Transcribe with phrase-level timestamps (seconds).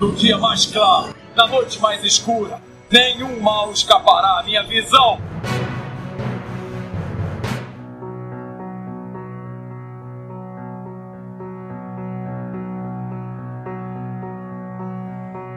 [0.00, 2.58] No dia mais claro, na noite mais escura,
[2.90, 5.20] nenhum mal escapará à minha visão.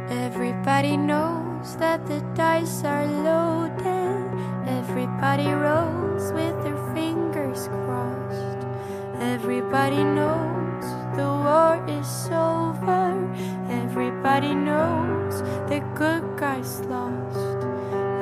[0.10, 4.28] Everybody knows that the dice are loaded.
[4.68, 8.68] Everybody rolls with their fingers crossed.
[9.21, 10.84] Everybody knows
[11.16, 13.33] the war is over.
[13.94, 17.64] Everybody knows the good guys lost.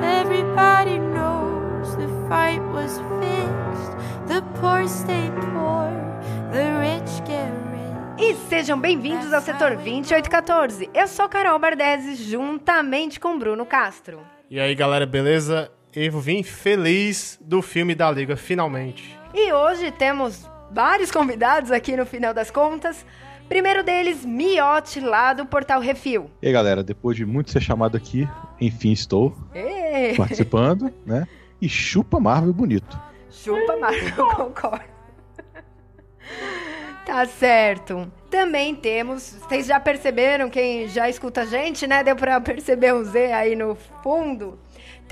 [0.02, 3.96] Everybody knows the fight was fixed.
[4.28, 5.88] The poor stay poor,
[6.52, 8.22] the rich get rich.
[8.22, 10.90] E sejam bem-vindos ao Setor 2814.
[10.92, 14.20] Eu sou Carol Bardesi, juntamente com Bruno Castro.
[14.50, 15.72] E aí, galera, beleza?
[15.94, 19.18] Eu vim feliz do filme da Liga, finalmente.
[19.32, 23.06] E hoje temos vários convidados aqui no final das contas.
[23.52, 26.30] Primeiro deles, Miote, lá do Portal Refil.
[26.40, 28.26] E aí, galera, depois de muito ser chamado aqui,
[28.58, 31.28] enfim estou Ê, participando, né?
[31.60, 32.98] E chupa Marvel bonito.
[33.30, 34.84] Chupa, Marco, concordo.
[37.04, 38.10] Tá certo.
[38.30, 42.02] Também temos, vocês já perceberam, quem já escuta a gente, né?
[42.02, 44.58] Deu pra perceber um Z aí no fundo.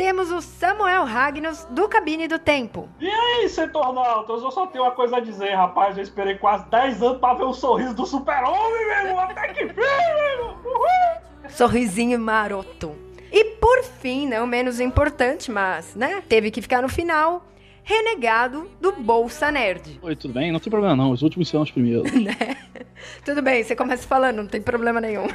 [0.01, 2.89] Temos o Samuel Ragnos, do Cabine do Tempo.
[2.99, 5.95] E aí, Setornautas, eu só tenho uma coisa a dizer, rapaz.
[5.95, 9.21] Eu esperei quase 10 anos pra ver o sorriso do super-homem, meu irmão.
[9.21, 10.57] Até que fim, meu irmão.
[10.65, 11.51] Uhul.
[11.51, 12.97] Sorrisinho maroto.
[13.31, 16.23] E por fim, não menos importante, mas, né?
[16.27, 17.45] Teve que ficar no final.
[17.83, 20.01] Renegado do Bolsa Nerd.
[20.01, 20.51] Oi, tudo bem?
[20.51, 22.11] Não tem problema não, os últimos serão os primeiros.
[23.25, 25.27] Tudo bem, você começa falando, não tem problema nenhum.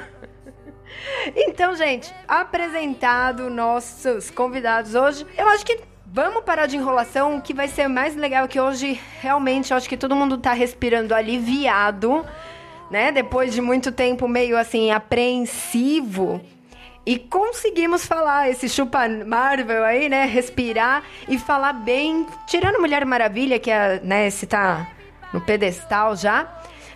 [1.35, 7.53] Então, gente, apresentado nossos convidados hoje, eu acho que vamos parar de enrolação, o que
[7.53, 12.25] vai ser mais legal que hoje realmente eu acho que todo mundo tá respirando aliviado,
[12.89, 13.11] né?
[13.11, 16.41] Depois de muito tempo meio assim apreensivo.
[17.05, 20.25] E conseguimos falar esse chupa Marvel aí, né?
[20.25, 24.87] Respirar e falar bem, tirando Mulher Maravilha, que é, né, esse tá
[25.31, 26.47] no pedestal já,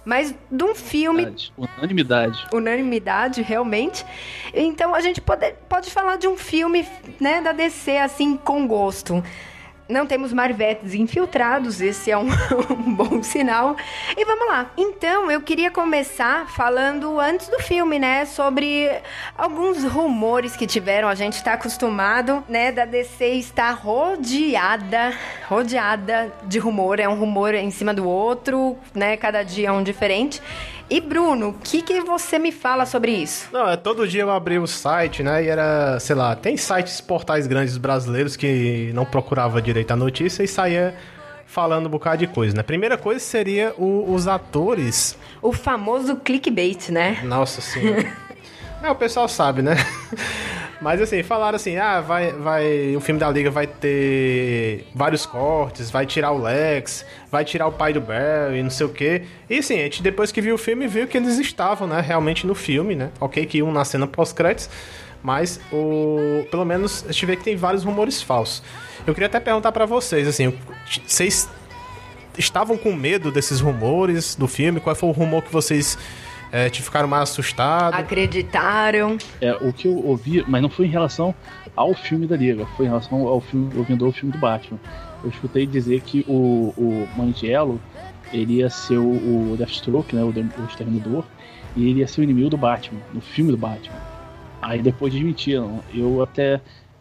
[0.05, 2.47] mas de um filme Unanimidade.
[2.53, 4.05] unanimidade, realmente.
[4.53, 6.87] Então a gente pode, pode falar de um filme
[7.19, 9.23] né, da DC assim com gosto.
[9.89, 12.27] Não temos marvetes infiltrados, esse é um,
[12.69, 13.75] um bom sinal.
[14.15, 14.69] E vamos lá.
[14.77, 18.23] Então, eu queria começar falando antes do filme, né?
[18.27, 18.87] Sobre
[19.35, 21.09] alguns rumores que tiveram.
[21.09, 22.71] A gente tá acostumado, né?
[22.71, 25.11] Da DC estar rodeada,
[25.47, 26.99] rodeada de rumor.
[26.99, 29.17] É um rumor em cima do outro, né?
[29.17, 30.39] Cada dia é um diferente.
[30.89, 33.47] E Bruno, o que, que você me fala sobre isso?
[33.53, 35.43] Não, é todo dia eu abri o site, né?
[35.43, 40.41] E era, sei lá, tem sites portais grandes brasileiros que não procurava direito a notícia
[40.43, 40.95] e saía
[41.45, 42.63] falando um bocado de coisa, né?
[42.63, 45.17] Primeira coisa seria o- os atores.
[45.41, 47.19] O famoso clickbait, né?
[47.23, 48.11] Nossa senhora.
[48.83, 49.75] é, o pessoal sabe, né?
[50.81, 52.95] Mas assim, falaram assim: ah, vai, vai.
[52.95, 57.71] O filme da Liga vai ter vários cortes, vai tirar o Lex, vai tirar o
[57.71, 59.23] pai do Barry, não sei o quê.
[59.49, 62.47] E assim, a gente depois que viu o filme, viu que eles estavam, né, realmente
[62.47, 63.11] no filme, né?
[63.19, 64.69] Ok, que um na cena pós-créditos,
[65.21, 66.45] mas o.
[66.49, 68.63] Pelo menos a gente vê que tem vários rumores falsos.
[69.05, 70.53] Eu queria até perguntar pra vocês, assim,
[71.05, 71.49] vocês
[72.37, 74.79] estavam com medo desses rumores do filme?
[74.79, 75.97] Qual foi o rumor que vocês
[76.51, 77.99] eh, te ficaram mais assustados?
[77.99, 79.17] Acreditaram.
[79.41, 81.33] É, o que eu ouvi, mas não foi em relação
[81.75, 84.79] ao filme da Liga, foi em relação ao filme, ouvindo o filme do Batman.
[85.23, 87.79] Eu escutei dizer que o, o Mangiello,
[88.31, 91.23] ele ia ser o, o Deathstroke, né, o, o Exterminador,
[91.75, 93.97] e ele ia ser o inimigo do Batman, no filme do Batman.
[94.61, 95.79] Aí depois desmentiram.
[95.93, 96.55] Eu até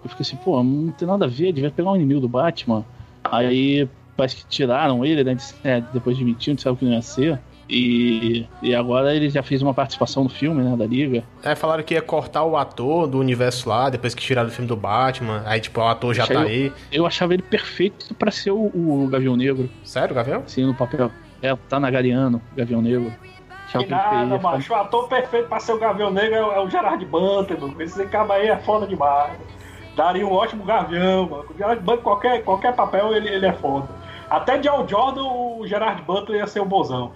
[0.05, 2.85] eu fiquei assim, pô, não tem nada a ver, devia pegar um inimigo do Batman.
[3.25, 7.39] Aí parece que tiraram ele, né, de- é, depois desmentiram, disseram que não ia ser.
[7.69, 11.23] E, e agora ele já fez uma participação no filme, né, da Liga.
[11.43, 14.67] É, falaram que ia cortar o ator do universo lá, depois que tiraram o filme
[14.67, 15.43] do Batman.
[15.45, 16.73] Aí, tipo, o ator já Achei tá eu- aí.
[16.91, 20.43] Eu achava ele perfeito pra ser o, o Gavião Negro, Sério, Gavião?
[20.47, 21.11] assim, no papel.
[21.43, 23.13] É, tá na Galeano, Gavião Negro.
[23.67, 24.73] Achava Que nada, ficar- macho.
[24.73, 27.81] O ator perfeito pra ser o Gavião Negro é o- é o Gerard Butler, mano.
[27.83, 29.35] Esse cabo aí é foda demais.
[29.95, 31.45] Daria um ótimo Gavião, mano.
[31.55, 33.87] O Gerard Butler, qualquer, qualquer papel, ele, ele é foda.
[34.31, 37.13] Até de Al Jordan, o Gerard Butler ia ser o bozão.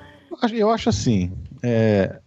[0.52, 1.32] Eu acho- assim,
[1.62, 2.18] é,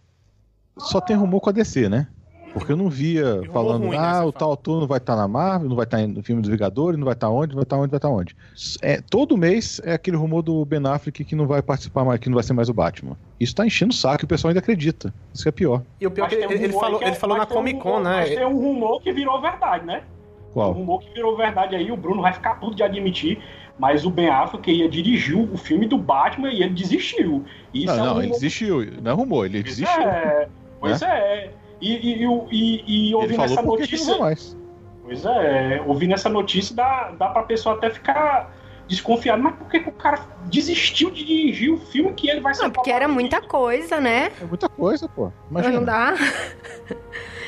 [0.78, 2.06] só tem rumor com a DC, né?
[2.52, 5.28] Porque eu não via falando, ruim, né, ah, o tal ator não vai estar na
[5.28, 7.76] Marvel, não vai estar no filme dos Vingadores, não vai estar onde, não vai estar
[7.76, 8.34] onde, vai estar onde.
[8.80, 12.30] É, todo mês é aquele rumor do Ben Affleck que não vai participar mais, que
[12.30, 13.14] não vai ser mais o Batman.
[13.38, 15.12] Isso tá enchendo o saco e o pessoal ainda acredita.
[15.34, 15.82] Isso que é pior.
[16.00, 17.46] E o pior é Mas que tem um ele, falou, que é- ele falou mas
[17.46, 18.36] na um Comic Con, rumor- Mas né?
[18.36, 20.02] tem um rumor que virou verdade, né?
[20.48, 20.72] Um Qual?
[20.72, 23.38] rumor que virou verdade aí, o Bruno vai ficar tudo de admitir,
[23.78, 27.44] mas o Ben Affleck ia dirigir o filme do Batman e ele desistiu.
[27.74, 28.86] Isso Não, é um não, ele desistiu.
[29.02, 30.02] Não rumor, ele Pois desistiu.
[30.02, 30.48] é,
[30.80, 31.50] pois é.
[31.80, 34.18] E, e, e, e, e ouvindo essa notícia.
[34.18, 34.56] mais.
[35.04, 38.50] Pois é, ouvindo essa notícia dá, dá pra pessoa até ficar
[38.88, 39.40] desconfiada.
[39.40, 42.62] Mas por que, que o cara desistiu de dirigir o filme que ele vai ser
[42.62, 44.32] Não, porque era muita coisa, né?
[44.40, 45.30] É muita coisa, pô.
[45.50, 45.78] Mas Imagina.
[45.78, 46.14] não dá.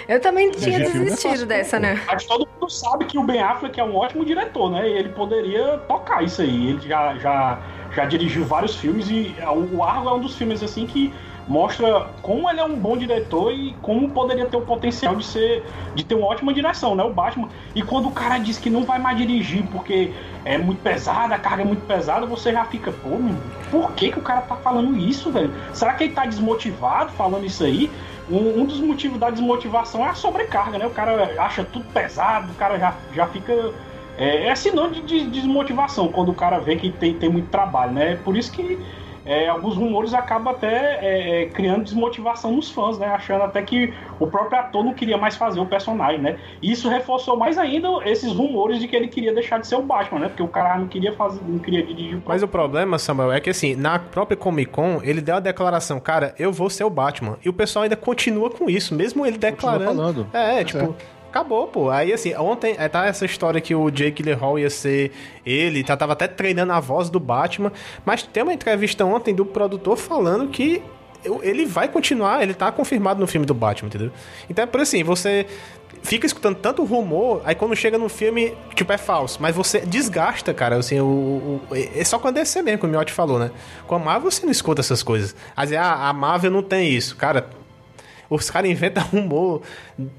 [0.09, 2.03] Eu também tinha filme é desistido fácil, dessa, né?
[2.07, 4.89] Mas todo mundo sabe que o Ben Affleck é um ótimo diretor, né?
[4.89, 6.71] E ele poderia tocar isso aí.
[6.71, 7.59] Ele já, já,
[7.95, 9.35] já dirigiu vários filmes e
[9.73, 11.13] o Argo é um dos filmes assim que
[11.47, 15.65] mostra como ele é um bom diretor e como poderia ter o potencial de ser
[15.95, 17.03] de ter uma ótima direção, né?
[17.03, 17.51] O Batman.
[17.75, 20.13] E quando o cara diz que não vai mais dirigir porque
[20.45, 23.37] é muito pesada, a carga é muito pesada, você já fica, pô, meu,
[23.71, 25.53] por que, que o cara tá falando isso, velho?
[25.75, 27.91] Será que ele tá desmotivado falando isso aí?
[28.31, 30.87] Um, um dos motivos da desmotivação é a sobrecarga, né?
[30.87, 33.73] O cara acha tudo pesado, o cara já, já fica.
[34.17, 37.93] É, é sinônimo de, de desmotivação quando o cara vê que tem, tem muito trabalho,
[37.93, 38.17] né?
[38.17, 38.79] Por isso que
[39.29, 43.07] é, alguns rumores acabam até é, é, criando desmotivação nos fãs, né?
[43.09, 46.39] Achando até que o próprio ator não queria mais fazer o personagem, né?
[46.63, 49.83] E isso reforçou mais ainda esses rumores de que ele queria deixar de ser o
[49.83, 50.29] Batman, né?
[50.29, 53.41] Porque o cara não queria fazer, não queria dirigir o Mas o problema, Samuel, é
[53.41, 56.91] que assim, na própria Comic Con, ele deu a declaração, cara, eu vou ser o
[56.91, 57.37] Batman.
[57.45, 59.85] E o pessoal ainda continua com isso, mesmo ele declarando.
[59.85, 60.27] falando.
[60.33, 60.97] É, Pois tipo,
[61.29, 61.91] acabou, pô.
[61.91, 65.13] Aí assim, ontem é, tá essa história que o Jake Gyllenhaal ia ser
[65.45, 67.73] ele, tá, tava até treinando a voz do Batman,
[68.05, 70.83] mas tem uma entrevista ontem do produtor falando que
[71.43, 74.11] ele vai continuar, ele tá confirmado no filme do Batman, entendeu?
[74.49, 75.47] Então é por assim, você
[76.01, 79.39] fica escutando tanto rumor, aí quando chega no filme, tipo, é falso.
[79.43, 81.05] Mas você desgasta, cara, assim, o...
[81.05, 83.51] o- é só quando é DC mesmo, como o Miotti falou, né?
[83.89, 85.35] Com a Marvel você não escuta essas coisas.
[85.59, 87.17] Vezes, ah, a Marvel não tem isso.
[87.17, 87.51] Cara,
[88.29, 89.63] os caras inventam rumor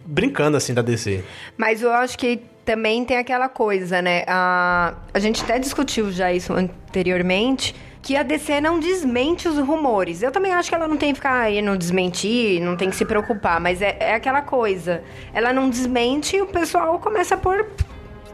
[0.05, 1.23] brincando, assim, da DC.
[1.57, 4.23] Mas eu acho que também tem aquela coisa, né?
[4.27, 10.21] A, a gente até discutiu já isso anteriormente, que a DC não desmente os rumores.
[10.21, 12.95] Eu também acho que ela não tem que ficar aí no desmentir, não tem que
[12.95, 15.01] se preocupar, mas é, é aquela coisa.
[15.33, 17.67] Ela não desmente e o pessoal começa a pôr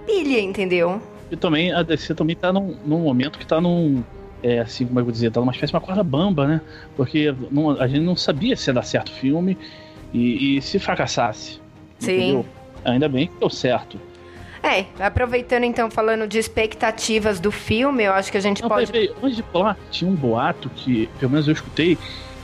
[0.06, 1.01] pilha, entendeu?
[1.31, 4.04] E também a DC também tá num, num momento que tá num.
[4.43, 6.61] É, assim, como eu vou dizer, tá numa espécie de uma corda bamba, né?
[6.95, 9.57] Porque não- a gente não sabia se ia dar certo o filme
[10.13, 11.59] e, e se fracassasse.
[11.99, 12.13] Sim.
[12.15, 12.45] Entendeu?
[12.83, 13.99] Ainda bem que deu certo.
[14.61, 18.91] É, aproveitando então, falando de expectativas do filme, eu acho que a gente Não, pode.
[18.91, 21.97] peraí, antes de pular, tinha um boato que, pelo menos eu escutei,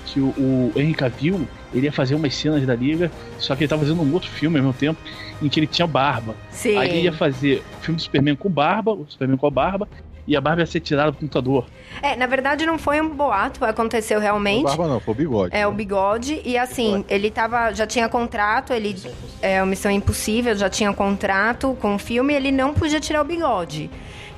[0.06, 3.70] que o, o Henry Cavill ele ia fazer umas cenas da Liga, só que ele
[3.70, 5.00] tava fazendo um outro filme ao mesmo tempo,
[5.42, 6.36] em que ele tinha barba.
[6.50, 6.78] Sim.
[6.78, 9.88] Aí ele ia fazer o filme do Superman com barba, o Superman com a barba,
[10.28, 11.66] e a barba ia ser tirada do computador.
[12.02, 14.64] É, na verdade não foi um boato, aconteceu Não realmente.
[14.64, 15.56] barba não, foi o bigode.
[15.56, 15.78] É, o né?
[15.78, 16.42] bigode.
[16.44, 17.74] E assim, ele tava.
[17.74, 18.96] Já tinha contrato, ele.
[19.42, 23.26] É, o Missão Impossível já tinha contrato com o filme, ele não podia tirar o
[23.26, 23.90] bigode.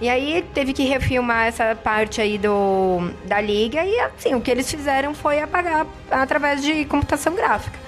[0.01, 4.51] E aí teve que refilmar essa parte aí do, da liga e assim, o que
[4.51, 7.79] eles fizeram foi apagar através de computação gráfica.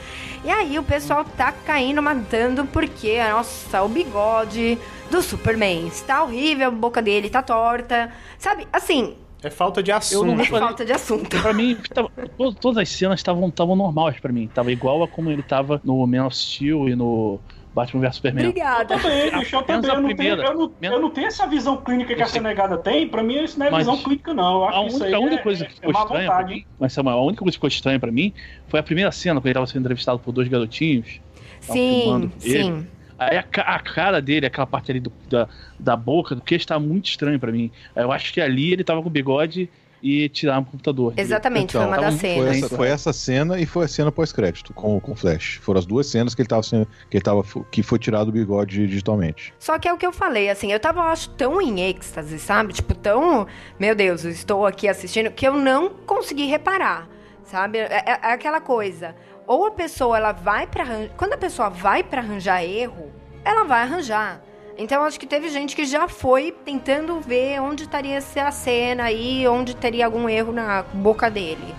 [0.46, 4.78] E aí o pessoal tá caindo matando porque, nossa, o bigode
[5.12, 8.12] do Superman está horrível, a boca dele tá torta.
[8.38, 10.26] Sabe, assim, É falta de Eu assunto.
[10.26, 11.40] não é falei- falta de assunto.
[11.42, 14.48] Pra mim, tava- to- todas as cenas estavam estavam normais pra mim.
[14.54, 17.40] Tava igual a como ele tava no Man of Steel e no
[17.74, 18.48] Batman vs Superman.
[18.48, 18.98] Obrigada.
[18.98, 19.90] também, bicho, eu também.
[19.92, 20.44] Eu não, tenho, primeira.
[20.46, 22.26] eu, não, eu não tenho essa visão clínica que a.
[22.26, 23.08] Senegada tem.
[23.08, 24.56] Pra mim, isso não é Mas visão clínica, não.
[24.56, 26.00] Eu acho A que isso única, aí a única é, coisa que é ficou má
[26.02, 28.34] estranha mim, mas Samuel, a única coisa que ficou estranha pra mim
[28.68, 31.20] foi a primeira cena, quando ele tava sendo entrevistado por dois garotinhos.
[31.60, 32.88] Sim, filmando ele.
[33.18, 33.46] Aí a,
[33.76, 35.48] a cara dele, aquela parte ali do- da,
[35.80, 37.72] da boca, do queixo, tá muito estranho pra mim.
[37.96, 39.70] Eu acho que ali ele tava com bigode
[40.04, 41.14] e tiraram o computador.
[41.18, 42.58] Exatamente, Então, foi uma das muito Foi cenas.
[42.64, 45.60] essa, foi essa cena e foi a cena pós-crédito com, com o Flash.
[45.64, 47.42] Foram as duas cenas que ele tava sendo, que ele tava
[47.72, 49.54] que foi tirado o bigode digitalmente.
[49.58, 52.38] Só que é o que eu falei, assim, eu tava, eu acho, tão em êxtase,
[52.38, 52.74] sabe?
[52.74, 53.48] Tipo, tão.
[53.80, 57.08] Meu Deus, eu estou aqui assistindo, que eu não consegui reparar,
[57.44, 57.80] sabe?
[57.80, 59.16] É, é- é aquela coisa.
[59.48, 60.84] Ou a pessoa, ela vai pra.
[60.84, 63.12] arran- Quando a pessoa vai pra arranjar erro,
[63.44, 64.42] ela vai arranjar.
[64.78, 69.48] Então, acho que teve gente que já foi tentando ver onde estaria essa cena aí,
[69.48, 71.74] onde teria algum erro na boca dele.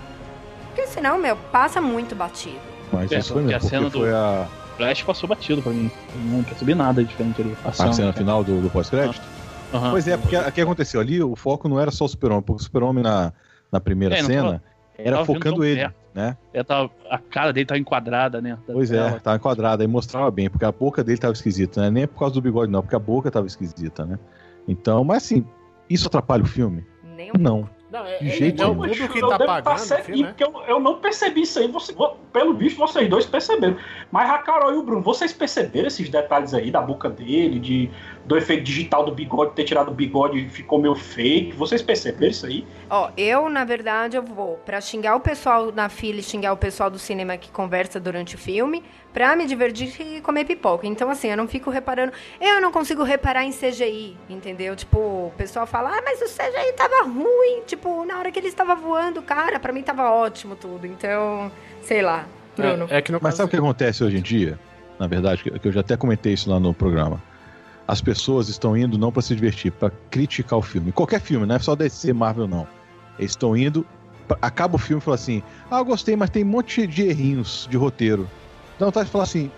[0.67, 2.59] Porque senão, meu, passa muito batido.
[2.91, 4.47] Mas É, isso foi porque a mesmo, cena do- foi a,
[4.77, 5.91] Flash passou batido pra mim.
[6.15, 7.55] Eu não percebi nada diferente ali.
[7.65, 9.21] a cena final do, do pós-crédito.
[9.73, 9.91] Aham.
[9.91, 12.61] Pois é, porque o que aconteceu ali, o foco não era só o super-homem, porque
[12.61, 13.33] o super-homem na,
[13.71, 14.61] na primeira É, cena tava-
[14.97, 15.95] era focando ele, perto.
[16.17, 16.35] Né?
[16.51, 18.57] É, tava- a cara dele tava enquadrada, né?
[18.65, 21.91] Pois é, tava enquadrada, aí mostrava bem, porque a boca dele tava esquisita, né?
[21.91, 24.17] Nem é por causa do bigode, não, porque a boca tava esquisita, né?
[24.67, 25.45] Então, mas assim,
[25.87, 26.83] isso atrapalha o filme?
[27.15, 27.69] Nem um Não.
[27.89, 28.81] Não, é, De é- jeito é o nenhum.
[28.89, 29.79] público que Eu tá pagando.
[30.03, 30.27] filme, né?
[30.27, 31.69] porque eu, eu não percebi isso aí.
[31.69, 31.95] Você,
[32.33, 33.77] pelo visto, vocês dois perceberam.
[34.11, 37.89] Mas a Carol e o Bruno, vocês perceberam esses detalhes aí da boca dele, de,
[38.27, 41.53] do efeito digital do bigode, ter tirado o bigode e ficou meio fake.
[41.53, 42.67] Vocês perceberam isso aí?
[42.89, 46.57] Ó, eu, na verdade, eu vou pra xingar o pessoal na fila e xingar o
[46.57, 50.85] pessoal do cinema que conversa durante o filme, pra me divertir e comer pipoca.
[50.85, 52.11] Então, assim, eu não fico reparando.
[52.41, 54.75] Eu não consigo reparar em CGI, entendeu?
[54.75, 57.61] Tipo, o pessoal fala, ah, mas o CGI tava ruim.
[57.65, 60.85] Tipo, na hora que ele estava voando, cara, pra mim tava ótimo tudo.
[60.85, 61.49] Então,
[61.81, 62.25] sei lá.
[62.57, 62.87] Bruno.
[62.89, 64.59] É, é que no Mas caso- sabe o que acontece hoje em dia?
[64.99, 67.21] Na verdade, que que eu já até comentei isso lá no programa.
[67.87, 70.91] As pessoas estão indo não para se divertir, para criticar o filme.
[70.91, 72.67] Qualquer filme, não é só DC, Marvel, não.
[73.17, 73.85] Eles estão indo,
[74.41, 75.41] acaba o filme e fala assim:
[75.71, 78.29] Ah, eu gostei, mas tem um monte de errinhos de roteiro.
[78.77, 79.49] Dá vontade de falar assim: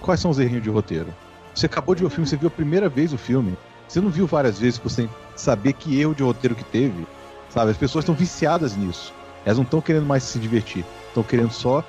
[0.00, 1.14] Quais são os errinhos de roteiro?
[1.54, 3.56] Você acabou de ver o filme, você viu a primeira vez o filme.
[3.86, 7.06] Você não viu várias vezes pra você saber que erro de roteiro que teve.
[7.50, 7.70] Sabe?
[7.70, 9.12] As pessoas estão viciadas nisso.
[9.44, 10.84] Elas não estão querendo mais se divertir.
[11.08, 11.82] Estão querendo só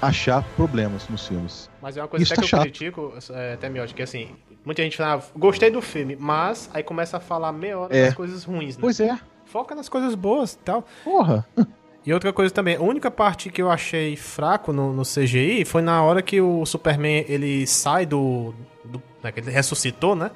[0.00, 1.70] achar problemas nos filmes.
[1.82, 2.62] Mas é uma coisa Isso até tá que eu chato.
[2.62, 4.30] critico, é, até Miotti, que assim,
[4.64, 8.06] muita gente fala, ah, gostei do filme, mas aí começa a falar meia hora É.
[8.06, 8.80] das coisas ruins, né?
[8.80, 9.18] Pois é.
[9.44, 10.84] Foca nas coisas boas e tal.
[11.04, 11.46] Porra.
[12.06, 15.82] E outra coisa também, a única parte que eu achei fraco no, no CGI foi
[15.82, 18.54] na hora que o Superman ele sai do.
[18.82, 20.30] do né, que ele ressuscitou, né?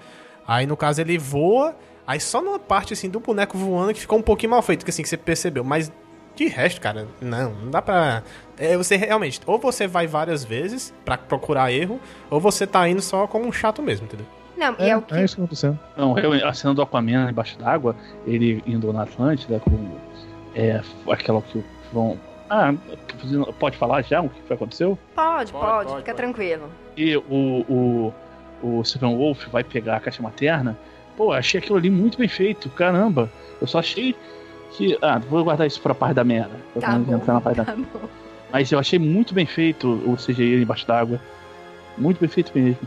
[0.46, 1.74] Aí no caso ele voa,
[2.06, 4.90] aí só numa parte assim do boneco voando que ficou um pouquinho mal feito, que
[4.90, 5.64] assim que você percebeu.
[5.64, 5.90] Mas
[6.34, 8.22] de resto, cara, não, não dá pra.
[8.58, 13.02] É, você realmente, ou você vai várias vezes pra procurar erro, ou você tá indo
[13.02, 14.26] só como um chato mesmo, entendeu?
[14.56, 15.14] Não, É, é o que.
[15.14, 15.78] é isso que tá acontecendo.
[15.96, 17.96] Não, eu, a cena do Aquaman embaixo d'água,
[18.26, 19.96] ele indo na Atlântida com
[20.54, 22.18] é, aquela que vão.
[22.48, 22.74] Ah,
[23.58, 24.98] pode falar já o que aconteceu?
[25.14, 26.16] Pode, pode, Pode, fica pode.
[26.16, 26.70] tranquilo.
[26.96, 27.22] E o,
[27.68, 28.14] o,
[28.62, 30.78] o Stephen Wolf vai pegar a caixa materna.
[31.16, 33.30] Pô, achei aquilo ali muito bem feito, caramba.
[33.60, 34.14] Eu só achei
[34.76, 34.98] que.
[35.02, 36.50] Ah, vou guardar isso pra parte da merda.
[36.72, 37.64] Pra Tá bom, entrar na parte da...
[37.64, 38.08] tá bom.
[38.52, 41.20] Mas eu achei muito bem feito o CGI embaixo d'água.
[41.96, 42.78] Muito bem feito mesmo.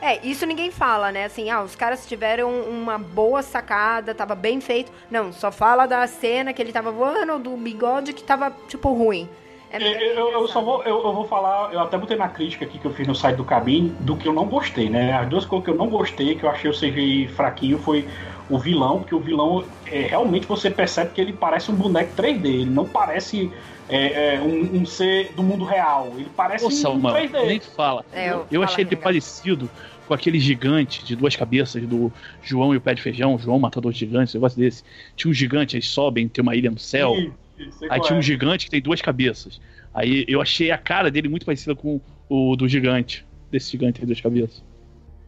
[0.00, 1.24] É, isso ninguém fala, né?
[1.24, 4.92] Assim, ah, os caras tiveram uma boa sacada, tava bem feito.
[5.10, 8.92] Não, só fala da cena que ele tava voando ou do bigode que tava, tipo,
[8.92, 9.28] ruim.
[9.70, 12.64] É Eu, eu- eu só vou, eu, eu vou falar, eu até botei na crítica
[12.64, 15.12] aqui que eu fiz no site do Cabine, do que eu não gostei, né?
[15.14, 18.06] As duas coisas que eu não gostei, que eu achei o CGI fraquinho, foi
[18.48, 22.44] o vilão, porque o vilão, é, realmente você percebe que ele parece um boneco 3D,
[22.46, 23.50] ele não parece
[23.88, 27.46] é, é, um, um ser do mundo real, ele parece Nossa, um mano, 3D.
[27.46, 28.04] nem fala.
[28.12, 29.70] É, eu- Eu fala, achei ele parecido
[30.06, 33.92] com aquele gigante de duas cabeças do João e o Pé de Feijão, João Matador
[33.92, 34.82] de Gigantes, um negócio desse.
[35.16, 37.14] Tinha um gigante, eles sobem, tem uma ilha no céu.
[37.78, 38.22] Sei Aí tinha um é.
[38.22, 39.60] gigante que tem duas cabeças.
[39.94, 43.24] Aí eu achei a cara dele muito parecida com o do gigante.
[43.50, 44.62] Desse gigante tem duas cabeças.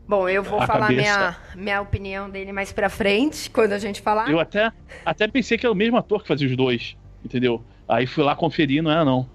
[0.09, 1.01] Bom, eu vou A falar cabeça.
[1.03, 4.31] minha, minha opinião dele mais pra frente, quando a gente falar.
[4.31, 4.71] Eu até,
[5.05, 7.63] até pensei que era o mesmo ator que fazia os dois, entendeu?
[7.89, 9.29] Aí fui lá conferir, não era não.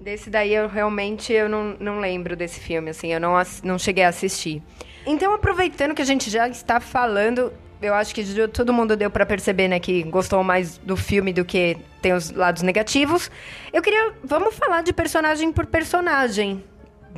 [0.00, 4.04] Desse daí eu realmente eu não, não lembro desse filme, assim, eu não, não cheguei
[4.04, 4.62] a assistir.
[5.06, 9.24] Então, aproveitando que a gente já está falando, eu acho que todo mundo deu pra
[9.24, 13.30] perceber, né, que gostou mais do filme do que tem os lados negativos.
[13.72, 14.12] Eu queria.
[14.22, 16.62] Vamos falar de personagem por personagem,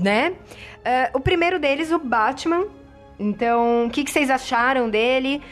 [0.00, 0.32] né?
[0.84, 2.66] Eh, o primeiro deles, o Batman.
[3.20, 5.42] Então, o que, que vocês acharam dele?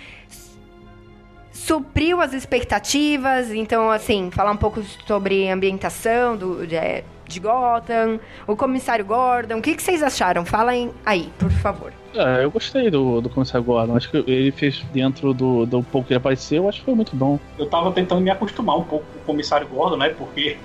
[1.52, 7.40] supriu as expectativas, então, assim, falar um pouco sobre a ambientação do, de, é, de
[7.40, 10.46] Gotham, o comissário Gordon, o que, que vocês acharam?
[10.46, 11.92] Falem aí, por favor.
[12.14, 13.96] É, eu gostei do, do Comissário Gordon.
[13.96, 17.14] Acho que ele fez dentro do, do pouco que ele apareceu, acho que foi muito
[17.14, 17.38] bom.
[17.58, 20.08] eu tava tentando me acostumar um pouco com o comissário Gordon, né?
[20.08, 20.56] Porque,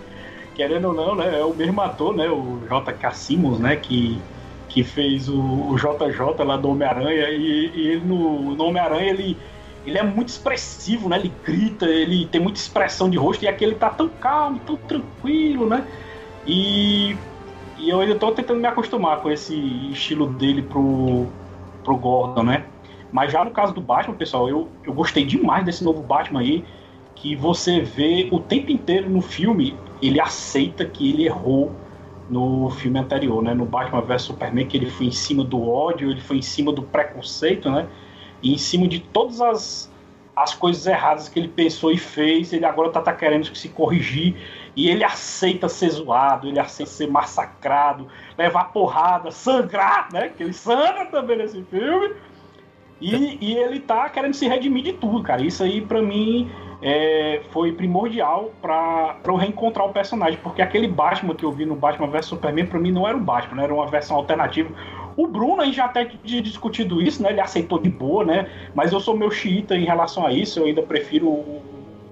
[0.55, 1.37] querendo ou não, né?
[1.37, 2.29] É o mesmo ator, né?
[2.29, 3.11] O J.K.
[3.11, 3.75] Simmons, né?
[3.75, 4.21] Que,
[4.73, 7.29] que fez o, o JJ lá do Homem-Aranha.
[7.29, 9.37] E, e ele no, no Homem-Aranha, ele,
[9.85, 11.19] ele é muito expressivo, né?
[11.19, 13.43] Ele grita, ele tem muita expressão de rosto.
[13.43, 15.85] E aqui ele tá tão calmo, tão tranquilo, né?
[16.47, 17.15] E,
[17.77, 19.55] e eu ainda tô tentando me acostumar com esse
[19.91, 21.27] estilo dele pro,
[21.83, 22.65] pro Gordon, né?
[23.11, 26.65] Mas já no caso do Batman, pessoal, eu, eu gostei demais desse novo Batman aí,
[27.13, 31.71] que você vê o tempo inteiro no filme, ele aceita que ele errou
[32.29, 33.53] no filme anterior, né?
[33.53, 36.71] No Batman vs Superman, que ele foi em cima do ódio, ele foi em cima
[36.71, 37.87] do preconceito, né?
[38.41, 39.91] E em cima de todas as,
[40.35, 44.35] as coisas erradas que ele pensou e fez, ele agora tá, tá querendo se corrigir.
[44.75, 50.29] E ele aceita ser zoado, ele aceita ser massacrado, levar porrada, sangrar, né?
[50.29, 52.15] Que ele sangra também nesse filme.
[52.99, 55.43] E, e ele tá querendo se redimir de tudo, cara.
[55.43, 56.49] Isso aí, pra mim,
[56.83, 60.37] é, foi primordial pra eu reencontrar o personagem.
[60.43, 63.21] Porque aquele Batman que eu vi no Batman vs Superman, pra mim, não era o
[63.21, 63.63] Batman, né?
[63.63, 64.69] era uma versão alternativa.
[65.15, 67.29] O Bruno aí já até tinha discutido isso, né?
[67.29, 68.49] Ele aceitou de boa, né?
[68.75, 70.59] Mas eu sou meu xiita em relação a isso.
[70.59, 71.61] Eu ainda prefiro o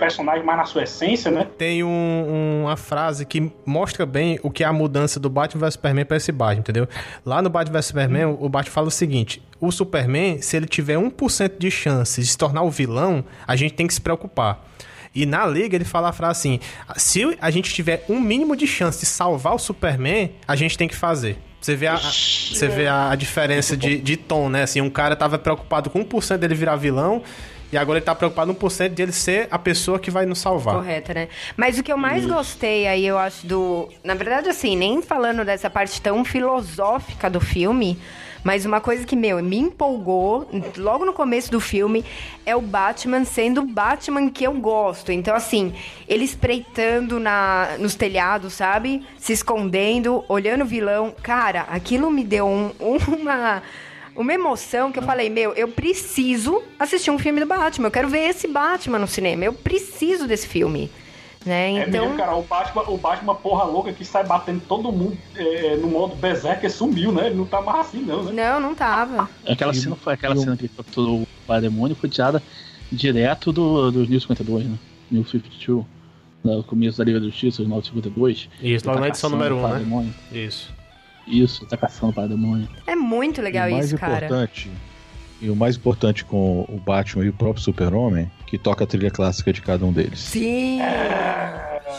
[0.02, 1.48] personagem mais na sua essência, né?
[1.58, 5.74] Tem um- uma frase que mostra bem o que é a mudança do Batman vs
[5.76, 6.88] Superman pra esse Batman, entendeu?
[7.24, 10.98] Lá no Batman vs Superman, o Batman fala o seguinte: o Superman, se ele tiver
[10.98, 14.66] 1% de chance de se tornar o vilão, a gente tem que se preocupar.
[15.14, 16.60] E na liga ele fala a frase assim:
[16.98, 20.88] se a gente tiver um mínimo de chance de salvar o Superman, a gente tem
[20.88, 21.38] que fazer.
[21.62, 24.64] Você vê a, você vê a, a diferença de, de tom, né?
[24.64, 27.22] Assim, um cara tava preocupado com 1% dele virar vilão,
[27.72, 30.76] e agora ele tá preocupado com 1% dele ser a pessoa que vai nos salvar.
[30.76, 31.28] Correta, né?
[31.56, 33.88] Mas o que eu mais gostei aí, eu acho, do.
[34.04, 37.98] Na verdade, assim, nem falando dessa parte tão filosófica do filme.
[38.44, 42.04] Mas uma coisa que, meu, me empolgou logo no começo do filme
[42.44, 45.12] é o Batman sendo o Batman que eu gosto.
[45.12, 45.76] Então, assim,
[46.08, 49.06] ele espreitando na, nos telhados, sabe?
[49.20, 51.14] Se escondendo, olhando o vilão.
[51.22, 52.72] Cara, aquilo me deu um-
[53.08, 53.62] uma.
[54.16, 57.88] Uma emoção que eu falei, meu, eu preciso assistir um filme do Batman.
[57.88, 59.46] Eu quero ver esse Batman no cinema.
[59.46, 60.90] Eu preciso desse filme.
[61.46, 61.80] Né?
[61.80, 62.04] É Então.
[62.06, 65.88] mesmo, cara, o Batman, o Batman porra louca que sai batendo todo mundo é, no
[65.88, 67.28] modo Berserker sumiu, né?
[67.28, 68.32] Ele não tá mais assim, não, né?
[68.32, 69.28] Não, não tava.
[69.48, 72.44] Aquela E- cena foi aquela cena que ele capturou o Parademônio foi tirada
[72.92, 74.78] direto do, dos 1052, né?
[75.10, 75.84] 1052.
[76.44, 78.50] No começo da Liga da Justiça, os 952.
[78.62, 79.68] Isso, logo na tá edição número o 1, né?
[79.70, 80.14] Parademônio.
[80.32, 80.72] Isso.
[81.28, 82.68] Isso, tá caçando o Parademônio.
[82.88, 84.26] É muito legal e o mais isso, cara.
[84.26, 84.72] importante,
[85.42, 89.10] e o mais importante com o Batman e o próprio Super-Homem, que toca a trilha
[89.10, 90.20] clássica de cada um deles.
[90.20, 90.80] Sim!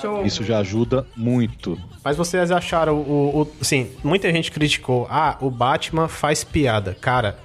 [0.01, 0.25] Show.
[0.25, 1.79] Isso já ajuda muito.
[2.05, 3.53] Mas vocês acharam o, o.
[3.61, 5.07] Assim, muita gente criticou.
[5.11, 6.97] Ah, o Batman faz piada.
[7.01, 7.39] Cara,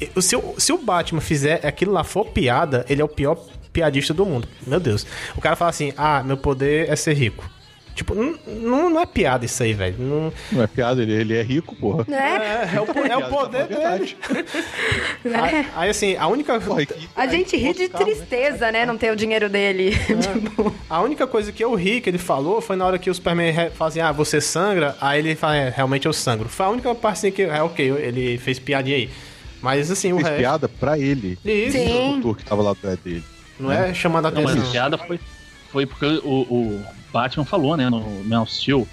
[0.00, 3.36] e- se o, se o Batman fizer aquilo lá for piada, ele é o pior
[3.72, 4.48] piadista do mundo.
[4.66, 5.06] Meu Deus.
[5.36, 7.48] O cara fala assim: ah, meu poder é ser rico.
[7.94, 9.94] Tipo, não, não, é piada isso aí, velho.
[9.98, 12.04] Não- Não é piada, ele, ele é rico, porra.
[12.08, 12.68] Né?
[12.72, 13.78] É, é o, é o poder É dele.
[13.78, 14.16] verdade.
[15.24, 16.60] Aí, aí, assim, a única.
[16.60, 16.82] Porra,
[17.14, 18.84] A gente ri de tristeza, né?
[18.84, 19.92] Não ter o dinheiro dele.
[20.20, 23.14] Tipo, A única coisa que eu ri que ele falou foi na hora que o
[23.14, 24.96] Superman fala assim: ah, você sangra?
[25.00, 26.48] Aí ele fala: é, realmente eu sangro.
[26.48, 27.42] Foi a única parte que.
[27.42, 29.10] É, ok, ele fez piadinha aí.
[29.62, 30.40] Mas assim, o fez resto.
[30.40, 31.38] piada pra ele.
[31.44, 31.78] Isso.
[31.78, 32.20] Sim.
[32.24, 33.22] O que tava lá atrás dele.
[33.58, 34.68] Não é chamando a Não, mas atenção.
[34.68, 35.18] a piada foi,
[35.74, 38.86] foi porque o, o Batman falou, né, no Man of Steel,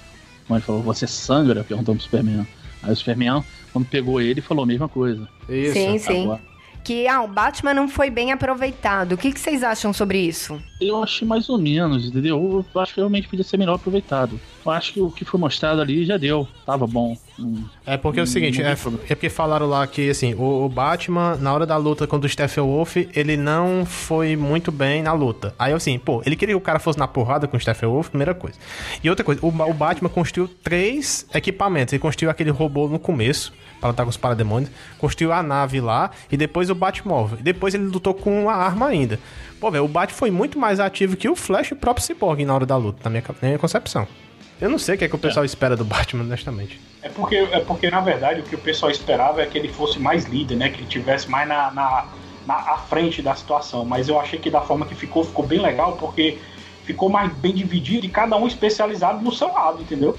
[0.48, 2.48] quando ele falou, você sangra, perguntando pro Superman.
[2.82, 5.30] Aí o Superman, quando pegou ele, falou a mesma coisa.
[5.48, 5.74] Isso.
[5.74, 6.24] sim, sim.
[6.24, 6.42] Agora,
[6.84, 9.12] Que, ah, o Batman não foi bem aproveitado.
[9.12, 10.60] O que, que vocês acham sobre isso?
[10.82, 12.66] Eu achei mais ou menos, entendeu?
[12.74, 14.40] Eu acho que realmente podia ser melhor aproveitado.
[14.66, 16.48] Eu acho que o que foi mostrado ali já deu.
[16.66, 17.18] Tava bom.
[17.40, 20.66] Hum, É porque é o Hum, seguinte, é, é porque falaram lá que, assim, o,
[20.66, 25.14] o Batman, na hora da luta contra o Steppenwolf, ele não foi muito bem na
[25.14, 25.56] luta.
[25.58, 28.34] Aí, assim, pô, ele queria que o cara fosse na porrada com o Steppenwolf, primeira
[28.36, 28.58] coisa.
[29.04, 31.94] E outra coisa, o, o Batman construiu três equipamentos.
[31.94, 34.70] Ele construiu aquele robô no começo, pra lutar com os parademônios,
[35.00, 37.40] construiu a nave lá, e depois o Batmóvel.
[37.40, 39.20] E depois ele lutou com uma arma ainda.
[39.60, 42.46] Pô, velho, o Batman foi muito mais ativo que o Flash e o próprio Cyborg
[42.46, 44.08] na hora da luta, na minha, na minha concepção.
[44.62, 46.80] Eu não sei o que, é que o pessoal espera do Batman, honestamente.
[47.02, 49.98] É porque, é porque, na verdade, o que o pessoal esperava é que ele fosse
[49.98, 50.70] mais líder, né?
[50.70, 52.06] Que ele tivesse mais na, na,
[52.46, 53.84] na à frente da situação.
[53.84, 56.38] Mas eu achei que da forma que ficou, ficou bem legal, porque
[56.84, 60.16] ficou mais bem dividido e cada um especializado no seu lado, entendeu?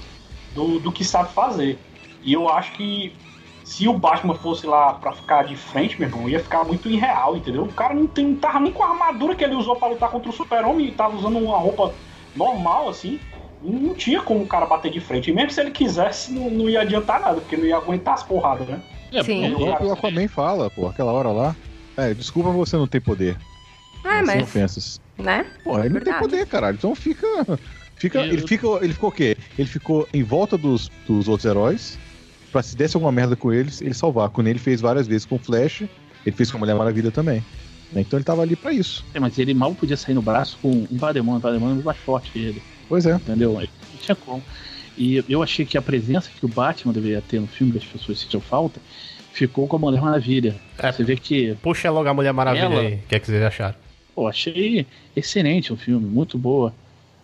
[0.53, 1.79] Do, do que sabe fazer.
[2.21, 3.15] E eu acho que
[3.63, 7.37] se o Batman fosse lá pra ficar de frente, meu irmão, ia ficar muito irreal,
[7.37, 7.63] entendeu?
[7.63, 10.09] O cara não, tem, não tava nem com a armadura que ele usou pra lutar
[10.09, 11.93] contra o Super-Homem, tava usando uma roupa
[12.35, 13.19] normal, assim.
[13.63, 15.29] Não tinha como o cara bater de frente.
[15.31, 18.23] E mesmo se ele quisesse, não, não ia adiantar nada, porque não ia aguentar as
[18.23, 18.81] porradas, né?
[19.11, 19.53] É, Sim.
[19.53, 21.55] O Aquaman fala, pô, aquela hora lá.
[21.95, 23.37] É, desculpa você não ter poder.
[24.03, 24.43] Ah, Sem mas.
[24.43, 25.01] ofensas.
[25.17, 25.45] Né?
[25.63, 26.75] Pô, ele não tem poder, caralho.
[26.75, 27.27] Então fica.
[27.95, 29.37] fica Eu- ele, fica ele ficou o quê?
[29.57, 31.97] Ele ficou em volta dos, dos outros heróis.
[32.51, 34.29] Pra se desse alguma merda com eles, ele salvar.
[34.29, 35.83] Quando ele fez várias vezes com o Flash,
[36.25, 37.43] ele fez com a Mulher Maravilha também.
[37.91, 38.01] Né?
[38.01, 39.05] Então ele tava ali pra isso.
[39.13, 41.39] É, mas ele mal podia sair no braço com um Parademônio.
[41.39, 42.61] O Parademônio é muito mais forte que ele.
[42.93, 43.15] Pois é.
[43.15, 43.53] Entendeu?
[43.53, 43.67] Não
[43.99, 44.43] tinha como.
[44.95, 47.85] E eu achei que a presença que o Batman deveria ter no filme, que as
[47.85, 48.79] pessoas sentiam falta,
[49.31, 50.55] ficou com a Mulher Maravilha.
[50.77, 50.91] É.
[50.91, 52.93] Você vê que, Puxa logo a Mulher Maravilha Ela- aí.
[52.95, 53.75] O que é que vocês acharam?
[54.13, 56.71] pô, achei excelente o filme, muito boa.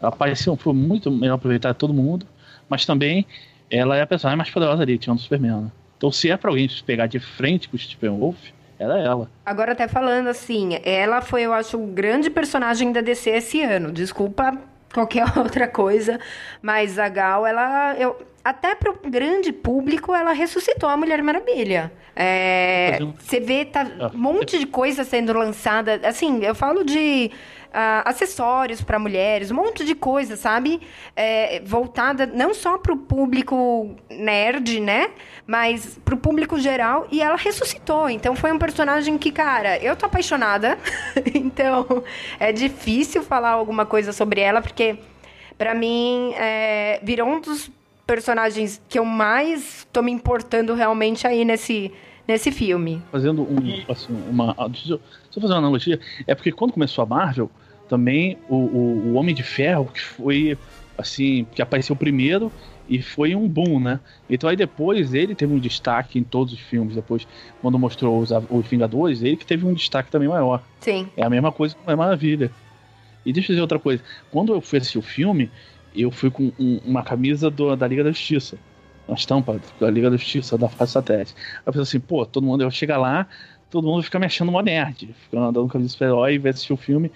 [0.02, 2.26] Ela pareceu, foi muito melhor aproveitar todo mundo,
[2.68, 3.28] mas também
[3.70, 5.62] ela é a personagem mais poderosa ali, tirando o Superman.
[5.62, 5.72] né?
[6.00, 8.38] Então, se é pra alguém se pegar de frente com o Stephen Wolf,
[8.80, 9.30] ela é ela.
[9.46, 13.92] Agora, até falando assim, ela foi, eu acho, o grande personagem da DC esse ano.
[13.92, 14.58] Desculpa
[14.94, 16.20] qualquer outra coisa,
[16.62, 17.96] mas a Gal, ela.
[17.98, 21.92] Eu, até pro grande público, ela ressuscitou a Mulher Maravilha.
[22.16, 24.12] É, você vê tá, Ah.
[24.14, 26.00] um monte de coisa sendo lançada.
[26.04, 27.32] Assim, eu falo de
[27.74, 30.82] ah, acessórios para mulheres, um monte de coisa, sabe?
[31.16, 35.10] É, voltada não só pro público nerd, né?
[35.46, 37.08] Mas pro público geral.
[37.12, 38.10] E ela ressuscitou.
[38.10, 40.78] Então foi um personagem que, cara, eu tô apaixonada.
[41.34, 42.04] então
[42.40, 44.98] é difícil falar alguma coisa sobre ela, porque
[45.60, 47.70] Pra mim, é, virou um dos
[48.08, 51.92] personagens que eu mais tô me importando realmente aí nesse,
[52.26, 53.02] nesse filme.
[53.12, 54.56] Fazendo um, assim, uma.
[54.58, 55.02] ah, deixa eu
[55.42, 56.00] fazer uma analogia.
[56.26, 57.52] É porque quando começou a Marvel,
[57.90, 60.58] também o, o, o Homem de Ferro, que foi
[60.98, 62.52] assim, que apareceu primeiro
[62.88, 64.00] e foi um boom, né?
[64.30, 66.96] Então aí depois ele teve um destaque em todos os filmes.
[66.96, 67.28] Depois,
[67.62, 70.64] quando mostrou os, os Vingadores, ele que teve um destaque também maior.
[70.80, 71.08] Sim.
[71.18, 72.52] É a mesma coisa com a Maravilha.
[73.26, 74.02] E deixa eu dizer outra coisa.
[74.32, 75.50] Quando eu fui assistir o filme,
[75.96, 78.58] eu fui com um- uma camisa do- da Liga da Justiça.
[79.08, 81.34] Uma estampa da Liga da Justiça, da Fase Satélite.
[81.38, 83.28] Aí eu pensei assim, pô, todo mundo, eu chego lá,
[83.70, 85.14] todo mundo fica me achando uma nerd.
[85.24, 87.12] Fica andando com camisa de super-herói e vai assistir o filme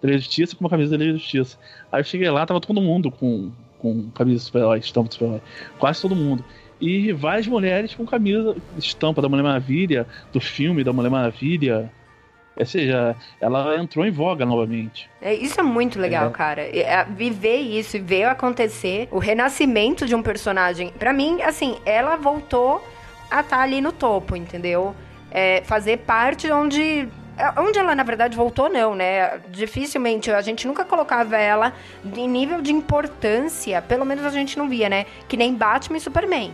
[0.00, 1.58] da Liga da Justiça com uma camisa da Liga da Justiça.
[1.90, 5.40] Aí eu cheguei lá, tava todo mundo com, com camisa de super-herói, estampa de super-herói.
[5.78, 6.44] Quase todo mundo.
[6.80, 11.92] E várias mulheres com camisa, estampa da Mulher Maravilha, do filme da Mulher Maravilha.
[12.56, 15.08] Ou seja, ela entrou em voga novamente.
[15.20, 16.30] É, isso é muito legal, É.
[16.30, 16.62] cara.
[16.62, 20.92] É, viver isso e ver acontecer, o renascimento de um personagem.
[20.98, 22.84] Pra mim, assim, ela voltou
[23.30, 24.94] a estar ali no topo, entendeu?
[25.30, 27.08] É, fazer parte onde.
[27.38, 29.40] É, Onde ela, na verdade, voltou, não, né?
[29.48, 31.72] Dificilmente, a gente nunca colocava ela
[32.16, 35.06] em nível de importância, pelo menos a gente não via, né?
[35.28, 36.52] Que nem Batman e Superman.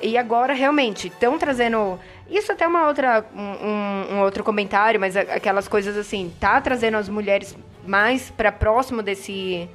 [0.00, 1.98] E agora, realmente, estão trazendo.
[2.30, 7.08] Isso até uma outra, um, um- outro comentário, mas aquelas coisas assim, tá trazendo as
[7.08, 9.68] mulheres mais pra próximo desse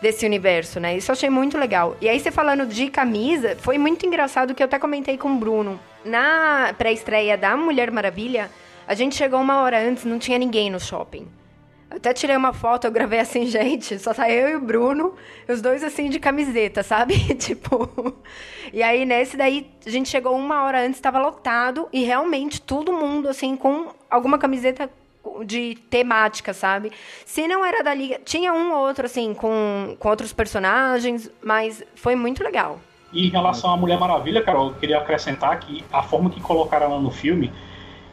[0.00, 0.96] desse universo, né?
[0.98, 1.96] Isso eu achei muito legal.
[1.98, 5.36] E aí você falando de camisa, foi muito engraçado que eu até comentei com o
[5.36, 5.80] Bruno.
[6.04, 8.50] Na pré-estreia da Mulher Maravilha,
[8.86, 11.26] a gente chegou uma hora antes, não tinha ninguém no shopping.
[11.90, 15.14] Eu até tirei uma foto, eu gravei assim, gente, só tá eu e o Bruno,
[15.48, 17.14] os dois assim de camiseta, sabe?
[17.36, 17.88] tipo.
[18.72, 22.92] E aí nesse daí a gente chegou uma hora antes, tava lotado e realmente todo
[22.92, 24.90] mundo assim com alguma camiseta
[25.44, 26.92] de temática, sabe?
[27.24, 31.82] Se não era da liga, tinha um ou outro assim com, com outros personagens, mas
[31.94, 32.78] foi muito legal.
[33.12, 36.86] E em relação à Mulher Maravilha, Carol, eu queria acrescentar que a forma que colocaram
[36.86, 37.52] ela no filme,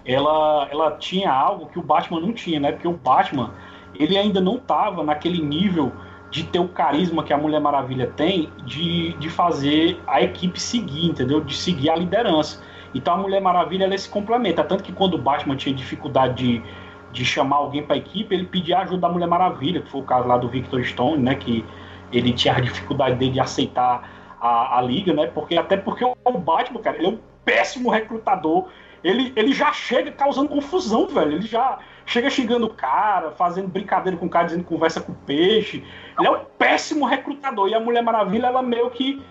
[0.05, 2.71] ela, ela tinha algo que o Batman não tinha, né?
[2.71, 3.51] Porque o Batman,
[3.95, 5.91] ele ainda não estava naquele nível
[6.29, 11.07] de ter o carisma que a Mulher Maravilha tem de, de fazer a equipe seguir,
[11.07, 11.41] entendeu?
[11.41, 12.63] De seguir a liderança.
[12.95, 14.63] Então a Mulher Maravilha, ela se complementa.
[14.63, 16.63] Tanto que quando o Batman tinha dificuldade de,
[17.11, 20.03] de chamar alguém para a equipe, ele pedia ajuda da Mulher Maravilha, que foi o
[20.03, 21.35] caso lá do Victor Stone, né?
[21.35, 21.65] Que
[22.11, 24.09] ele tinha a dificuldade dele de aceitar
[24.39, 25.27] a, a liga, né?
[25.27, 28.67] Porque até porque o Batman, cara, ele é um péssimo recrutador.
[29.03, 31.33] Ele, ele já chega causando confusão, velho.
[31.33, 35.15] Ele já chega xingando o cara, fazendo brincadeira com o cara, dizendo conversa com o
[35.15, 35.83] peixe.
[36.17, 37.67] Ele é um péssimo recrutador.
[37.67, 39.21] E a Mulher Maravilha, ela meio que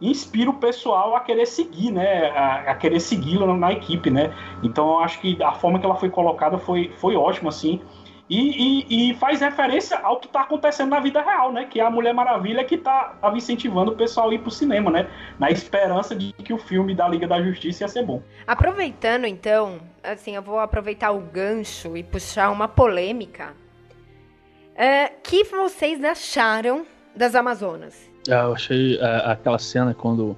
[0.00, 2.30] inspira o pessoal a querer seguir, né?
[2.30, 4.34] A, a querer segui-la na, na equipe, né?
[4.62, 7.80] Então eu acho que a forma que ela foi colocada foi, foi ótima, assim.
[8.28, 8.38] E,
[8.86, 11.66] e- e faz referência ao que está acontecendo na vida real, né?
[11.66, 14.90] Que é a Mulher Maravilha que tá, tava incentivando o pessoal a ir pro cinema,
[14.90, 15.06] né?
[15.38, 18.22] Na esperança de que o filme da Liga da Justiça ia ser bom.
[18.46, 23.52] Aproveitando então, assim, eu vou aproveitar o gancho e puxar uma polêmica.
[24.74, 28.10] É, que vocês acharam das Amazonas?
[28.28, 30.36] Ah, Eu achei ah, aquela cena quando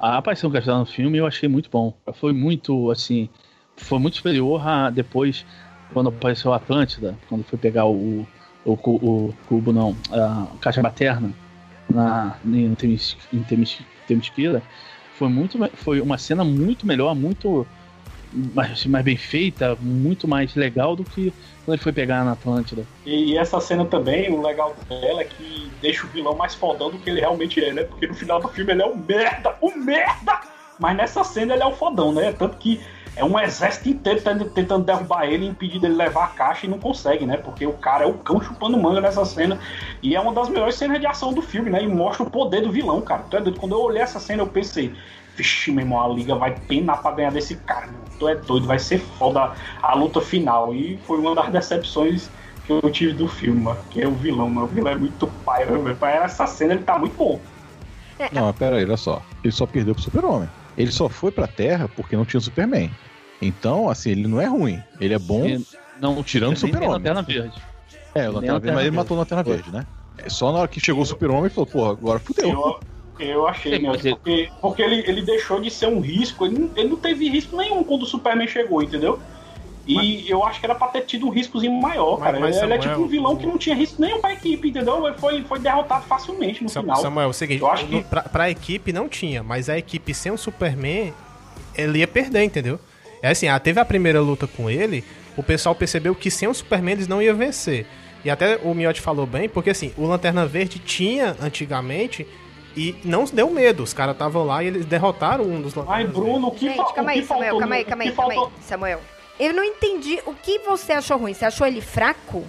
[0.00, 1.94] a aparição que ela no filme eu achei muito bom.
[2.14, 3.30] Foi muito assim,
[3.76, 5.46] foi muito superior a depois
[5.92, 8.26] quando apareceu a Atlântida, quando foi pegar o
[8.64, 11.32] o, o cubo não, a caixa materna
[11.88, 13.82] na em Temis- em Temis-.
[15.14, 17.66] Foi muito foi uma cena muito melhor, muito
[18.32, 21.32] mais, mais bem feita, muito mais legal do que
[21.64, 22.84] quando ele foi pegar na Atlântida.
[23.04, 26.98] E, essa cena também, o legal dela é que deixa o vilão mais fodão do
[26.98, 27.84] que ele realmente é, né?
[27.84, 30.40] Porque no final do filme ele é um merda, um merda!
[30.78, 32.32] Mas nessa cena ele é o fodão, né?
[32.32, 32.80] Tanto que
[33.18, 34.20] é um exército inteiro
[34.54, 37.36] tentando, derrubar ele e impedir dele levar a caixa e não consegue, né?
[37.36, 39.58] Porque o cara é o cão chupando manga nessa cena.
[40.00, 41.82] E é uma das melhores cenas de ação do filme, né?
[41.82, 43.24] E mostra o poder do vilão, cara.
[43.28, 43.58] Tu é doido?
[43.58, 44.94] Quando eu olhei essa cena, eu pensei,
[45.36, 48.00] vixe, meu irmão, a liga vai penar pra ganhar desse cara, meu.
[48.20, 49.52] Tu é doido, vai ser foda
[49.82, 50.72] a luta final.
[50.72, 52.30] E foi uma das decepções
[52.64, 53.80] que eu tive do filme, mano.
[53.90, 54.66] Que é o vilão, mano.
[54.66, 55.96] O vilão é muito pai, velho.
[55.96, 57.40] Pra essa cena ele tá muito bom.
[58.32, 59.20] Não, mas pera aí, olha só.
[59.42, 60.48] Ele só perdeu pro Super-Homem.
[60.76, 62.88] Ele só foi pra Terra porque não tinha o Superman.
[63.40, 64.82] Então, assim, ele não é ruim.
[65.00, 65.46] Ele é bom.
[65.46, 65.64] E
[66.00, 66.88] não tirando o Super-Homem.
[66.90, 67.62] Lanterna Verde.
[68.14, 69.42] É, o Lanterna Verde, mas ele matou o Lanterna.
[69.42, 69.86] Verde, né?
[70.18, 72.48] É só na hora que chegou o Super-Homem ele falou, porra, agora fudeu.
[72.50, 72.80] Eu-
[73.20, 76.56] Eu achei mesmo, mas ele- porque, porque ele, ele deixou de ser um risco, ele
[76.56, 79.18] não, ele não teve risco nenhum quando o Superman chegou, entendeu?
[79.88, 82.38] E eu acho que era pra ter tido um riscozinho maior, Mas- cara.
[82.40, 85.04] mas, ele é Samuel, tipo um vilão que não tinha risco nenhum pra equipe, entendeu?
[85.08, 86.96] Ele Foi, foi derrotado facilmente no Sam- final.
[86.98, 90.14] Samuel, é o seguinte, Eu acho que- pra, pra equipe não tinha, mas a equipe
[90.14, 91.12] sem o Superman,
[91.74, 92.78] ele ia perder, entendeu?
[93.22, 95.04] É assim, ah, teve a primeira luta com ele,
[95.36, 97.86] o pessoal percebeu que sem o Superman eles não iam vencer.
[98.24, 102.26] E até o Miotti falou bem, porque assim, o Lanterna Verde tinha antigamente
[102.76, 103.82] e não deu medo.
[103.82, 106.76] Os caras estavam lá e eles derrotaram um dos Ai, Lanternas Bruno, o que, Gente,
[106.76, 109.00] fa- calma aí, Samuel, faltou calma aí, calma aí, que calma aí, Samuel.
[109.38, 111.32] Eu não entendi o que você achou ruim.
[111.32, 112.44] Você achou ele fraco?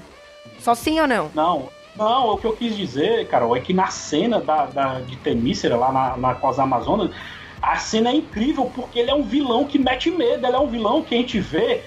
[0.60, 1.30] Só sim ou não?
[1.36, 5.16] Não, não, o que eu quis dizer, Carol, é que na cena da, da- de
[5.18, 7.12] Temícera, lá na, na, com as Amazonas,
[7.62, 10.68] a cena é incrível porque ele é um vilão que mete medo, ele é um
[10.68, 11.82] vilão que a gente vê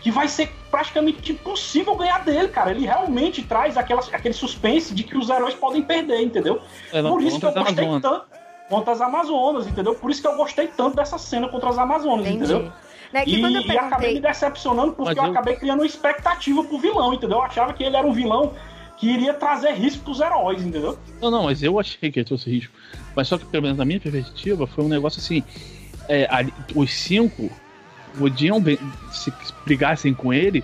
[0.00, 2.70] que vai ser praticamente impossível ganhar dele, cara.
[2.70, 6.60] Ele realmente traz aquela, aquele suspense de que os heróis podem perder, entendeu?
[6.92, 8.02] É, Por isso que eu gostei Amazonas.
[8.02, 8.24] tanto
[8.68, 9.94] contra as Amazonas, entendeu?
[9.94, 12.44] Por isso que eu gostei tanto dessa cena contra as Amazonas, Entendi.
[12.44, 12.72] entendeu?
[13.12, 14.20] Né, que E, quando eu e acabei me perguntei.
[14.20, 17.38] decepcionando porque eu eu- acabei criando uma expectativa pro vilão, entendeu?
[17.38, 18.52] Eu achava que ele era um vilão
[19.00, 20.98] que iria trazer risco pros heróis, entendeu?
[21.22, 22.72] Não, não, mas eu achei que trouxe risco.
[23.16, 25.42] Mas só que, pelo menos na minha perspectiva, foi um negócio assim.
[26.08, 27.50] é, ali- os cinco
[28.18, 28.62] podiam,
[29.12, 29.32] se
[29.64, 30.62] brigassem com ele,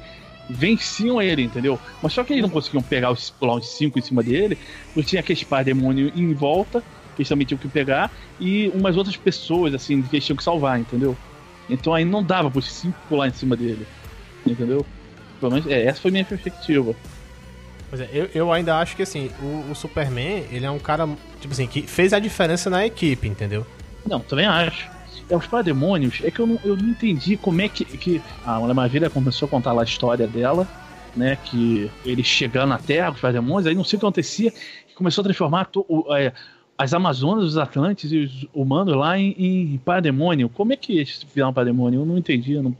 [0.50, 1.78] venciam ele, entendeu?
[2.02, 4.58] Mas só que eles não conseguiam pegar os cinco em cima dele,
[4.92, 6.80] porque tinha aqueles par demônio em volta,
[7.14, 10.42] que eles também tinham que pegar, e umas outras pessoas, assim, que eles tinham que
[10.42, 11.16] salvar, entendeu?
[11.70, 13.86] Então aí não dava pros cinco pular em cima dele,
[14.44, 14.84] entendeu?
[15.40, 16.94] Pelo menos, é, essa foi a minha perspectiva.
[17.96, 21.08] Pois é, eu, eu ainda acho que assim, o, o Superman, ele é um cara,
[21.40, 23.66] tipo assim, que fez a diferença na equipe, entendeu?
[24.06, 24.90] Não, também acho.
[25.30, 28.60] É, os parademônios, é que eu não, eu não entendi como é que, que a
[28.60, 30.68] Mulher Maravilha começou a contar lá a história dela,
[31.16, 31.36] né?
[31.42, 34.52] Que ele chegando na Terra os parademônios, aí não sei o que acontecia,
[34.94, 36.32] começou a transformar to- o- é,
[36.76, 39.80] as Amazonas, os Atlantes e os humanos lá em, em.
[40.52, 42.00] Como é que eles viraram parademônio?
[42.02, 42.76] Eu não entendi, eu não,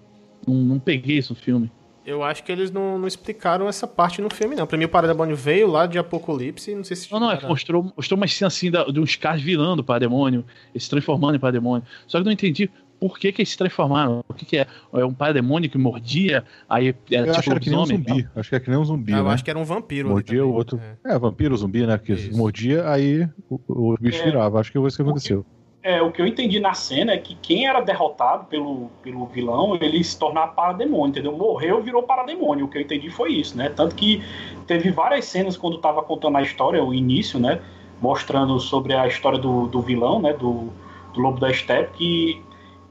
[0.47, 1.71] não, não peguei isso no filme.
[2.07, 4.67] Eu acho que eles não, não explicaram essa parte no filme, não.
[4.67, 7.11] Pra mim, o Parademônio veio lá de Apocalipse, não sei se...
[7.11, 10.45] Não, não, é mostrou, mostrou uma cena assim da, de uns caras virando para demônio,
[10.73, 11.85] e se transformando em parademônio.
[12.07, 14.25] Só que eu não entendi por que, que eles se transformaram.
[14.29, 14.67] O que, que é?
[14.95, 17.85] É um parademônio que mordia, aí era Eu tipo acho que era que nem um
[17.87, 18.29] zumbi.
[18.37, 19.31] Acho que era que nem um zumbi, Ah, eu né?
[19.33, 20.09] acho que era um vampiro.
[20.09, 20.81] Mordia o outro.
[21.05, 21.13] É.
[21.15, 21.99] É, vampiro, zumbi, né?
[21.99, 22.37] Que Isso.
[22.37, 24.25] mordia, aí o, o bicho É.
[24.27, 24.61] virava.
[24.61, 25.45] Acho que foi isso que aconteceu.
[25.87, 29.79] É, o que eu entendi na cena é que quem era derrotado pelo, pelo vilão,
[29.81, 31.31] ele se tornava parademônio, entendeu?
[31.31, 32.65] Morreu, virou parademônio.
[32.65, 33.69] O que eu entendi foi isso, né?
[33.69, 34.21] Tanto que
[34.67, 37.61] teve várias cenas quando tava contando a história, o início, né?
[38.03, 40.33] Mostrando sobre a história do, do vilão, né?
[40.33, 40.73] Do,
[41.15, 42.43] do Lobo da Steppe, que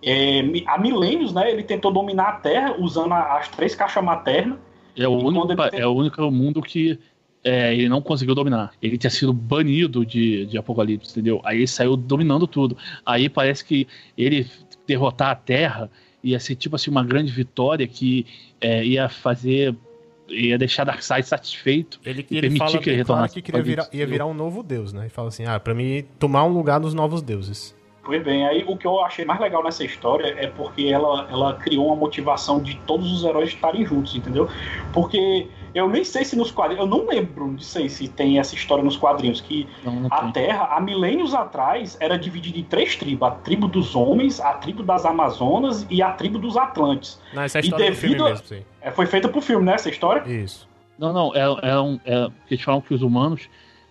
[0.01, 1.51] é, há milênios, né?
[1.51, 4.57] Ele tentou dominar a Terra usando as três caixas maternas.
[4.95, 6.97] É o, único, ele é o único mundo que
[7.45, 8.71] é, ele não conseguiu dominar.
[8.81, 11.39] Ele tinha sido banido de, de Apocalipse, entendeu?
[11.45, 12.75] Aí ele saiu dominando tudo.
[13.05, 14.47] Aí parece que ele
[14.87, 15.89] derrotar a Terra
[16.23, 18.25] ia ser tipo assim uma grande vitória que
[18.59, 19.75] é, ia fazer.
[20.27, 21.99] ia deixar Darkseid satisfeito.
[22.03, 24.63] Ele, E ele permitir fala que ele retornasse que queria virar, ia virar um novo
[24.63, 25.01] deus, né?
[25.01, 27.75] Ele fala assim, ah, pra mim tomar um lugar dos novos deuses.
[28.03, 31.53] Pois bem, aí o que eu achei mais legal nessa história é porque ela, ela
[31.55, 34.47] criou uma motivação de todos os heróis estarem juntos, entendeu?
[34.93, 38.55] Porque eu nem sei se nos quadrinhos, eu não lembro de sei se tem essa
[38.55, 40.31] história nos quadrinhos, que Não, não a.
[40.31, 44.81] Terra, há milênios atrás, era dividida em três tribos: a tribo dos homens, a tribo
[44.81, 47.19] das Amazonas e a tribo dos Atlantes.
[47.33, 48.61] Não, essa é a E história do filme devido mesmo, sim.
[48.81, 49.73] É, foi feita pro filme, né?
[49.73, 50.23] Essa história?
[50.31, 50.67] Isso.
[50.97, 53.49] Não, não, é, é um, é, porque eles falam que os humanos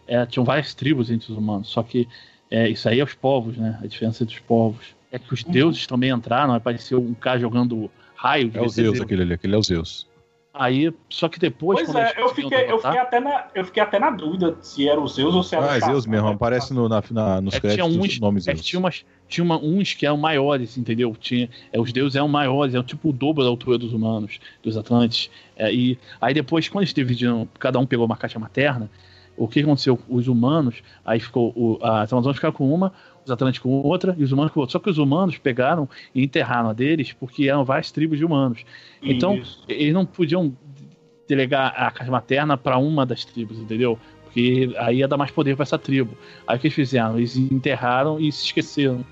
[0.09, 2.09] é, tinham várias tribos entre os humanos, só que
[2.51, 3.79] é, isso aí é os povos, né?
[3.83, 4.95] A diferença entre os povos.
[5.13, 5.53] É que os Uhum.
[5.53, 8.51] deuses também entraram, apareceu um cara jogando raio.
[8.55, 9.01] É o Zeus.
[9.01, 10.09] aquele ali, aquele é o Zeus.
[10.57, 11.81] Aí, só que depois.
[11.81, 14.89] Pois quando é, eu fiquei, eu, fiquei até na, eu fiquei até na dúvida se
[14.89, 16.35] era o Zeus ou se era Ah, o é Chaco, Zeus mesmo, né?
[16.35, 19.05] aparece no, na, na- nos É que tinha créditos uns, o nome é tinha, umas,
[19.29, 21.17] tinha uma- uns que eram maiores, entendeu?
[21.19, 24.77] Tinha, é, os deuses eram maiores, eram tipo o dobro da altura dos humanos, dos
[24.77, 25.29] Atlantes.
[25.57, 28.89] É, e aí depois, quando eles dividiram, cada um pegou uma caixa materna,
[29.37, 29.99] o que aconteceu?
[30.09, 31.53] Os humanos, aí ficou.
[31.57, 32.93] O, as Amazonas ficaram com uma,
[33.25, 34.73] os Atlantes com outra e os humanos com outra.
[34.73, 38.65] Só que os humanos pegaram e enterraram a deles porque eram várias tribos de humanos.
[39.03, 39.63] Então, Isso.
[39.69, 40.55] eles não podiam
[41.27, 43.99] delegar a caixa materna para uma das tribos, entendeu?
[44.25, 46.17] Porque aí ia dar mais poder para essa tribo.
[46.47, 47.17] Aí o que eles fizeram?
[47.17, 49.05] Eles enterraram e se esqueceram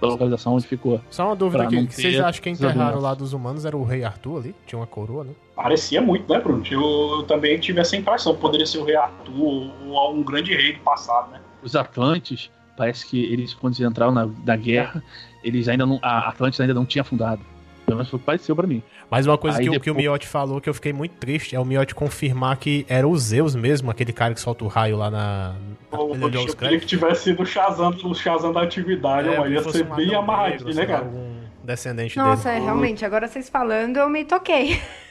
[0.00, 1.00] da localização onde ficou.
[1.10, 1.86] Só uma dúvida aqui.
[1.86, 4.54] que Vocês acham que enterraram lá dos humanos era o rei Arthur ali?
[4.66, 5.32] Tinha uma coroa, né?
[5.56, 6.62] Parecia muito, né, Bruno?
[6.70, 8.34] Eu, eu também tive essa impressão.
[8.36, 11.40] Poderia ser o rei Arthur ou, ou um grande rei do passado, né?
[11.62, 15.02] Os Atlantes, parece que eles, quando eles entraram na, na guerra,
[15.44, 15.98] eles ainda não.
[16.00, 17.42] A Atlântida ainda não tinha fundado.
[17.84, 18.82] Pelo menos foi o que pareceu pra mim.
[19.10, 21.12] Mas uma coisa Aí que, o- depois- que o Miotti falou que eu fiquei muito
[21.12, 24.68] triste é o Miotti confirmar que era o Zeus mesmo, aquele cara que solta o
[24.68, 25.54] raio lá na.
[25.90, 29.62] na Eu, queria que tivesse sido o Shazam, o Shazam da antiguidade, É, mas ia
[29.72, 30.98] ser bem amarradinho, né, cara?
[31.06, 32.60] algum descendente Nossa, dele.
[32.60, 34.78] é, realmente, agora vocês falando, eu me toquei.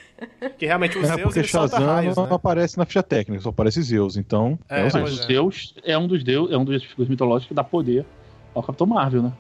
[0.58, 2.36] Que realmente o É Zeus porque Shazam raios, não né?
[2.36, 5.12] aparece na ficha técnica, só aparece Zeus, então É, é, o Zeus.
[5.12, 8.06] o Zeus é um dos deus, é um dos figuras mitológicos que dá poder
[8.54, 9.32] ao Capitão Marvel, né?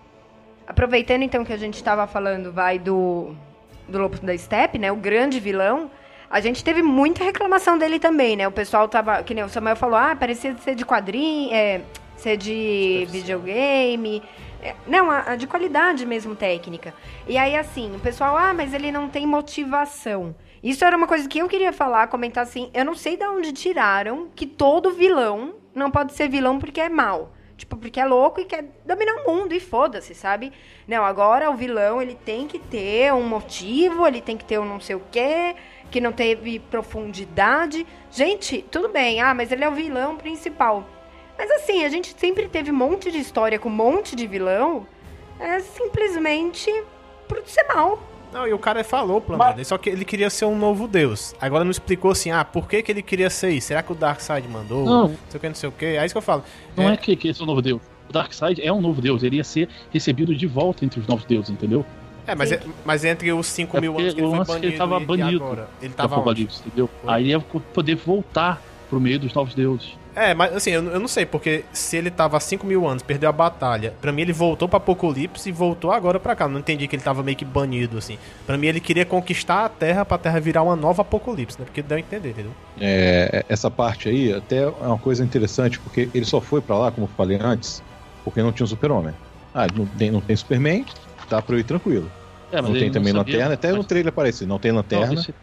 [0.68, 3.34] Aproveitando então que a gente tava falando, vai, do,
[3.88, 4.92] do Lobo da Steppe, né?
[4.92, 5.90] O grande vilão.
[6.30, 8.46] A gente teve muita reclamação dele também, né?
[8.48, 9.24] O pessoal tava.
[9.24, 11.82] Que nem o Samuel falou, ah, parecia ser de quadrinho, é,
[12.18, 14.22] ser de videogame.
[14.62, 16.94] É, não, a, a de qualidade mesmo técnica.
[17.26, 20.36] E aí, assim, o pessoal, ah, mas ele não tem motivação.
[20.63, 22.70] Isso era uma coisa que eu queria falar, comentar assim.
[22.74, 26.89] Eu não sei de onde tiraram que todo vilão não pode ser vilão porque é
[26.89, 27.34] mal.
[27.56, 30.54] Tipo, porque é louco e quer dominar o mundo e foda-se, sabe?
[30.88, 34.65] Não, agora o vilão, ele tem que ter um motivo, ele tem que ter um
[34.65, 35.56] não sei o quê,
[35.89, 37.86] que não teve profundidade.
[38.12, 40.88] Gente, tudo bem, ah, mas ele é o vilão principal.
[41.36, 44.86] Mas assim, a gente sempre teve um monte de história com um monte de vilão,
[45.39, 46.72] é simplesmente
[47.28, 48.00] por ser mal.
[48.38, 50.56] Não, e o cara falou o plano Mas- dele, só que ele queria ser um
[50.56, 51.34] novo deus.
[51.41, 53.67] Agora não explicou assim, ah, por que, que ele queria ser isso?
[53.67, 54.86] Será que o Darkseid mandou?
[54.86, 55.08] Não.
[55.08, 55.86] Não sei o que, não sei o que.
[55.86, 56.43] É isso que eu falo.
[56.76, 57.82] Não é, que, que esse é o novo deus.
[58.08, 61.26] O Darkseid é um novo deus, ele ia ser recebido de volta entre os novos
[61.26, 61.84] deuses, entendeu?
[62.28, 64.47] É, mas, é- mas entre os 5 É mil anos que ele foi é que
[64.47, 66.43] banido, ele tava banido agora, ele tava onde?
[66.43, 66.89] Entendeu?
[67.02, 67.13] Foi.
[67.13, 69.97] Aí ia poder voltar pro meio dos novos deuses.
[70.19, 73.03] É, mas assim, eu, eu não sei, porque se ele tava há 5 mil anos,
[73.03, 76.45] perdeu a batalha, pra mim ele voltou pra Apocalipse e voltou agora pra cá.
[76.45, 78.17] Eu Não entendi que ele tava meio que banido, assim.
[78.45, 81.65] Pra mim ele queria conquistar a Terra pra Terra virar uma nova Apocalipse, né?
[81.65, 82.51] Porque deu a entender, entendeu?
[82.82, 86.91] É, essa parte aí até é uma coisa interessante, porque ele só foi pra lá,
[86.91, 87.84] como eu falei antes,
[88.23, 89.13] porque não tinha um super-homem.
[89.53, 90.84] Ah, não tem, não tem Superman,
[91.30, 92.12] tá pra eu ir tranquilo.
[92.51, 95.13] É, não tem também sabia- lanterna, até no mas- trailer aparece, não tem Não, lanterna.
[95.13, 95.38] é, tipo,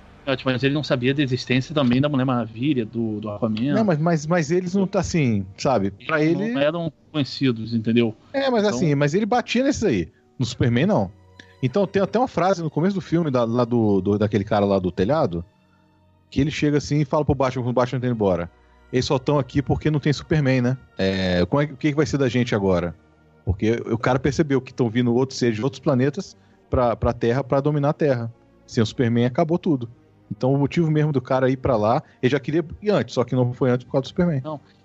[0.44, 3.74] mas ele não sabia da existência também da Mulher Maravilha, do, do Aquaman.
[3.74, 5.90] Não, mas, mas, mas eles não tá assim, sabe?
[6.06, 6.52] Pra Eles ele.
[6.52, 8.14] não eram conhecidos, entendeu?
[8.32, 10.08] É, mas Então- assim, mas ele batia nesses aí.
[10.38, 11.10] No Superman, não.
[11.62, 14.64] Então tem até uma frase no começo do filme, da, lá do, do- daquele cara
[14.66, 15.44] lá do telhado,
[16.30, 18.50] que ele chega assim e fala pro Batman quando o Batman tá indo embora.
[18.92, 20.76] Eles só estão aqui porque não tem Superman, né?
[20.98, 22.94] É, como é, o que, que vai ser da gente agora?
[23.44, 26.36] Porque o cara percebeu que estão vindo outros seres de outros planetas
[26.70, 28.32] pra, pra Terra pra dominar a Terra.
[28.66, 29.88] Sem o Superman acabou tudo.
[30.36, 33.24] Então o motivo mesmo do cara ir pra lá, ele já queria ir antes, só
[33.24, 34.40] que não foi antes por causa do Superman.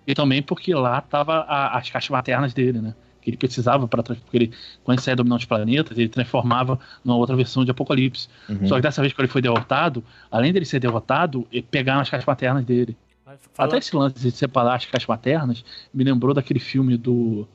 [0.07, 2.93] E também porque lá tava a- as caixas maternas dele, né?
[3.21, 4.47] Que ele precisava para porque ele,
[4.83, 8.27] quando ele saía dominando os planetas, ele transformava numa outra versão de Apocalipse.
[8.47, 8.65] Uhum.
[8.67, 12.25] Só que dessa vez, quando ele foi derrotado, além dele ser derrotado, pegaram as caixas
[12.25, 12.95] maternas dele.
[13.53, 17.47] Fala- Até esse lance de separar as caixas maternas me lembrou daquele filme do.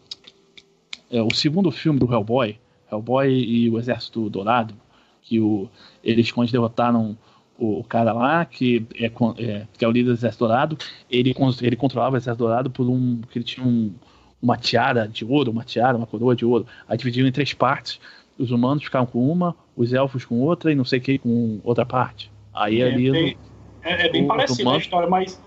[1.11, 2.59] É, o segundo filme do Hellboy,
[2.91, 4.75] Hellboy e o Exército Dourado,
[5.23, 5.69] que o,
[6.03, 7.17] eles, quando derrotaram
[7.59, 10.77] o, o cara lá, que é, é, que é o líder do Exército Dourado,
[11.11, 13.21] ele, ele controlava o Exército Dourado por um.
[13.31, 13.93] que ele tinha um,
[14.43, 16.67] uma tiara de ouro, uma tiara, uma coroa de ouro.
[16.89, 18.01] Aí dividiram em três partes.
[18.39, 21.87] Os humanos ficaram com uma, os elfos com outra e não sei quem com outra
[21.87, 22.31] parte.
[22.53, 23.11] Aí É, ali.
[23.11, 23.37] tem-
[23.83, 25.41] é, é bem do a história, mas,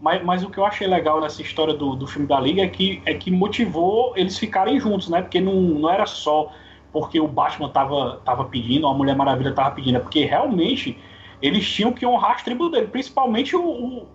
[0.00, 2.68] mas, mas o que eu achei legal nessa história do, do filme da Liga é
[2.68, 5.22] que, é que motivou eles ficarem juntos, né?
[5.22, 6.52] Porque não, não era só
[6.92, 10.96] porque o Batman tava, tava pedindo, a Mulher Maravilha tava pedindo, é porque realmente
[11.40, 14.08] eles tinham que honrar as tribos dele, principalmente o, o,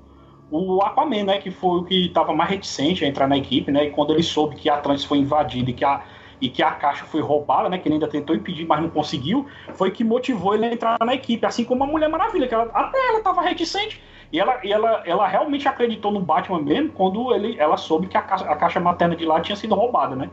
[0.52, 1.38] o Aquaman, né?
[1.40, 3.86] Que foi o que tava mais reticente a entrar na equipe, né?
[3.86, 6.02] E quando ele soube que a Atlantis foi invadida e que a,
[6.42, 7.78] e que a caixa foi roubada, né?
[7.78, 11.14] Que ele ainda tentou impedir, mas não conseguiu, foi que motivou ele a entrar na
[11.14, 14.02] equipe, assim como a Mulher Maravilha, que ela, até ela tava reticente.
[14.32, 18.16] E ela, e ela, ela realmente acreditou no Batman mesmo quando ele, ela soube que
[18.16, 20.30] a caixa, a caixa materna de lá tinha sido roubada, né?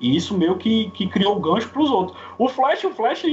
[0.00, 2.16] E isso meio que, que criou gancho pros outros.
[2.38, 3.24] O Flash, o Flash,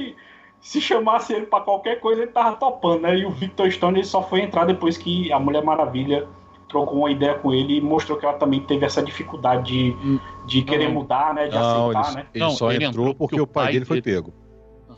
[0.65, 3.15] se chamasse ele pra qualquer coisa, ele tava topando, né?
[3.19, 6.27] E o Victor Stone ele só foi entrar depois que a Mulher Maravilha
[6.67, 10.63] trocou uma ideia com ele e mostrou que ela também teve essa dificuldade de, de
[10.63, 10.95] querer Não.
[10.95, 11.47] mudar, né?
[11.47, 12.25] De Não, aceitar, ele, né?
[12.33, 14.33] ele Não, só ele entrou entrou porque o pai dele foi dele- pego.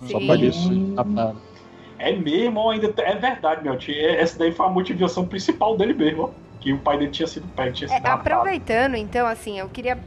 [0.03, 0.37] Só Sim.
[0.37, 0.95] disso.
[0.95, 1.41] Tá parado.
[1.99, 3.93] É mesmo, ainda é verdade, meu tio.
[3.93, 6.29] Essa daí foi a motivação principal dele mesmo, ó.
[6.61, 8.35] Que o pai dele tinha sido pego, tinha É, sido raptado.
[8.35, 9.97] aproveitando, então, assim, eu queria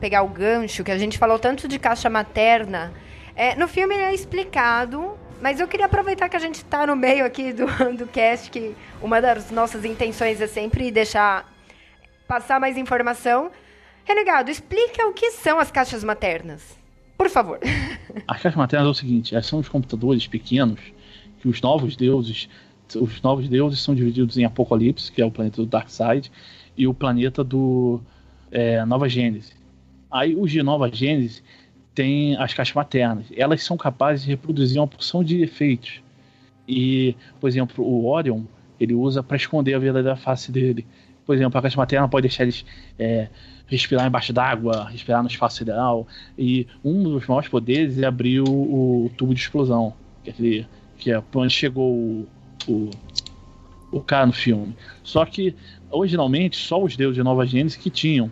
[0.00, 2.92] pegar o gancho que a gente falou tanto de caixa materna.
[3.36, 7.22] É, no filme é explicado, mas eu queria aproveitar que a gente tá no meio
[7.22, 11.52] aqui do, do cast, que uma das nossas intenções é sempre deixar
[12.26, 13.50] passar mais informação.
[14.06, 16.78] Renegado, explica o que são as caixas maternas.
[17.18, 17.58] Por favor.
[18.26, 20.80] As caixas maternas é o seguinte, são os computadores pequenos
[21.38, 22.48] que os novos deuses,
[22.94, 26.30] os novos deuses são divididos em Apocalipse, que é o planeta do Darkseid,
[26.76, 28.00] e o planeta do
[28.50, 29.52] é, Nova Gênese.
[30.10, 31.42] Aí os de Nova Gênese
[31.96, 33.26] tem as caixas maternas.
[33.34, 36.02] Elas são capazes de reproduzir uma porção de efeitos.
[36.68, 38.42] E, por exemplo, o Orion,
[38.78, 40.86] ele usa para esconder a verdadeira face dele.
[41.24, 42.66] Por exemplo, a caixa materna pode deixar eles
[42.98, 43.28] é,
[43.66, 46.06] respirar embaixo d'água, respirar no espaço sideral.
[46.38, 50.64] E um dos maiores poderes é abrir o, o tubo de explosão, que é,
[50.98, 52.28] que é onde chegou o,
[52.68, 52.90] o,
[53.90, 54.76] o cara no filme.
[55.02, 55.54] Só que,
[55.90, 58.30] originalmente, só os deuses de Nova Gênesis que tinham.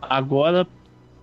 [0.00, 0.66] Agora,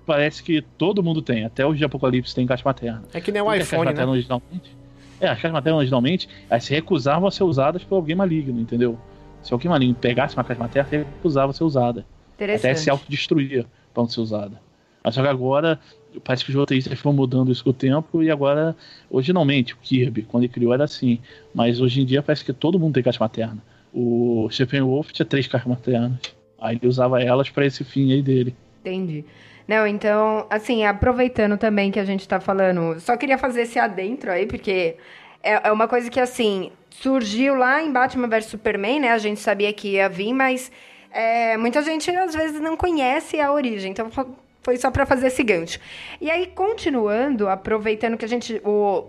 [0.05, 1.45] parece que todo mundo tem.
[1.45, 3.03] Até os de Apocalipse tem caixa materna.
[3.13, 4.11] É que nem o Porque iPhone, caixas né?
[4.11, 4.77] originalmente,
[5.19, 8.97] é, as caixas maternas originalmente elas se recusavam a ser usadas por alguém maligno, entendeu?
[9.41, 12.05] Se alguém maligno pegasse uma caixa materna, se recusava a ser usada.
[12.35, 14.59] Até se autodestruía para não ser usada.
[15.03, 15.79] Mas só que agora,
[16.23, 18.75] parece que os roteiristas foram mudando isso com o tempo e agora,
[19.09, 21.19] originalmente, o Kirby, quando ele criou, era assim.
[21.53, 23.57] Mas hoje em dia parece que todo mundo tem caixa materna.
[23.93, 26.19] O Stephen Wolf tinha três caixas maternas.
[26.59, 28.55] Aí ele usava elas para esse fim aí dele.
[28.81, 29.25] Entendi.
[29.67, 34.31] Não, então, assim, aproveitando também que a gente tá falando, só queria fazer esse adentro
[34.31, 34.97] aí, porque
[35.41, 39.11] é, é uma coisa que, assim, surgiu lá em Batman vs Superman, né?
[39.11, 40.71] A gente sabia que ia vir, mas
[41.11, 45.27] é, muita gente às vezes não conhece a origem, então fo- foi só pra fazer
[45.27, 45.79] esse gancho.
[46.19, 48.61] E aí, continuando, aproveitando que a gente.
[48.65, 49.05] O,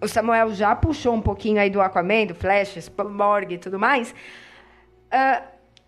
[0.00, 4.14] o Samuel já puxou um pouquinho aí do Aquaman, do Flash, Sporg e tudo mais.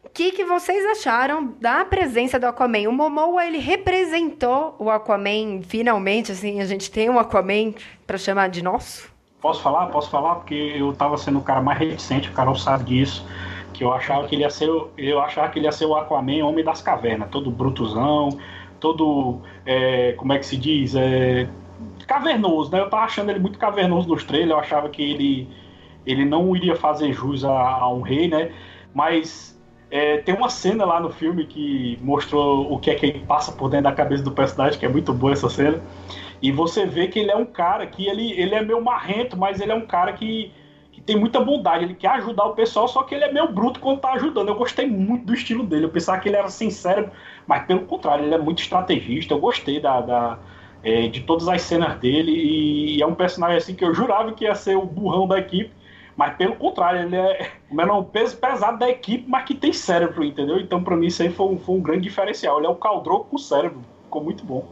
[0.02, 2.88] O que, que vocês acharam da presença do Aquaman?
[2.88, 7.74] O Momoa, ele representou o Aquaman, finalmente, assim, a gente tem um Aquaman
[8.06, 9.10] pra chamar de nosso?
[9.40, 9.86] Posso falar?
[9.86, 10.36] Posso falar?
[10.36, 13.24] Porque eu tava sendo o cara mais reticente, o Carol sabe disso.
[13.72, 14.68] Que eu achava que ele ia ser.
[14.96, 18.30] Eu achava que ele ia ser o Aquaman, homem das cavernas, todo brutuzão,
[18.80, 19.40] todo.
[19.64, 20.94] é, como é que se diz?
[20.96, 21.48] É,
[22.06, 22.80] cavernoso, né?
[22.80, 25.48] Eu tava achando ele muito cavernoso nos trailers, eu achava que ele,
[26.06, 28.50] ele não iria fazer jus a, a um rei, né?
[28.94, 29.57] Mas
[29.90, 33.52] é, tem uma cena lá no filme que mostrou o que é que ele passa
[33.52, 35.80] por dentro da cabeça do personagem, que é muito boa essa cena.
[36.42, 39.60] E você vê que ele é um cara que ele, ele é meio marrento, mas
[39.60, 40.52] ele é um cara que,
[40.92, 41.84] que tem muita bondade.
[41.84, 44.48] Ele quer ajudar o pessoal, só que ele é meio bruto quando tá ajudando.
[44.48, 45.86] Eu gostei muito do estilo dele.
[45.86, 47.10] Eu pensava que ele era sincero,
[47.46, 49.34] mas pelo contrário, ele é muito estrategista.
[49.34, 50.38] Eu gostei da, da,
[50.82, 52.30] é, de todas as cenas dele.
[52.30, 55.72] E, é um personagem assim que eu jurava que ia ser o burrão da equipe.
[56.18, 60.24] Mas pelo contrário, ele é, é um peso pesado da equipe, mas que tem cérebro,
[60.24, 60.58] entendeu?
[60.58, 62.58] Então, pra mim, isso aí foi um, foi um grande diferencial.
[62.58, 63.78] Ele é um caldroco com cérebro.
[64.02, 64.66] Ficou muito bom.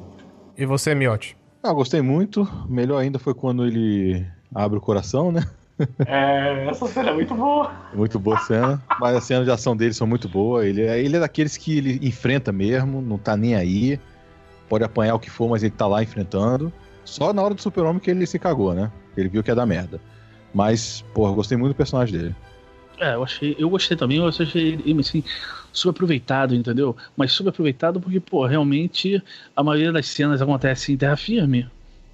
[0.58, 1.36] E você, Miotti?
[1.62, 2.48] Ah, gostei muito.
[2.68, 5.46] Melhor ainda foi quando ele abre o coração, né?
[6.06, 7.70] É, essa cena é muito boa.
[7.92, 8.82] Muito boa cena.
[8.98, 10.64] Mas as cenas de ação dele são muito boas.
[10.64, 14.00] Ele é, ele é daqueles que ele enfrenta mesmo, não tá nem aí.
[14.70, 16.72] Pode apanhar o que for, mas ele tá lá enfrentando.
[17.04, 18.90] Só na hora do super-homem que ele se cagou, né?
[19.14, 20.00] Ele viu que ia dar merda.
[20.56, 22.34] Mas, porra, eu gostei muito do personagem dele.
[22.98, 25.22] É, eu achei, eu gostei também, eu achei ele assim,
[25.70, 26.96] subaproveitado, entendeu?
[27.14, 29.22] Mas subaproveitado porque, pô, realmente
[29.54, 31.66] a maioria das cenas acontece em terra firme.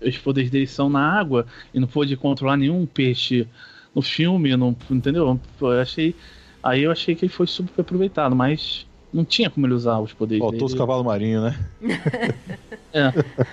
[0.05, 3.47] Os poderes dele são na água e não pôde controlar nenhum peixe
[3.95, 5.38] no filme, não, entendeu?
[5.57, 6.12] Pô, eu achei.
[6.64, 10.43] Aí eu achei que ele foi subaproveitado, mas não tinha como ele usar os poderes
[10.43, 11.70] Faltou os cavalos marinhos, né?
[12.93, 13.12] É,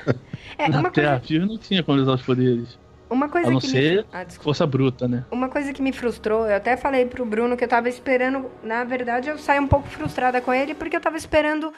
[0.67, 2.88] Na uma terra coisa, firme não tinha como ele usar os poderes.
[3.09, 4.05] Uma coisa A não que ser me...
[4.13, 5.25] Ah, força bruta, né?
[5.31, 8.83] Uma coisa que me frustrou, eu até falei pro Bruno que eu tava esperando, na
[8.83, 11.73] verdade eu saí um pouco frustrada com ele porque eu tava esperando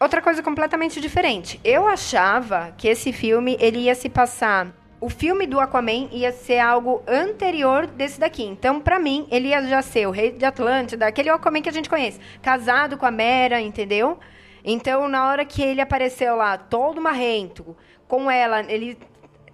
[0.00, 1.60] outra coisa completamente diferente.
[1.64, 4.68] Eu achava que esse filme ele ia se passar,
[5.00, 8.42] o filme do Aquaman ia ser algo anterior desse daqui.
[8.42, 11.72] Então, pra mim, ele ia já ser o rei de Atlântida, aquele Aquaman que a
[11.72, 14.18] gente conhece, casado com a Mera, entendeu?
[14.64, 17.76] Então, na hora que ele apareceu lá, todo marrento,
[18.08, 18.98] com ela, ele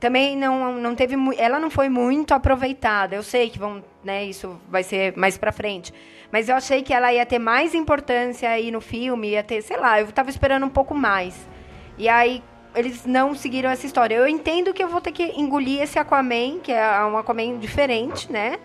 [0.04, 3.16] também não, não teve ela não foi muito aproveitada.
[3.16, 5.94] Eu sei que vão, né, isso vai ser mais pra frente.
[6.30, 9.78] Mas eu achei que ela ia ter mais importância aí no filme, ia ter, sei
[9.78, 11.48] lá, eu tava esperando um pouco mais.
[11.96, 12.42] E aí
[12.74, 14.14] eles não seguiram essa história.
[14.14, 18.30] Eu entendo que eu vou ter que engolir esse Aquaman, que é um Aquaman diferente,
[18.30, 18.58] né?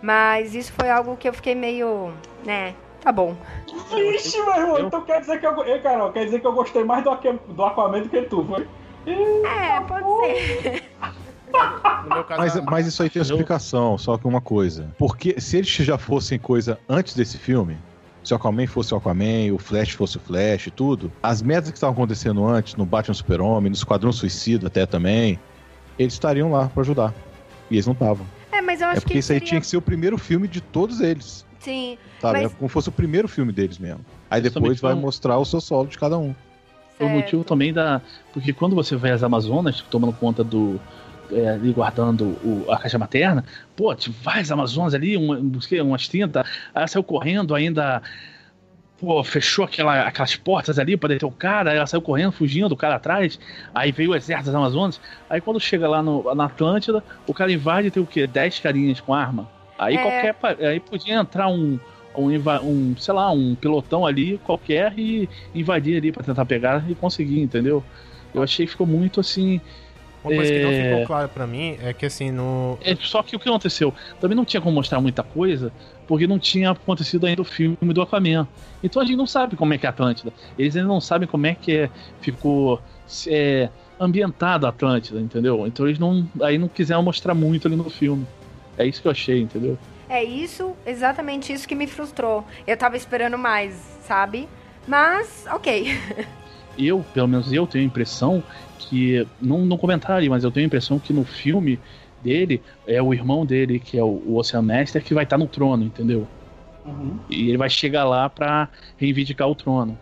[0.00, 2.14] Mas isso foi algo que eu fiquei meio,
[2.46, 2.72] né,
[3.02, 3.36] tá bom.
[3.94, 5.64] Vixe, meu irmão, então quer dizer que eu.
[5.66, 8.42] Ei, Carol, quer dizer que eu gostei mais do, Aqu- do Aquaman do que tu,
[8.46, 8.66] foi?
[9.12, 10.06] É, pode
[10.62, 10.82] ser.
[12.26, 14.94] Caso, Mas, mas isso aí tem explicação, só que uma coisa.
[14.98, 17.76] Porque se eles já fossem coisa antes desse filme,
[18.22, 21.70] se o Aquaman fosse o Aquaman, o Flash fosse o Flash e tudo, as merdas
[21.70, 25.38] que estavam acontecendo antes, no Batman Super-Homem, no Esquadrão Suicida até também,
[25.98, 27.14] eles estariam lá pra ajudar.
[27.70, 28.26] E eles não estavam.
[28.52, 30.18] É, mas eu acho É porque que isso aí seria- tinha que ser o primeiro
[30.18, 31.46] filme de todos eles.
[31.60, 32.42] Sim, Sabe?
[32.42, 34.04] Mas- É como se fosse o primeiro filme deles mesmo.
[34.30, 36.34] Aí depois vai mostrar o seu solo de cada um.
[36.98, 38.00] Foi o motivo também da.
[38.32, 40.78] Porque quando você vai às Amazonas, tomando conta do.
[41.30, 43.44] É, ali guardando o- a caixa materna,
[43.76, 48.00] pô, tinha várias Amazonas ali, uma, busquei umas 30, aí ela saiu correndo ainda
[48.98, 52.72] pô, fechou aquela, aquelas portas ali pra deter o cara, aí ela saiu correndo, fugindo,
[52.72, 53.38] o cara atrás,
[53.74, 57.52] aí veio o exército das Amazonas, aí quando chega lá no, na Atlântida, o cara
[57.52, 58.26] invade e tem o quê?
[58.26, 59.46] 10 carinhas com arma.
[59.78, 60.32] Aí É.
[60.32, 60.66] qualquer.
[60.66, 61.78] Aí podia entrar um.
[62.18, 62.30] Um,
[62.64, 67.40] um, sei lá, um pilotão ali qualquer e invadir ali pra tentar pegar e conseguir,
[67.40, 67.82] entendeu?
[68.34, 69.60] Eu achei que ficou muito assim.
[70.24, 70.82] Uma coisa que não É.
[70.82, 72.76] ficou clara pra mim é que assim, no.
[72.82, 73.94] É, só que o que aconteceu?
[74.20, 75.72] Também não tinha como mostrar muita coisa,
[76.08, 78.46] porque não tinha acontecido ainda o filme do Aquaman.
[78.82, 80.32] Então a gente não sabe como é que é a Atlântida.
[80.58, 81.90] Eles ainda não sabem como é que é,
[82.20, 82.80] ficou
[83.28, 85.66] é, ambientada a Atlântida, entendeu?
[85.66, 88.26] Então eles não, aí não quiseram mostrar muito ali no filme.
[88.76, 89.78] É isso que eu achei, entendeu?
[90.08, 92.44] É isso, exatamente isso que me frustrou.
[92.66, 93.74] Eu tava esperando mais,
[94.06, 94.48] sabe?
[94.86, 95.86] Mas, ok.
[96.78, 98.40] Eu, pelo menos eu tenho a impressão
[98.78, 101.76] que, não no comentário, mas eu tenho a impressão que no filme
[102.22, 105.48] dele é o irmão dele, que é o, o Ocean Master, que vai estar no
[105.48, 106.24] trono, entendeu?
[106.86, 107.18] Uhum.
[107.28, 109.98] E ele vai chegar lá pra reivindicar o trono.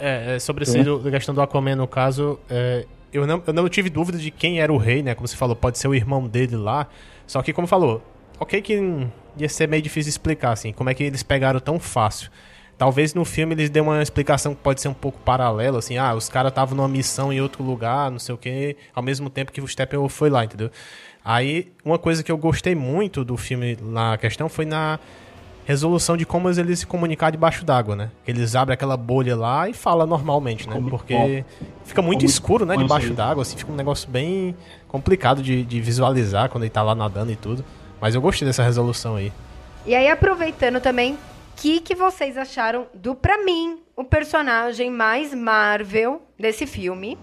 [0.00, 3.52] É, é, sobre esse, do- a questão do Aquaman, no caso, é, eu, não, eu
[3.52, 5.14] não tive dúvida de quem era o rei, né?
[5.14, 6.88] Como você falou, pode ser o irmão dele lá.
[7.24, 8.02] Só que, como falou,
[8.40, 9.06] ok que
[9.36, 12.30] ia ser meio difícil explicar, assim, como é que eles pegaram tão fácil.
[12.78, 16.14] Talvez no filme eles dêem uma explicação que pode ser um pouco paralela, assim, ah,
[16.14, 19.50] os caras estavam numa missão em outro lugar, não sei o que, ao mesmo tempo
[19.50, 20.70] que o Steppenwolf foi lá, entendeu?
[21.24, 24.98] Aí, uma coisa que eu gostei muito do filme na questão foi na
[25.64, 28.10] resolução de como eles se comunicar debaixo d'água, né?
[28.26, 30.80] Eles abrem aquela bolha lá e falam normalmente, né?
[30.88, 31.44] Porque
[31.84, 32.76] fica muito escuro, né?
[32.76, 34.54] Debaixo d'água, assim, fica um negócio bem
[34.86, 37.64] complicado de, de visualizar quando ele tá lá nadando e tudo.
[38.00, 39.32] Mas eu gostei dessa resolução aí.
[39.84, 41.18] E aí, aproveitando também, o
[41.56, 47.18] que, que vocês acharam do, pra mim, o personagem mais Marvel desse filme?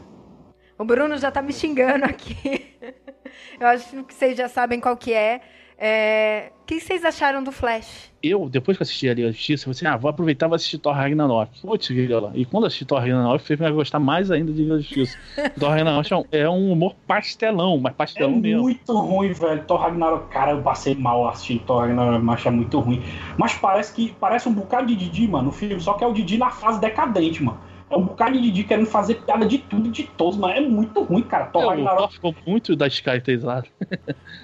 [0.77, 2.75] O Bruno já tá me xingando aqui.
[3.59, 5.41] Eu acho que vocês já sabem qual que é.
[5.85, 8.09] É, O que vocês acharam do Flash?
[8.23, 10.45] Eu, depois que eu assisti a Liga da Justiça, eu falei assim, ah, vou aproveitar
[10.45, 11.59] e vou assistir Thor Ragnarok.
[11.61, 12.31] Putz, Liga lá.
[12.33, 15.17] E quando assisti Thor Ragnarok, fez me gostar mais ainda de Liga da Justiça.
[15.59, 18.61] Thor Ragnarok é um, é um humor pastelão, mas É pastelão mesmo.
[18.61, 19.61] muito ruim, velho.
[19.65, 23.03] Thor Ragnarok, cara, eu passei mal assistindo Thor Ragnarok, mas é muito ruim.
[23.37, 26.13] Mas parece que parece um bocado de Didi, mano, no filme, só que é o
[26.13, 27.59] Didi na fase decadente, mano.
[27.97, 31.01] Um bocado de Didi querendo fazer piada de tudo e de todos, mas é muito
[31.03, 31.45] ruim, cara.
[31.45, 33.65] Thor o Ragnarok Thor ficou muito da descaracterizada.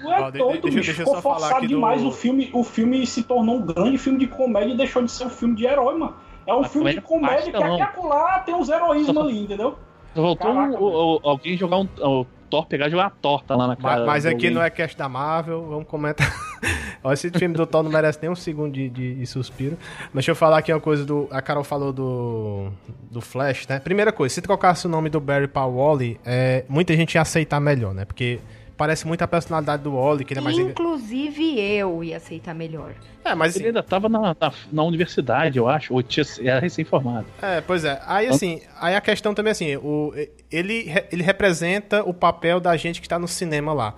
[0.02, 0.92] não é deixa- bicho.
[0.94, 2.02] Ficou só falar forçado aqui do- demais.
[2.04, 5.24] O, filme, o filme se tornou um grande filme de comédia e deixou de ser
[5.26, 6.14] um filme de herói, mano.
[6.46, 9.78] É um Mas filme de comédia que aqui acolá tem uns heroísmos ali, entendeu?
[10.14, 11.88] Só Voltou Caraca, um- o- o- alguém jogar um.
[12.00, 14.06] O Thor pegar e jogar uma torta lá na Mas, cara.
[14.06, 14.50] mas de aqui alguém.
[14.50, 16.26] não é cast da Marvel, vamos comentar.
[17.02, 19.78] Ó, Esse filme do Thor não merece nem um segundo de, de- de suspiro.
[20.04, 21.28] Mas deixa eu falar aqui uma coisa do.
[21.30, 22.68] A Carol falou do.
[23.10, 23.78] Do Flash, né?
[23.80, 27.58] Primeira coisa, se trocasse o nome do Barry pra Wally, é, muita gente ia aceitar
[27.60, 28.04] melhor, né?
[28.04, 28.38] Porque
[28.76, 30.56] parece muito a personalidade do Wally, que ele é mais.
[30.58, 32.92] Inclusive eu ia aceitar melhor.
[33.24, 37.26] É, mas Ele ainda tava na, na, na universidade, eu acho, ou tinha, era recém-formado.
[37.42, 38.00] É, pois é.
[38.06, 40.14] Aí assim, aí a questão também assim, o,
[40.50, 43.94] ele, ele representa o papel da gente que tá no cinema lá.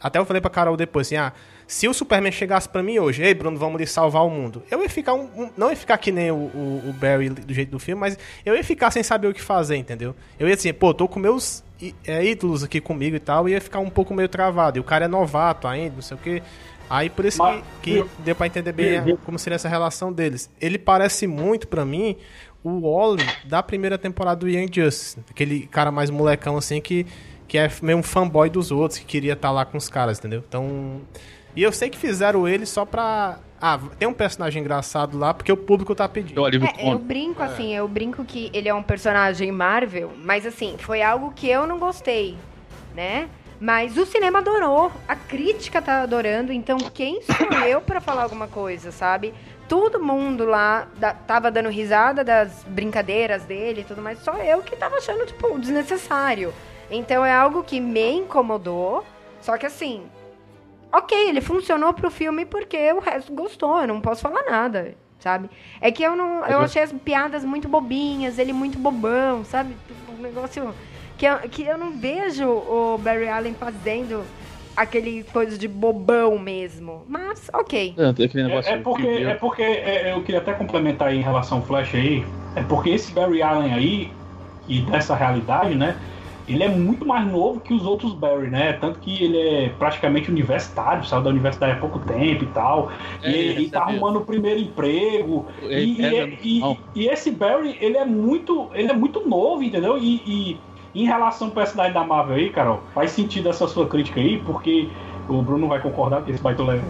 [0.00, 1.32] Até eu falei pra Carol depois assim, ah,
[1.72, 4.60] se o Superman chegasse pra mim hoje, ei Bruno, vamos lhe salvar o mundo.
[4.68, 7.54] Eu ia ficar um, um- não ia ficar que nem o, o, o Barry do
[7.54, 10.14] jeito do filme, mas eu ia ficar sem saber o que fazer, entendeu?
[10.38, 11.62] Eu ia assim, pô, tô com meus
[12.04, 14.78] é, ídolos aqui comigo e tal, e ia ficar um pouco meio travado.
[14.78, 16.42] E o cara é novato ainda, não sei o quê.
[16.90, 20.12] Aí por isso Mas- que, que deu pra entender bem a- como seria essa relação
[20.12, 20.50] deles.
[20.60, 22.16] Ele parece muito pra mim
[22.64, 25.18] o Wally da primeira temporada do Young Justice.
[25.30, 27.06] Aquele cara mais molecão assim que,
[27.46, 30.42] que é meio um fanboy dos outros, que queria estar lá com os caras, entendeu?
[30.48, 31.00] Então.
[31.56, 33.38] E eu sei que fizeram ele só pra.
[33.60, 36.40] Ah, tem um personagem engraçado lá porque o público tá pedindo.
[36.78, 41.02] É, eu brinco assim, eu brinco que ele é um personagem Marvel, mas assim, foi
[41.02, 42.36] algo que eu não gostei,
[42.94, 43.28] né?
[43.60, 48.46] Mas o cinema adorou, a crítica tá adorando, então quem sou eu pra falar alguma
[48.48, 49.34] coisa, sabe?
[49.68, 54.62] Todo mundo lá da- tava dando risada das brincadeiras dele e tudo mais, só eu
[54.62, 56.54] que tava achando, tipo, desnecessário.
[56.90, 59.04] Então é algo que me incomodou,
[59.42, 60.04] só que assim,
[60.92, 65.50] ok, ele funcionou pro filme porque o resto gostou, eu não posso falar nada, sabe?
[65.80, 66.44] É que eu não.
[66.46, 69.76] Eu achei as piadas muito bobinhas, ele muito bobão, sabe?
[70.08, 70.74] Um negócio
[71.16, 74.24] que eu, que eu não vejo o Barry Allen fazendo
[74.76, 77.04] aquele coisa de bobão mesmo.
[77.06, 77.94] Mas, ok.
[77.96, 81.22] É, aquele negócio É, é porque, é porque é, eu queria até complementar aí em
[81.22, 82.24] relação ao Flash aí.
[82.56, 84.12] É porque esse Barry Allen aí,
[84.66, 85.96] e dessa realidade, né?
[86.46, 88.72] Ele é muito mais novo que os outros Barry, né?
[88.74, 92.90] Tanto que ele é praticamente universitário, saiu da universidade há pouco tempo e tal.
[93.22, 95.48] É, e, ele e tá arrumando o primeiro emprego.
[95.74, 99.96] E, pega e- e- esse Barry, ele é muito, ele é muito novo, entendeu?
[99.98, 100.64] E,
[100.94, 104.92] em relação à personagem da Marvel aí, Carol, faz sentido essa sua crítica aí, porque
[105.26, 106.88] o Bruno vai concordar que esse baitola é,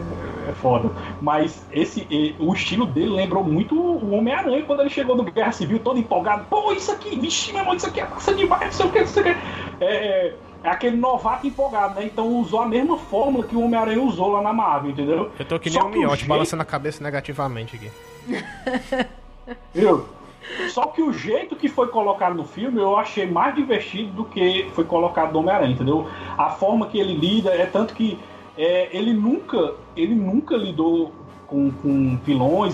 [0.48, 0.90] é foda.
[1.20, 5.78] Mas esse, o estilo dele lembrou muito o Homem-Aranha quando ele chegou no Guerra Civil
[5.78, 6.44] todo empolgado.
[6.48, 9.00] Pô, isso aqui, vixe, meu irmão, isso aqui é massa demais, não sei o que,
[9.00, 9.30] não sei o que.
[9.30, 10.34] É, é,
[10.64, 12.04] é aquele novato empolgado, né?
[12.06, 15.30] Então usou a mesma fórmula que o Homem-Aranha usou lá na Marvel, entendeu?
[15.38, 17.90] Eu tô que nem Só um miote, jeito- balançando a cabeça negativamente aqui.
[19.74, 20.04] Viu?
[20.70, 24.68] Só que o jeito que foi colocado no filme eu achei mais divertido do que
[24.74, 26.08] foi colocado no Homem-Aranha, entendeu?
[26.36, 28.18] A forma que ele lida é tanto que
[28.60, 31.12] é, ele nunca ele nunca lidou
[31.46, 32.18] com, com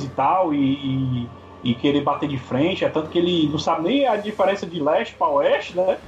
[0.02, 1.28] e tal e, e,
[1.62, 4.80] e querer bater de frente, é tanto que ele não sabe nem a diferença de
[4.80, 5.98] leste para oeste, né?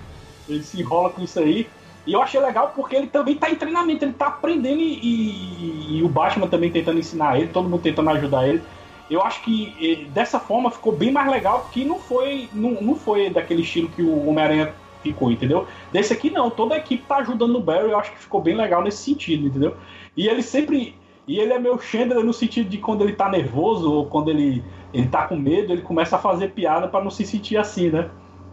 [0.48, 1.68] Ele se enrola com isso aí.
[2.06, 5.98] E eu achei legal porque ele também tá em treinamento, ele tá aprendendo e, e-
[5.98, 8.62] e o Batman também tentando ensinar ele, todo mundo tentando ajudar ele.
[9.10, 12.94] Eu acho que eh, dessa forma ficou bem mais legal, porque não foi, não, não
[12.94, 15.66] foi daquele estilo que o Homem-Aranha ficou, entendeu?
[15.92, 18.54] Desse aqui não, toda a equipe tá ajudando o Barry, eu acho que ficou bem
[18.54, 19.76] legal nesse sentido, entendeu?
[20.16, 20.94] E ele sempre.
[21.26, 24.64] E ele é meu Chandler no sentido de quando ele tá nervoso ou quando ele,
[24.94, 28.08] ele tá com medo, ele começa a fazer piada pra não se sentir assim, né?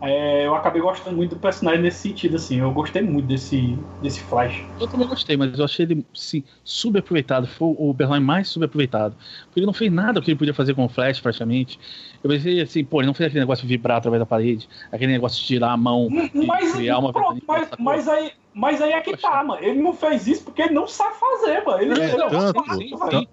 [0.07, 2.59] É, eu acabei gostando muito do personagem nesse sentido, assim.
[2.59, 4.63] Eu gostei muito desse, desse Flash.
[4.79, 7.47] Eu também gostei, mas eu achei ele, sim, subaproveitado.
[7.47, 9.15] Foi o personagem mais subaproveitado.
[9.45, 11.79] Porque ele não fez nada que ele podia fazer com o Flash, praticamente.
[12.21, 15.11] Eu pensei assim, pô, ele não fez aquele negócio de vibrar através da parede, aquele
[15.11, 18.91] negócio de tirar a mão e Mas, criar uma pronto, mas, mas, aí, mas aí
[18.91, 19.63] é que tá, mano.
[19.63, 21.81] Ele não fez isso porque ele não sabe fazer, mano.
[21.81, 23.27] Ele, É, ele tanto, velho.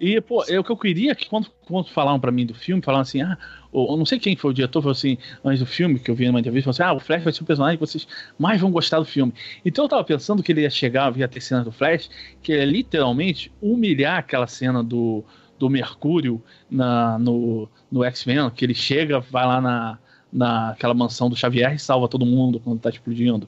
[0.00, 2.82] E, pô, é o que eu queria que quando, quando falaram pra mim do filme,
[2.82, 3.36] falaram assim, ah,
[3.70, 6.26] ou, não sei quem foi o diretor, falou assim, antes do filme, que eu vi
[6.26, 8.70] numa entrevista, falou assim, ah, o Flash vai ser o personagem que vocês mais vão
[8.70, 9.34] gostar do filme.
[9.62, 12.08] Então eu tava pensando que ele ia chegar, via ter cena do Flash,
[12.42, 15.22] que ele ia literalmente humilhar aquela cena do,
[15.58, 19.98] do Mercúrio na, no, no X-Men, que ele chega, vai lá na,
[20.32, 23.46] naquela mansão do Xavier e salva todo mundo quando tá explodindo,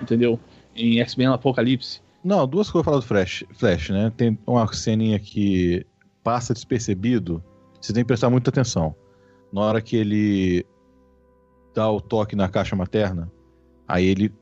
[0.00, 0.38] entendeu?
[0.76, 2.00] Em X-Men Apocalipse.
[2.22, 4.12] Não, duas coisas pra falar do Flash, Flash, né?
[4.16, 5.86] Tem uma ceninha que
[6.22, 7.42] passa despercebido,
[7.80, 8.94] você tem que prestar muita atenção.
[9.52, 10.66] Na hora que ele
[11.74, 13.30] dá o toque na caixa materna,
[13.86, 14.32] aí ele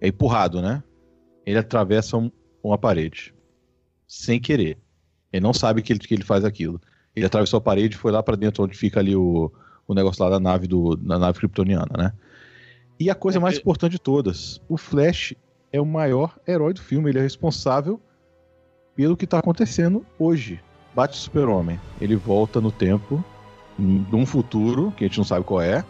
[0.00, 0.82] é empurrado, né?
[1.44, 2.30] Ele atravessa um-
[2.62, 3.34] uma parede.
[4.06, 4.78] Sem querer.
[5.32, 6.80] Ele não sabe que ele, que ele faz aquilo.
[7.14, 9.52] Ele atravessou a parede e foi lá pra dentro onde fica ali o,
[9.86, 12.12] o negócio lá da nave do, da nave kryptoniana, né?
[12.98, 15.34] E a coisa mais importante de todas, o Flash
[15.72, 18.00] é o maior herói do filme, ele é responsável
[18.94, 20.60] pelo que tá acontecendo hoje.
[20.94, 23.22] Bate o Super-Homem, ele volta no tempo,
[23.78, 25.84] num futuro, que a gente não sabe qual é,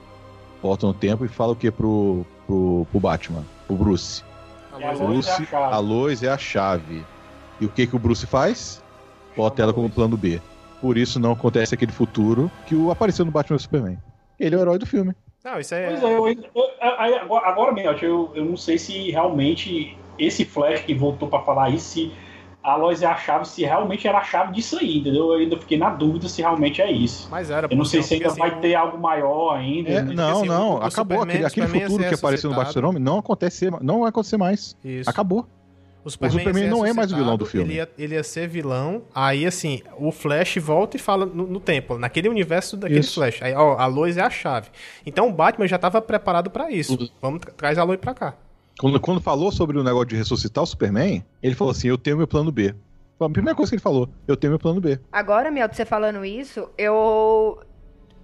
[0.60, 4.24] volta no tempo e fala o que pro, pro, pro Batman, pro Bruce.
[4.78, 5.74] E a é a Bruce, chave.
[5.74, 7.04] a Lois é a chave.
[7.60, 8.82] E o que que o Bruce faz?
[9.36, 10.40] Bota ela como plano B.
[10.80, 13.98] Por isso não acontece aquele futuro que o apareceu no Batman vs Superman.
[14.38, 15.14] Ele é o herói do filme.
[15.46, 16.06] Não, isso aí Pois é.
[16.06, 20.92] é, eu, eu- agora, agora mesmo, eu, eu não sei se realmente esse Flash que
[20.92, 22.12] voltou pra falar isso, se
[22.64, 25.26] a Lois é a chave, se realmente era a chave disso aí, entendeu?
[25.32, 27.28] Eu ainda fiquei na dúvida se realmente é isso.
[27.30, 27.68] Mas era.
[27.70, 29.88] Eu não sei porque, se ainda assim, vai ter algo maior ainda.
[29.88, 30.12] É, né?
[30.14, 31.18] não, assim, não, o- o acabou.
[31.18, 34.76] Superman- aquele aquele Superman futuro que apareceu no Batman não, acontecer, não vai acontecer mais.
[34.84, 35.08] Isso.
[35.08, 35.46] Acabou.
[36.06, 37.66] O Superman, Superman ia ser não é mais o vilão do filme.
[37.68, 39.02] Ele ia, ele ia ser vilão.
[39.12, 43.14] Aí, assim, o Flash volta e fala no, no tempo, naquele universo daquele Isso.
[43.14, 43.42] Flash.
[43.42, 44.68] Aí, ó, a Lois é a chave.
[45.04, 46.92] Então o Batman já tava preparado pra isso.
[46.96, 47.08] Uhum.
[47.20, 48.36] Vamos, tra- traz a Lois pra cá.
[48.78, 52.16] Quando, quando falou sobre o negócio de ressuscitar o Superman, ele falou assim: Eu tenho
[52.16, 52.72] meu plano B.
[53.18, 55.00] Foi a primeira coisa que ele falou: Eu tenho meu plano B.
[55.10, 57.58] Agora, Mel, você falando isso, eu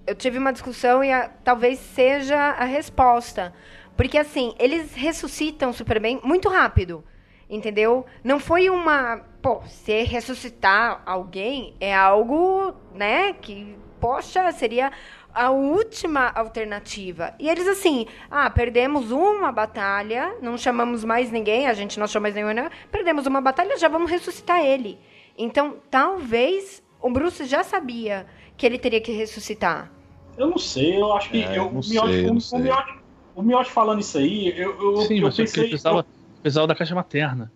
[0.07, 3.53] eu tive uma discussão e a- talvez seja a resposta.
[3.97, 7.03] Porque assim, eles ressuscitam o Superman muito rápido.
[7.49, 8.07] Entendeu?
[8.25, 9.21] Não foi uma.
[9.41, 13.33] Pô, se ressuscitar alguém é algo, né?
[13.35, 14.93] Que, poxa, seria
[15.35, 17.35] a última alternativa.
[17.39, 22.25] E eles assim, ah, perdemos uma batalha, não chamamos mais ninguém, a gente não chama
[22.31, 24.99] mais nenhum, perdemos uma batalha, já vamos ressuscitar ele.
[25.37, 28.27] Então, talvez o Bruce já sabia
[28.57, 29.91] que ele teria que ressuscitar.
[30.37, 31.43] Eu não sei, eu acho que.
[31.43, 32.59] É, eu, não o sei, Miotti, não o, sei.
[32.59, 32.95] o Miotti,
[33.35, 35.69] o Miotti falando isso aí, eu, eu, Sim, eu mas pensei.
[35.69, 36.07] precisava,
[36.43, 37.51] precisava da caixa materna.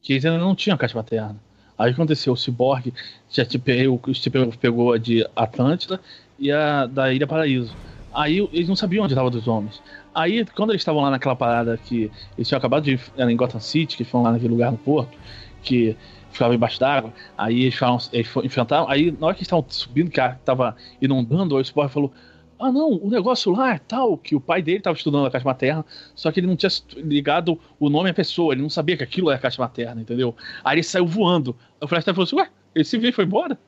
[0.00, 1.36] Que eles ainda não tinham caixa materna.
[1.76, 2.92] Aí aconteceu, o Cyborg
[3.30, 6.00] já te pegou, o Steve pegou a de Atlântida
[6.38, 7.74] e a da Ilha Paraíso.
[8.12, 9.80] Aí eles não sabiam onde estava dos homens.
[10.12, 13.60] Aí, quando eles estavam lá naquela parada que eles tinham acabado de era em Gotham
[13.60, 15.16] City, que foram lá naquele lugar no porto,
[15.62, 15.96] que
[16.32, 20.10] ficava embaixo d'água, aí eles, falam, eles enfrentaram, aí na hora que eles estavam subindo,
[20.10, 22.12] que estava inundando, o Cyborg falou,
[22.58, 25.44] ah não, o negócio lá é tal, que o pai dele estava estudando a caixa
[25.44, 25.84] materna,
[26.14, 29.30] só que ele não tinha ligado o nome à pessoa, ele não sabia que aquilo
[29.30, 30.34] era a caixa materna, entendeu?
[30.64, 31.56] Aí ele saiu voando.
[31.80, 33.58] O Flash falou assim, ué, ele se viu e foi embora?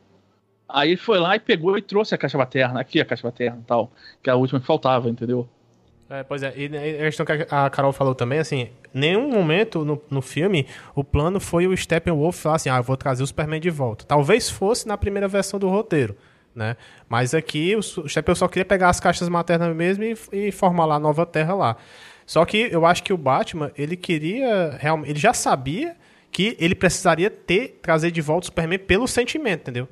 [0.69, 3.61] Aí ele foi lá e pegou e trouxe a caixa materna, aqui a caixa materna
[3.63, 5.49] e tal, que é a última que faltava, entendeu?
[6.09, 9.85] É, pois é, e e a questão que a Carol falou também, assim, nenhum momento
[9.85, 13.27] no, no filme o plano foi o Steppenwolf falar assim: ah, eu vou trazer o
[13.29, 14.05] Superman de volta.
[14.05, 16.17] Talvez fosse na primeira versão do roteiro.
[16.55, 16.77] Né?
[17.09, 20.97] Mas aqui o Steppenwolf só queria pegar as caixas maternas mesmo e, e formar lá
[20.97, 21.77] a nova Terra lá.
[22.27, 24.77] Só que eu acho que o Batman, ele queria.
[24.79, 25.97] Realmente, ele já sabia
[26.31, 29.89] que ele precisaria ter, trazer de volta o Superman pelo sentimento, entendeu?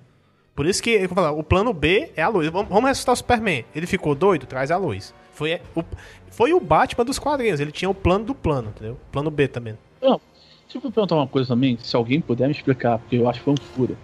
[0.55, 2.49] Por isso que eu falar, o plano B é a luz.
[2.49, 3.65] Vamos, vamos ressuscitar o Superman.
[3.75, 4.47] Ele ficou doido?
[4.47, 5.15] Traz a luz.
[5.33, 5.85] Foi o,
[6.31, 7.61] foi o Batman dos quadrinhos.
[7.61, 8.99] Ele tinha o plano do plano, entendeu?
[9.13, 9.79] Plano B também.
[10.03, 10.21] Não,
[10.65, 13.45] deixa eu perguntar uma coisa também, se alguém puder me explicar, porque eu acho que
[13.45, 13.97] foi um furo.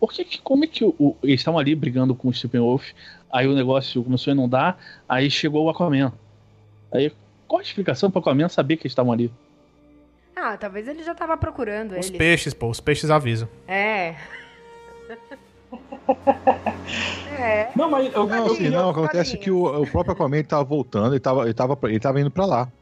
[0.00, 2.90] Por que, como é que o, o, eles estavam ali brigando com o Steppenwolf,
[3.30, 4.78] aí o negócio começou a inundar,
[5.08, 6.12] aí chegou o Aquaman.
[6.92, 7.12] Aí,
[7.46, 9.32] qual a explicação para o Aquaman saber que eles estavam ali?
[10.36, 12.16] Ah, talvez ele já tava procurando Os ele.
[12.16, 13.48] peixes, pô, os peixes avisam.
[13.66, 14.14] É.
[17.36, 17.70] é.
[17.74, 21.20] Não, mas eu, Não, assim, não, acontece que o, o próprio Aquaman tava voltando, ele
[21.20, 22.72] tava, ele, tava, ele tava indo pra lá.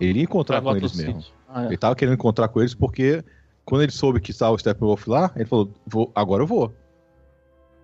[0.00, 1.22] Ele ia encontrar com eles mesmo.
[1.48, 1.66] Ah, é.
[1.66, 3.24] Ele tava querendo encontrar com eles porque
[3.70, 6.74] quando ele soube que estava o Steppenwolf lá, ele falou, vou, agora eu vou.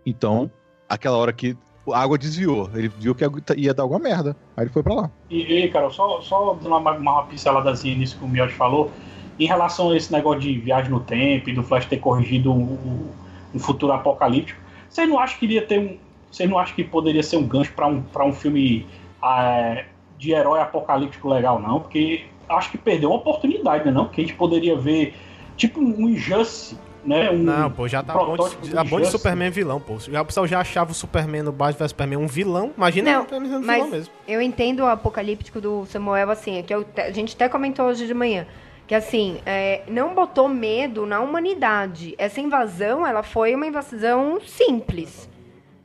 [0.04, 0.50] Então,
[0.88, 1.56] aquela hora que
[1.92, 3.24] a água desviou, ele viu que
[3.56, 4.36] ia dar alguma merda.
[4.56, 5.10] Aí ele foi pra lá.
[5.30, 8.90] E, e Carol, só, só dando uma, uma pinceladazinha nisso que o Miotti falou,
[9.38, 13.12] em relação a esse negócio de viagem no tempo e do Flash ter corrigido um,
[13.54, 14.60] um- futuro apocalíptico,
[14.90, 15.96] vocês não acham que iria ter um.
[16.30, 18.84] Vocês não acham que poderia ser um gancho pra um, pra um filme
[19.22, 19.84] ah,
[20.18, 21.80] de herói apocalíptico legal, não?
[21.80, 23.92] Porque acho que perdeu uma oportunidade, né?
[23.92, 24.08] Não?
[24.08, 25.14] Que a gente poderia ver
[25.56, 27.30] tipo um Injustice, né?
[27.30, 29.06] Um, Não, pô, já tá bom de, tá bom de.
[29.06, 29.98] Superman vilão, pô.
[29.98, 32.72] Já, o pessoal já achava o Superman no Batman vs Superman um vilão.
[32.76, 34.12] Imagina Não, o Superman sendo mas- vilão mesmo.
[34.26, 38.06] Eu entendo o apocalíptico do Samuel assim, é que eu a gente até comentou hoje
[38.06, 38.46] de manhã.
[38.86, 42.14] Que assim, é, não botou medo na humanidade.
[42.18, 45.28] Essa invasão, ela foi uma invasão simples.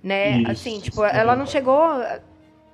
[0.03, 0.39] Né?
[0.39, 1.79] Isso, assim, tipo, é ela não chegou.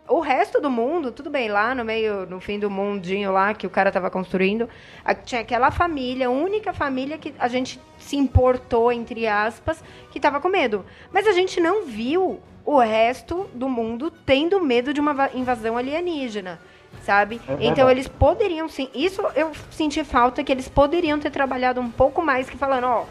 [0.08, 3.68] O resto do mundo, tudo bem, lá no meio, no fim do mundinho lá que
[3.68, 4.70] o cara tava construindo,
[5.04, 10.20] a- tinha aquela família, a única família que a gente se importou, entre aspas, que
[10.20, 10.86] tava com medo.
[11.12, 15.78] Mas a gente não viu o resto do mundo tendo medo de uma va- invasão
[15.78, 16.60] alienígena,
[17.02, 17.42] sabe?
[17.48, 18.90] É então eles poderiam sim.
[18.96, 23.06] Isso eu senti falta que eles poderiam ter trabalhado um pouco mais que falando, ó.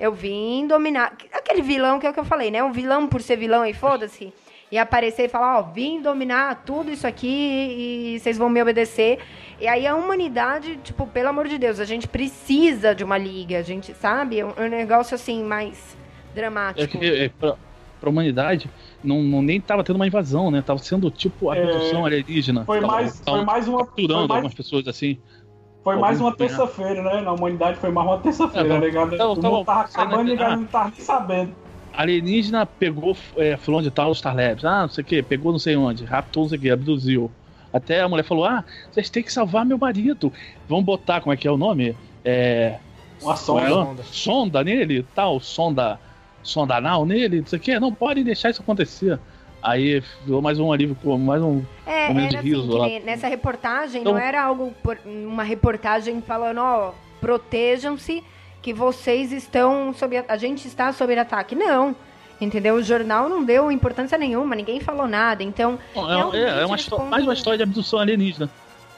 [0.00, 1.12] Eu vim dominar.
[1.32, 2.60] Aquele vilão que é o que eu falei, né?
[2.64, 4.32] Um vilão por ser vilão e foda-se.
[4.74, 9.20] E aparecer e falar, ó, vim dominar tudo isso aqui e vocês vão me obedecer.
[9.60, 13.56] E aí a humanidade, tipo, pelo amor de Deus, a gente precisa de uma liga,
[13.56, 14.40] a gente sabe?
[14.40, 15.96] É um, é um negócio assim mais
[16.32, 16.98] É dramático.
[16.98, 17.54] que é, pra,
[18.00, 18.68] pra humanidade
[19.04, 20.60] não, não nem tava tendo uma invasão, né?
[20.60, 22.64] Tava sendo tipo a É, abdução alienígena.
[22.64, 23.78] Foi Tava- mais, tavam foi mais uma.
[23.78, 25.18] Foi capturando mais, algumas pessoas assim.
[25.84, 27.20] foi mais uma terça-feira, né?
[27.20, 29.14] Na humanidade foi mais uma terça-feira, É, tá tá- ligado?
[29.14, 29.64] o mundo bom.
[29.64, 30.56] tava não é- acabando e ah.
[30.56, 31.54] não tava nem sabendo.
[31.96, 34.64] Alienígena pegou é, fulano de tal, Star Labs.
[34.64, 37.30] Ah, não sei o que, pegou não sei onde, raptou não sei o que, abduziu.
[37.72, 40.32] Até a mulher falou: Ah, vocês têm que salvar meu marido.
[40.68, 41.96] Vamos botar, como é que é o nome?
[42.24, 42.78] É.
[43.22, 43.36] Uma é?
[43.36, 44.02] sonda.
[44.04, 45.98] Sonda nele tal, sonda.
[46.42, 49.18] Sonda anal nele, não sei o que, não pode deixar isso acontecer.
[49.62, 51.62] Aí virou mais um alívio, mais um.
[51.86, 55.42] É, momento de era assim, riso nem nessa reportagem, Então- não era algo, por- uma
[55.42, 58.22] reportagem falando, ó, protejam-se
[58.64, 61.54] que vocês estão sob, a a gente está sob ataque.
[61.54, 61.94] Não,
[62.40, 62.76] entendeu?
[62.76, 66.02] O jornal não deu importância nenhuma, ninguém falou nada, então, É, é,
[66.62, 68.48] é uma eles histó- contam- mais uma história de abdução alienígena.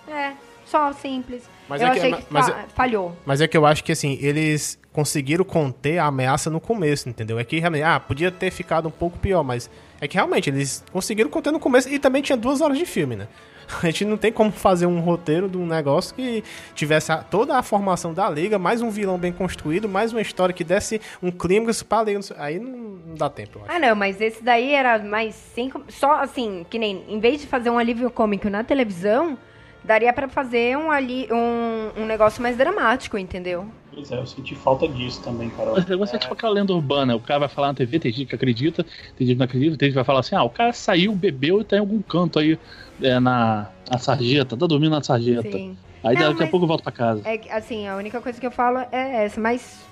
[0.08, 0.32] é,
[0.64, 1.42] só simples.
[1.68, 3.16] Mas eu é que- achei que, mas fa- falhou.
[3.26, 7.36] Mas é que eu acho que assim, eles conseguiram conter a ameaça no começo, entendeu?
[7.40, 9.68] É que realmente, ah, podia ter ficado um pouco pior, mas
[10.00, 13.16] é que realmente eles conseguiram conter no começo e também tinha duas horas de filme,
[13.16, 13.26] né?
[13.82, 16.42] A gente não tem como fazer um roteiro de um negócio que
[16.74, 20.64] tivesse toda a formação da liga, mais um vilão bem construído, mais uma história que
[20.64, 22.20] desse um clímax pra liga.
[22.38, 23.60] Aí não, dá tempo.
[23.68, 25.82] Ah, não, mas esse daí era mais cinco.
[25.88, 27.04] Só assim, que nem.
[27.08, 29.36] Em vez de fazer um alívio cômico na televisão,
[29.84, 33.66] daria pra fazer um, ali, um, um negócio mais dramático, entendeu?
[33.96, 35.74] Pois é, eu senti falta disso também, Carol.
[35.74, 37.16] Mas negócio é tipo aquela lenda urbana.
[37.16, 38.84] O cara vai falar na TV, tem gente que acredita,
[39.16, 41.14] tem gente que não acredita, tem gente que vai falar assim: ah, o cara saiu,
[41.14, 42.58] bebeu e tá em algum canto aí
[43.00, 45.50] é, na, na sarjeta, tá dormindo na sarjeta.
[45.50, 45.78] Sim.
[46.04, 47.22] Aí Não, daqui a pouco volta pra casa.
[47.24, 49.82] É assim, a única coisa que eu falo é essa, mas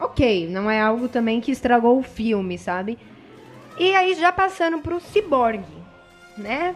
[0.00, 2.98] ok, não é algo também que estragou o filme, sabe?
[3.78, 5.62] E aí já passando pro Cyborg,
[6.38, 6.74] né?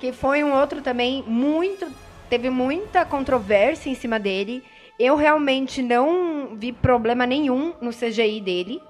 [0.00, 1.86] Que foi um outro também muito
[2.30, 4.64] teve muita controvérsia em cima dele.
[4.98, 8.82] Eu realmente não vi problema nenhum no CGI dele.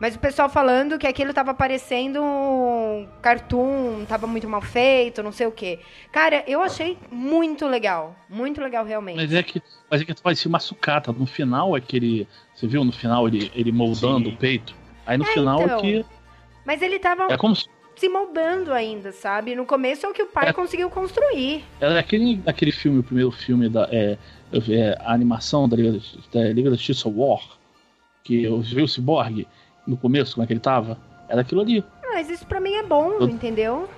[0.00, 5.30] Mas o pessoal falando que aquilo tava parecendo um cartoon, tava muito mal feito, não
[5.30, 5.78] sei o quê.
[6.10, 8.16] Cara, eu achei muito legal.
[8.26, 9.16] Muito legal, realmente.
[9.16, 11.12] Mas é que, mas é que parecia uma sucata.
[11.12, 12.26] No final, aquele.
[12.54, 14.34] Você viu no final ele, ele moldando Sim.
[14.34, 14.74] o peito?
[15.06, 15.80] Aí no É, final então.
[15.82, 16.02] que.
[16.64, 17.66] Mas ele tava É como se.
[17.96, 19.54] se moldando ainda, sabe?
[19.54, 20.52] No começo é o que o pai É.
[20.54, 21.62] conseguiu construir.
[21.78, 24.18] Era aquele, aquele filme, o primeiro filme da é, é,
[25.00, 25.98] a animação da Liga,
[26.32, 27.40] da Liga da Justiça War,
[28.24, 29.46] que eu vi o Cyborg
[29.86, 30.98] no começo, como é que ele tava.
[31.28, 31.84] Era aquilo ali.
[32.12, 33.88] Mas isso pra mim é bom, Eu- entendeu?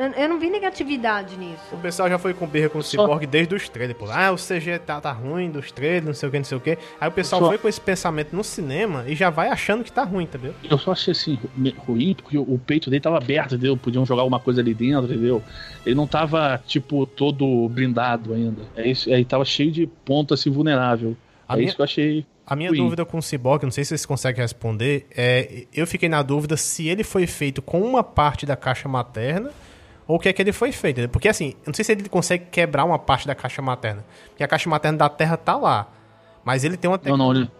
[0.00, 1.60] Eu, eu não vi negatividade nisso.
[1.72, 4.06] O pessoal já foi com birra com o Só- Cyborg desde os trailers, pô.
[4.10, 6.60] Ah, o CG tá, tá ruim dos trailers, não sei o que, não sei o
[6.60, 6.78] que.
[6.98, 9.92] Aí o pessoal Só- foi com esse pensamento no cinema e já vai achando que
[9.92, 10.54] tá ruim, entendeu?
[10.68, 13.76] Eu só achei assim ru- ruim porque o, peito dele tava aberto, entendeu?
[13.76, 15.42] Podiam jogar alguma coisa ali dentro, entendeu?
[15.84, 18.62] Ele não tava, tipo, todo blindado ainda.
[18.74, 21.14] É isso, aí tava cheio de ponto assim vulnerável.
[21.46, 22.26] A é minha- isso que eu achei.
[22.46, 22.78] A minha ruim.
[22.78, 25.64] dúvida com o Cyborg, não sei se vocês conseguem responder, é.
[25.74, 29.50] Eu fiquei na dúvida se ele foi feito com uma parte da caixa materna
[30.10, 31.08] ou o que é que ele foi feito.
[31.08, 34.04] Porque assim, eu não sei se ele consegue quebrar uma parte da caixa materna.
[34.30, 35.86] Porque a caixa materna da Terra tá lá.
[36.44, 37.50] Mas ele tem uma Não, não, ele,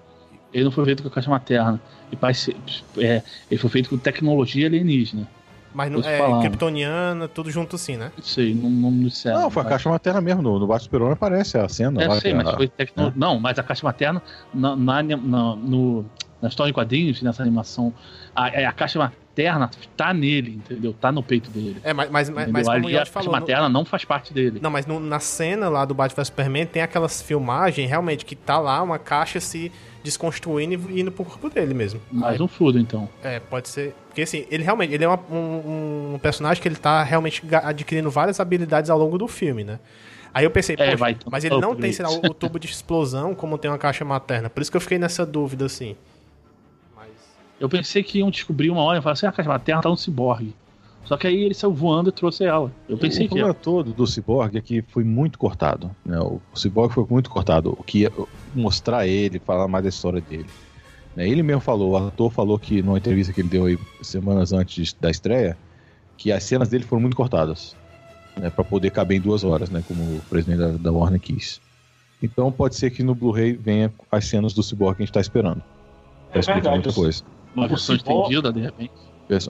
[0.52, 1.80] ele não foi feito com a caixa materna.
[2.08, 2.56] Ele, parece,
[2.98, 5.28] é, ele foi feito com tecnologia alienígena.
[5.72, 6.40] Mas não, é falando.
[6.40, 8.10] kryptoniana, tudo junto assim, né?
[8.16, 9.42] Não sei, não, não me disseram.
[9.42, 10.42] Não, foi a caixa materna mesmo.
[10.42, 12.02] No, no Batman Super-Homem aparece a cena.
[12.02, 13.16] É, lá, sei, que mas a- foi tecnologia.
[13.20, 14.20] Não, mas a caixa materna,
[14.52, 15.16] na, na, na-
[15.56, 16.04] no,
[16.42, 17.94] na história em quadrinhos, nessa animação,
[18.34, 19.20] a, é, a caixa materna
[19.96, 20.92] tá nele, entendeu?
[20.92, 21.76] Tá no peito dele.
[21.82, 22.52] É, mas, mas, mas, entendeu?
[22.52, 23.26] mas como Ali a falou.
[23.26, 24.58] no- materna não faz parte dele.
[24.62, 28.34] Não, mas no- na cena lá do Batman vs Superman tem aquelas filmagens realmente que
[28.36, 29.70] tá lá uma caixa se
[30.02, 32.00] desconstruindo e indo pro corpo dele mesmo.
[32.10, 33.08] Mais um furo, então.
[33.22, 33.94] É, pode ser.
[34.08, 38.10] Porque assim, ele realmente ele é uma- um, um personagem que ele tá realmente adquirindo
[38.10, 39.78] várias habilidades ao longo do filme, né?
[40.32, 42.68] Aí eu pensei, É, poxa, vai mas ele não tem, sei lá, o tubo de
[42.68, 44.48] explosão como tem uma caixa materna.
[44.48, 45.96] Por isso que eu fiquei nessa dúvida, assim.
[47.60, 49.96] Eu pensei que iam descobrir uma hora e falar assim: "Ah, a materna tá no
[49.96, 50.54] ciborgue.
[51.04, 52.70] Só que aí ele saiu voando e trouxe ela.
[52.88, 53.34] Eu pensei o que.
[53.34, 55.90] problema todo do Cyborg é que foi muito cortado.
[56.04, 56.18] Né?
[56.20, 57.74] O, o Cyborg foi muito cortado.
[57.78, 58.12] O que ia
[58.54, 60.46] mostrar ele, falar mais da história dele.
[61.16, 61.28] Né?
[61.28, 64.92] Ele mesmo falou, o ator falou que numa entrevista que ele deu aí semanas antes
[65.00, 65.56] da estreia,
[66.16, 67.74] que as cenas dele foram muito cortadas.
[68.36, 68.48] Né?
[68.50, 69.82] Pra poder caber em duas horas, né?
[69.88, 71.60] Como o presidente da, da Warner quis.
[72.22, 75.20] Então pode ser que no Blu-ray venha as cenas do Cyborg que a gente tá
[75.20, 75.60] esperando.
[76.28, 76.84] É Pra explicar verdade.
[76.84, 77.24] muita coisa.
[77.54, 78.92] Uma versão estendida, de repente.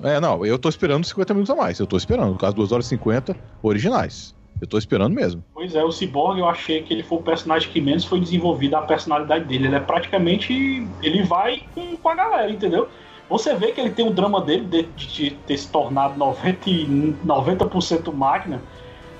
[0.05, 1.79] É, não, eu tô esperando 50 minutos a mais.
[1.79, 2.33] Eu tô esperando.
[2.33, 4.35] No caso, 2 horas e 50 originais.
[4.61, 5.43] Eu tô esperando mesmo.
[5.55, 8.75] Pois é, o Cyborg eu achei que ele foi o personagem que menos foi desenvolvido
[8.75, 9.69] a personalidade dele.
[9.69, 10.87] Ele é praticamente.
[11.03, 12.89] Ele vai com, com a galera, entendeu?
[13.29, 17.17] Você vê que ele tem um drama dele de, de ter se tornado 90%, e-
[17.25, 18.61] 90% máquina,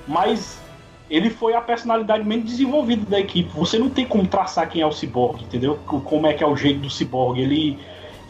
[0.07, 0.61] mas
[1.09, 3.51] ele foi a personalidade menos desenvolvida da equipe.
[3.55, 5.77] Você não tem como traçar quem é o Cyborg, entendeu?
[5.87, 7.41] Como é que é o jeito do Cyborg.
[7.41, 7.79] Ele,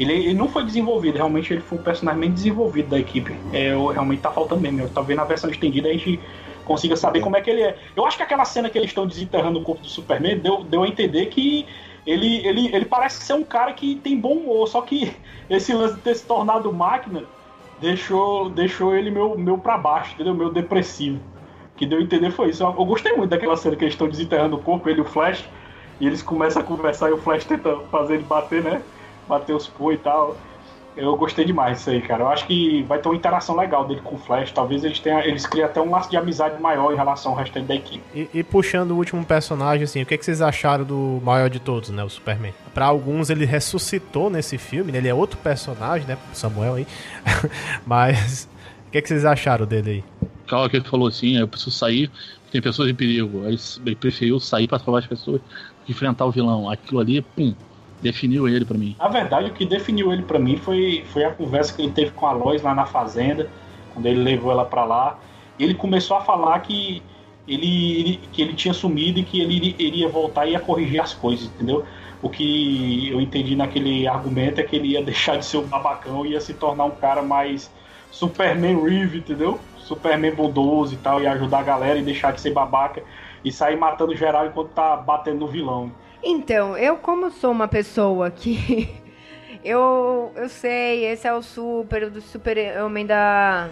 [0.03, 3.45] ele, ele não foi desenvolvido, realmente ele foi o personagem menos desenvolvido da equipe.
[3.53, 4.89] É, eu- realmente tá faltando mesmo.
[4.91, 6.23] Talvez na versão estendida a gente
[6.65, 7.79] consiga saber como é que ele é.
[7.97, 10.83] Eu acho que aquela cena que eles estão desenterrando o corpo do Superman deu, deu
[10.83, 11.67] a entender que
[12.07, 15.15] ele, ele, ele parece ser um cara que tem bom humor, só que
[15.49, 17.29] esse lance de ter se tornado máquina
[17.77, 20.35] deixou, deixou ele meu, meu pra baixo, entendeu?
[20.35, 21.23] Meu depressivo.
[21.77, 22.63] Que deu a entender foi isso.
[22.63, 25.05] Eu, eu gostei muito daquela cena que eles estão desenterrando o corpo, ele e o
[25.05, 25.51] Flash,
[25.99, 28.85] e eles começam a conversar e o Flash tenta fazer ele bater, né?
[29.29, 30.37] Bater os pô e tal.
[30.97, 32.25] Eu gostei demais disso aí, cara.
[32.25, 34.51] Eu acho que vai ter uma interação legal dele com o Flash.
[34.51, 37.67] Talvez eles tenham, eles criem até um laço de amizade maior em relação ao restante
[37.67, 38.03] da equipe.
[38.15, 41.61] E, e puxando o último personagem, assim, o que, que vocês acharam do maior de
[41.61, 42.03] todos, né?
[42.03, 42.53] O Superman.
[42.75, 44.99] Pra alguns ele ressuscitou nesse filme, né?
[44.99, 46.19] Ele é outro personagem, né?
[46.33, 46.87] Samuel aí.
[47.87, 48.49] Mas
[48.89, 50.29] o que, que vocês acharam dele aí?
[50.49, 52.11] Calma que ele falou assim, eu preciso sair,
[52.51, 53.47] tem pessoas em perigo.
[53.47, 53.57] Aí
[53.87, 55.47] ele preferiu sair pra salvar as pessoas do
[55.87, 56.69] que enfrentar o vilão.
[56.69, 57.55] Aquilo ali, pum,
[58.01, 58.97] definiu ele pra mim.
[58.99, 62.11] Na verdade, o que definiu ele pra mim foi, foi a conversa que ele teve
[62.13, 63.49] com a Lois lá na fazenda,
[63.93, 65.19] quando ele levou ela pra lá.
[65.59, 67.03] Ele começou a falar que
[67.47, 71.47] ele, que ele tinha sumido e que ele iria- voltar e ia corrigir as coisas,
[71.47, 71.85] entendeu?
[72.23, 76.25] O que eu entendi naquele argumento é que ele ia deixar de ser um babacão
[76.25, 77.71] e ia se tornar um cara mais
[78.11, 79.59] Superman Reeve, entendeu?
[79.79, 83.03] Superman bondoso e tal, ia ajudar a galera e deixar de ser babaca
[83.45, 85.91] e sair matando geral enquanto tá batendo no vilão.
[86.23, 88.89] Então, eu como sou uma pessoa que
[89.65, 93.69] eu eu sei, esse é o super o do super homem da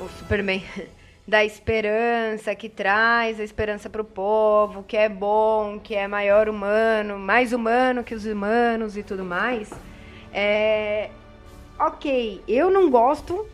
[0.00, 0.62] o Superman
[1.28, 7.18] da esperança que traz a esperança pro povo, que é bom, que é maior humano,
[7.18, 9.70] mais humano que os humanos e tudo mais.
[10.32, 11.10] É
[11.78, 13.46] OK, eu não gosto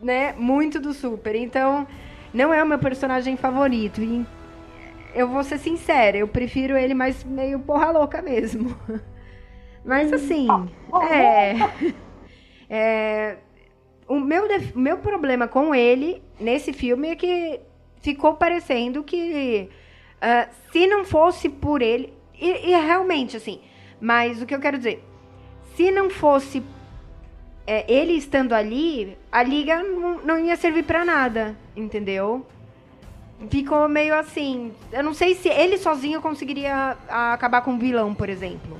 [0.00, 1.86] né, muito do Super, então
[2.34, 4.00] não é o meu personagem favorito.
[5.16, 8.76] Eu vou ser sincera, eu prefiro ele mais meio porra louca mesmo.
[9.84, 10.48] Mas assim,
[11.10, 11.54] é.
[12.68, 13.36] é
[14.08, 17.60] o meu, def- meu problema com ele nesse filme é que
[18.00, 19.68] ficou parecendo que
[20.20, 22.12] ah, se não fosse por ele.
[22.38, 23.60] E, e realmente, assim,
[24.00, 25.02] mas o que eu quero dizer,
[25.74, 26.62] se não fosse
[27.66, 32.46] é, ele estando ali, a liga não, não ia servir pra nada, entendeu?
[33.50, 34.72] Ficou meio assim.
[34.90, 38.78] Eu não sei se ele sozinho conseguiria ah, acabar com um vilão, por exemplo.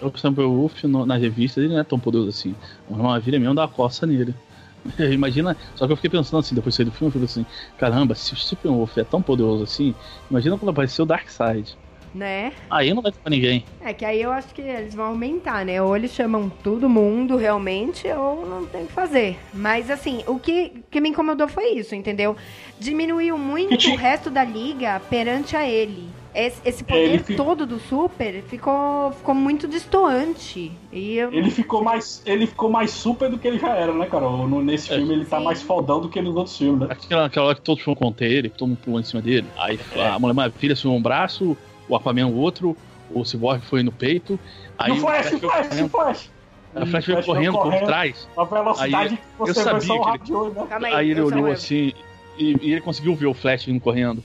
[0.00, 2.54] Eu, por exemplo, o Wolf no- na revista ele não é tão poderoso assim.
[2.88, 4.34] Uma maravilha mesmo dá uma coça nele.
[5.12, 7.46] imagina, só que eu fiquei pensando assim, depois de sair do filme, eu fiquei assim,
[7.76, 9.94] caramba, se o Stephen Wolf é tão poderoso assim,
[10.30, 11.76] imagina quando apareceu o Darkseid.
[12.14, 12.52] Né?
[12.70, 13.64] Aí não vai ter pra ninguém.
[13.80, 15.80] É que aí eu acho que eles vão aumentar, né?
[15.82, 19.38] Ou eles chamam todo mundo realmente, ou não tem o que fazer.
[19.52, 22.36] Mas assim, o que, que me incomodou foi isso, entendeu?
[22.80, 26.08] Diminuiu muito o resto da liga perante a ele.
[26.34, 30.70] Esse, esse Ele poder fi- todo do Super ficou, ficou muito distoante.
[30.92, 34.06] E eu Ele ficou mais, ele ficou mais super do que ele já era, né,
[34.06, 34.46] Carol?
[34.46, 34.96] No- Nesse É.
[34.96, 35.44] filme ele tá Sim.
[35.44, 36.86] mais fodão do que nos outros filmes, né?
[36.90, 39.46] Aquela, aquela hora que todos foram conter ele, que todo mundo pulou em cima dele.
[39.56, 41.56] Aí a Mulher Maravilha subiu um braço,
[41.88, 42.76] o Aquaman o outro,
[43.10, 44.38] o Cyborg foi no peito.
[44.76, 46.30] Aí o Flash, o Flash, o correndo, Flash!
[46.74, 48.28] a Flash veio correndo por trás.
[48.36, 50.66] A velocidade Aí, que eu você vai sabia só que ele- olho, né?
[50.70, 51.52] Aí, Aí ele eu olhou eu.
[51.54, 51.92] assim
[52.38, 54.22] e, e ele conseguiu ver o Flash vindo correndo.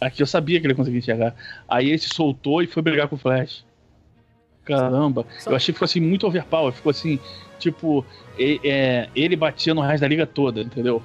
[0.00, 1.34] Aqui eu sabia que ele conseguia enxergar.
[1.68, 3.64] Aí ele se soltou e foi brigar com o Flash.
[4.64, 6.72] Caramba, eu achei que ficou assim muito overpower.
[6.72, 7.18] Ficou assim,
[7.58, 8.04] tipo,
[8.38, 11.02] e- é, ele batia no resto da liga toda, entendeu?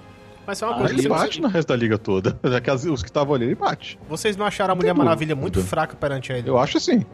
[0.48, 2.40] Mas é uma Ah, coisa Ele que bate no resto da liga toda.
[2.44, 4.00] Já que as- os que estavam ali, ele bate.
[4.10, 5.42] vocês não acharam a Mulher Maravilha dúvida.
[5.42, 6.50] muito fraca perante a ele?
[6.50, 7.06] Eu acho assim.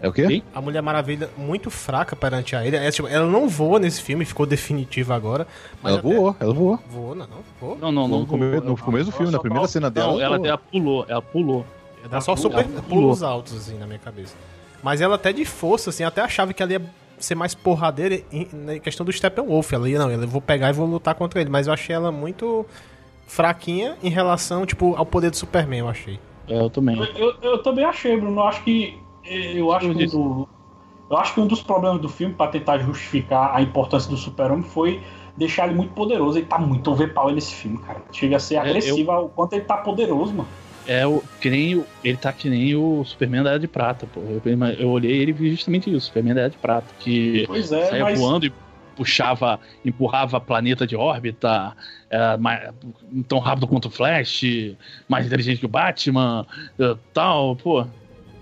[0.00, 0.26] É o quê?
[0.26, 0.42] Sim.
[0.52, 2.76] A Mulher Maravilha muito fraca perante a ele.
[2.76, 5.46] É, tipo, ela não voa nesse filme, ficou definitiva agora.
[5.80, 6.78] Mas Ela até- voou, ela voou.
[6.90, 7.78] Voou, não, não voou.
[7.78, 8.18] Não, não, não.
[8.20, 10.12] no, come- no começo do filme, na primeira cena dela.
[10.14, 11.64] Não, ela, ela pulou, ela pulou.
[12.10, 12.82] Dá só Ela super pulou.
[12.82, 14.34] pulos altos, assim, na minha cabeça.
[14.82, 16.82] Mas ela até de força, assim, até achava que ela ia
[17.24, 19.72] ser mais porradeira em, na questão do Steppenwolf.
[19.72, 21.50] Ela ia, não, eu vou pegar e vou lutar contra ele.
[21.50, 22.66] Mas eu achei ela muito
[23.26, 26.18] fraquinha em relação, tipo, ao poder do Superman, eu achei.
[26.48, 26.96] É, eu também.
[26.98, 28.40] Eu, eu- eu também achei, Bruno.
[28.40, 28.98] Eu acho que.
[29.24, 30.48] Eu acho Eu que, um do-
[31.10, 34.64] eu acho que um dos problemas do filme, pra tentar justificar a importância do Super-Homem,
[34.64, 35.00] foi
[35.36, 36.38] deixar ele muito poderoso.
[36.38, 38.02] Ele tá muito overpower nesse filme, cara.
[38.10, 40.48] Chega a ser É, agressivo ao quanto ele tá poderoso, mano.
[40.84, 44.06] É o, que nem o, ele tá que nem o Superman da Era de Prata,
[44.06, 44.20] pô.
[44.20, 44.42] Eu,
[44.78, 47.88] eu olhei ele e vi justamente isso, Superman da Era de Prata, que Pois é,
[47.88, 48.18] saía mas.
[48.18, 48.52] voando e
[48.96, 51.74] puxava, empurrava planeta de órbita,
[52.10, 52.70] é, mais-
[53.26, 54.42] tão rápido quanto o Flash,
[55.08, 56.46] mais inteligente que o Batman,
[56.78, 57.86] é, tal, pô.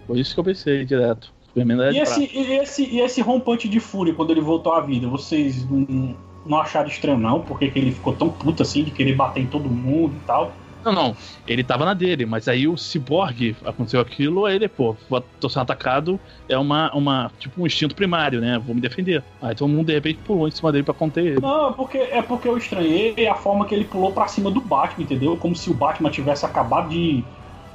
[0.06, 1.32] Foi isso que eu pensei direto.
[1.46, 2.34] Superman da Era E de esse, Prata.
[2.36, 6.58] e, esse, e esse rompante de fúria quando ele voltou à vida, vocês não, não
[6.58, 7.42] acharam estranho, não?
[7.42, 10.52] Porque que ele ficou tão puto assim de querer bater em todo mundo e tal?
[10.84, 11.16] Não, não,
[11.46, 14.96] ele tava na dele, mas aí o Cyborg aconteceu aquilo, aí ele, pô,
[15.38, 16.18] tô sendo atacado,
[16.48, 18.58] é uma, uma, tipo um instinto primário, né?
[18.58, 19.22] Vou me defender.
[19.42, 21.40] Aí todo mundo de repente pulou em cima dele pra conter ele.
[21.40, 24.60] Não, é porque, é porque eu estranhei a forma que ele pulou pra cima do
[24.60, 25.36] Batman, entendeu?
[25.36, 27.22] Como se o Batman tivesse acabado de,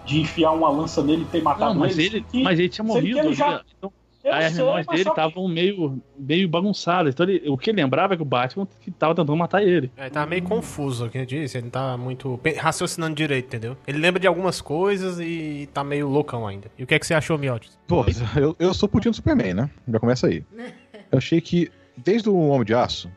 [0.05, 2.17] de enfiar uma lança nele e ter matado Não, mas ele.
[2.17, 3.19] ele, Que- mas ele tinha morrido.
[3.19, 3.91] ele já- então,
[4.33, 7.13] aí as memórias dele que- estavam meio, meio bagunçadas.
[7.13, 9.91] Então ele- o que ele lembrava é que o Batman que tava tentando matar ele.
[9.97, 11.57] É, ele tava meio confuso, que eu disse.
[11.57, 13.77] Ele não tá muito raciocinando direito, entendeu?
[13.87, 16.67] Ele lembra de algumas coisas e tá meio loucão ainda.
[16.77, 17.69] E o que é que você achou, Miotti?
[17.87, 18.05] Pô,
[18.35, 19.69] eu, eu sou putinho do Superman, né?
[19.87, 20.43] Já começa aí.
[21.11, 23.09] Eu achei que, desde o Homem de Aço,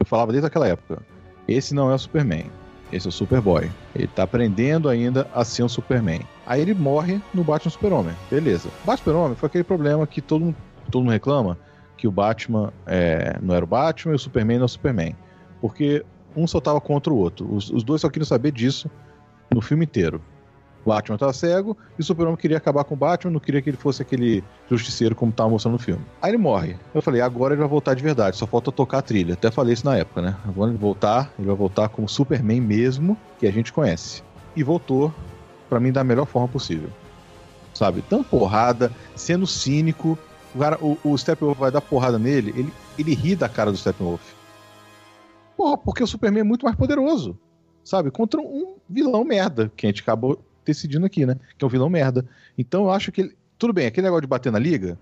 [0.00, 1.02] eu falava desde aquela época,
[1.46, 2.46] esse não é o Superman,
[2.94, 3.70] esse é o Superboy.
[3.94, 6.20] Ele tá aprendendo ainda a ser um Superman.
[6.46, 8.14] Aí ele morre no Batman Super-Homem.
[8.30, 8.68] Beleza.
[8.84, 10.56] Batman Super-Homem foi aquele problema que todo mundo,
[10.90, 11.58] todo mundo reclama,
[11.96, 15.16] que o Batman é, não era o Batman e o Superman não é o Superman.
[15.60, 16.04] Porque
[16.36, 17.52] um só tava contra o outro.
[17.52, 18.88] Os, os dois só queriam saber disso
[19.52, 20.22] no filme inteiro.
[20.90, 23.76] Batman tava cego e o Super-Homem queria acabar com o Batman, não queria que ele
[23.76, 26.04] fosse aquele justiceiro como tava mostrando no filme.
[26.20, 26.76] Aí ele morre.
[26.94, 29.34] Eu falei, agora ele vai voltar de verdade, só falta tocar a trilha.
[29.34, 30.36] Até falei isso na época, né?
[30.46, 34.22] Agora ele voltar, ele vai voltar como Superman mesmo, que a gente conhece.
[34.54, 35.12] E voltou,
[35.68, 36.90] pra mim, da melhor forma possível.
[37.72, 38.04] Sabe?
[38.08, 40.18] Dando porrada, sendo cínico.
[40.54, 43.76] O, cara, o, o Steppenwolf vai dar porrada nele, ele, ele ri da cara do
[43.76, 44.22] Steppenwolf.
[45.56, 47.38] Porra, porque o Superman é muito mais poderoso.
[47.82, 48.10] Sabe?
[48.10, 51.36] Contra um vilão merda, que a gente acabou decidindo aqui, né?
[51.58, 52.24] Que é um vilão merda.
[52.56, 53.36] Então eu acho que ele.
[53.58, 54.98] Tudo bem, aquele negócio de bater na liga.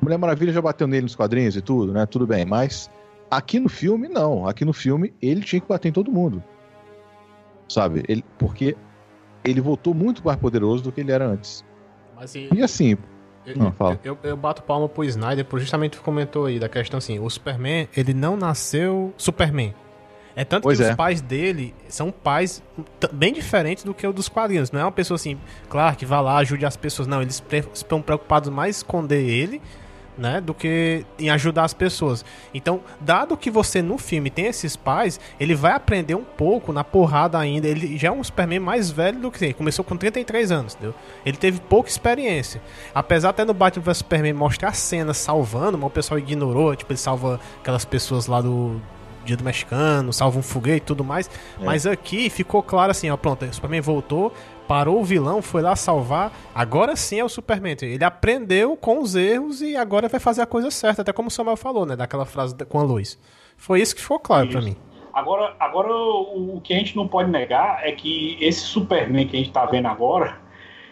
[0.00, 2.04] Mulher Maravilha já bateu nele nos quadrinhos e tudo, né?
[2.06, 2.90] Tudo bem, mas
[3.30, 4.46] aqui no filme, não.
[4.46, 6.42] Aqui no filme, ele tinha que bater em todo mundo.
[7.68, 8.02] Sabe?
[8.08, 8.76] Ele, porque
[9.44, 11.64] ele voltou muito mais poderoso do que ele era antes.
[12.16, 12.96] Mas e, E assim,
[13.46, 13.98] eu, Não, fala.
[14.04, 17.18] eu, eu bato palma pro Snyder por justamente o que comentou aí da questão assim,
[17.18, 19.74] o Superman, ele não nasceu Superman.
[20.34, 20.90] É tanto Pois que é.
[20.90, 22.62] os pais dele são pais
[23.12, 24.70] bem diferentes do que o dos quadrinhos.
[24.70, 27.06] Não é uma pessoa assim, claro, que vá lá, ajude as pessoas.
[27.06, 27.42] Não, eles
[27.74, 29.60] estão preocupados mais em esconder ele
[30.16, 32.24] né, do que em ajudar as pessoas.
[32.52, 36.84] Então, dado que você no filme tem esses pais, ele vai aprender um pouco na
[36.84, 37.66] porrada ainda.
[37.66, 40.94] Ele já é um Superman mais velho do que ele começou com 33 anos, entendeu?
[41.24, 42.62] Ele teve pouca experiência.
[42.94, 46.98] Apesar até no Batman vs Superman mostrar cenas salvando, mas o pessoal ignorou, tipo, ele
[46.98, 48.80] salva aquelas pessoas lá do
[49.24, 51.30] Dia do Mexicano, salva um foguete e tudo mais.
[51.60, 51.64] É.
[51.64, 54.32] Mas aqui ficou claro assim, ó, pronto, o Superman voltou,
[54.66, 56.32] parou o vilão, foi lá salvar.
[56.54, 57.76] Agora sim é o Superman.
[57.82, 61.30] Ele aprendeu com os erros e agora vai fazer a coisa certa, até como o
[61.30, 63.18] Samuel falou, né, daquela frase com a luz.
[63.56, 64.68] Foi isso que ficou claro pra Isso.
[64.68, 64.76] mim.
[65.12, 69.36] Agora, agora o, o que a gente não pode negar é que esse Superman que
[69.36, 70.40] a gente tá vendo agora,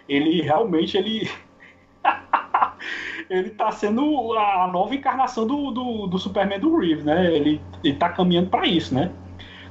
[0.09, 1.29] ele realmente ele
[3.29, 7.35] ele tá sendo a nova encarnação do, do, do Superman do Reeves, né?
[7.35, 9.11] Ele, ele tá caminhando para isso, né?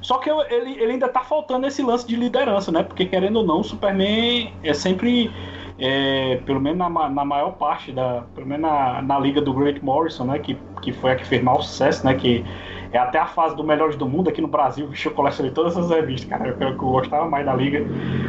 [0.00, 2.82] Só que ele, ele ainda tá faltando esse lance de liderança, né?
[2.82, 5.30] Porque querendo ou não, o Superman é sempre,
[5.78, 9.80] é, pelo menos na, na maior parte da, pelo menos na, na liga do Grant
[9.82, 10.38] Morrison, né?
[10.38, 12.14] Que, que foi a que fez maior sucesso, né?
[12.14, 12.44] Que
[12.92, 15.76] é até a fase do Melhores do Mundo aqui no Brasil, vixe, eu colecionei todas
[15.76, 17.84] essas revistas, cara, eu, eu gostava mais da liga.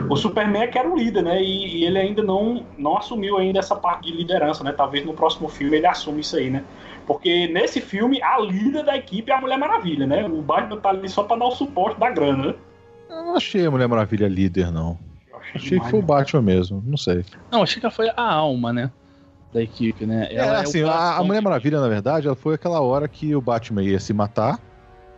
[0.09, 1.41] O Superman é que era o líder, né?
[1.41, 4.71] E, e ele ainda não, não assumiu ainda essa parte de liderança, né?
[4.71, 6.63] Talvez no próximo filme ele assuma isso aí, né?
[7.07, 10.25] Porque nesse filme a líder da equipe é a Mulher Maravilha, né?
[10.25, 12.55] O Batman tá ali só pra dar o suporte da grana, né?
[13.09, 14.97] Eu não achei a Mulher Maravilha líder, não.
[15.33, 16.07] Achei Achei demais, que foi o né?
[16.07, 17.25] Batman mesmo, não sei.
[17.51, 18.91] Não, achei que ela foi a alma, né?
[19.53, 20.27] Da equipe, né?
[20.31, 23.41] É, assim, o a, a Mulher Maravilha, na verdade, ela foi aquela hora que o
[23.41, 24.59] Batman ia se matar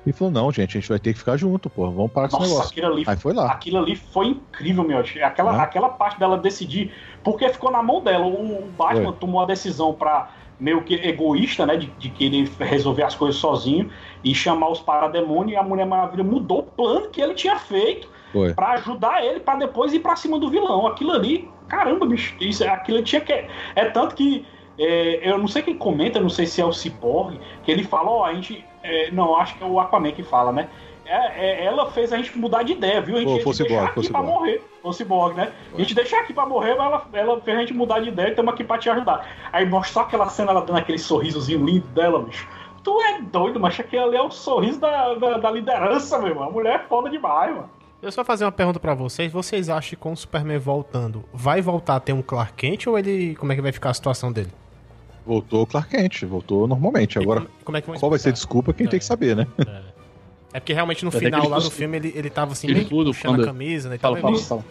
[0.07, 2.37] e falou: não, gente, a gente vai ter que ficar junto, pô, vamos parar com
[2.37, 2.71] esse Nossa, negócio.
[2.71, 3.51] aquilo ali, Aí foi lá.
[3.51, 4.97] aquilo ali foi incrível, meu.
[5.23, 5.59] Aquela, Né?
[5.59, 6.91] aquela parte dela decidir,
[7.23, 8.25] porque ficou na mão dela.
[8.25, 9.19] O Batman Foi.
[9.19, 10.29] tomou a decisão pra
[10.59, 11.77] meio que egoísta, né?
[11.77, 13.89] De, de querer resolver as coisas sozinho
[14.23, 15.53] e chamar os parademônios.
[15.53, 18.07] E a Mulher Maravilha mudou o plano que ele tinha feito
[18.55, 20.87] pra ajudar ele pra depois ir pra cima do vilão.
[20.87, 23.33] Aquilo ali, caramba, bicho, isso, aquilo tinha que.
[23.75, 24.45] É tanto que.
[24.77, 28.09] é, eu não sei quem comenta, não sei se é o Cyborg, que ele fala,
[28.09, 28.63] ó, a gente.
[28.83, 30.69] é, não, acho que é o Aquaman que fala, né?
[31.05, 33.17] É, é, ela fez a gente mudar de ideia, viu?
[33.17, 34.25] A gente ia foi o deixar aqui pra Cyborg.
[34.25, 34.61] morrer.
[34.81, 35.51] Foi o Cyborg, né?
[35.73, 38.27] A gente deixar aqui pra morrer, mas ela, ela fez a gente mudar de ideia
[38.27, 39.27] e estamos aqui pra te ajudar.
[39.51, 42.47] Aí mostra só aquela cena, ela dando aquele sorrisozinho lindo dela, bicho.
[42.83, 46.45] Tu é doido, mas aquele ali é o sorriso da, da, da liderança, meu irmão.
[46.45, 47.69] A mulher é foda demais, mano.
[48.03, 49.31] Eu só fazer uma pergunta pra vocês.
[49.31, 52.99] Vocês acham que com o Superman voltando, vai voltar a ter um Clark Kent ou
[52.99, 53.33] ele.
[53.35, 54.49] Como é que vai ficar a situação dele?
[55.25, 57.17] Voltou o Clark Kent, voltou normalmente.
[57.17, 58.73] Agora, E como, como é que qual vai ser a desculpa?
[58.73, 59.47] Quem tem que saber, né?
[60.53, 63.11] É porque realmente no Até final lá do filme ele, ele tava assim, meio escudo,
[63.11, 63.97] puxando quando- a camisa, né?
[63.97, 64.65] Fala, fala, fala.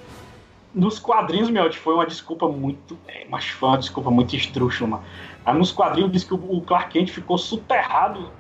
[0.75, 2.99] Nos quadrinhos, meu, foi uma desculpa muito.
[3.09, 5.03] É, mas foi uma desculpa muito estrúxula, mano.
[5.45, 8.31] Aí nos quadrinhos diz que o o Clark Kent ficou soterrado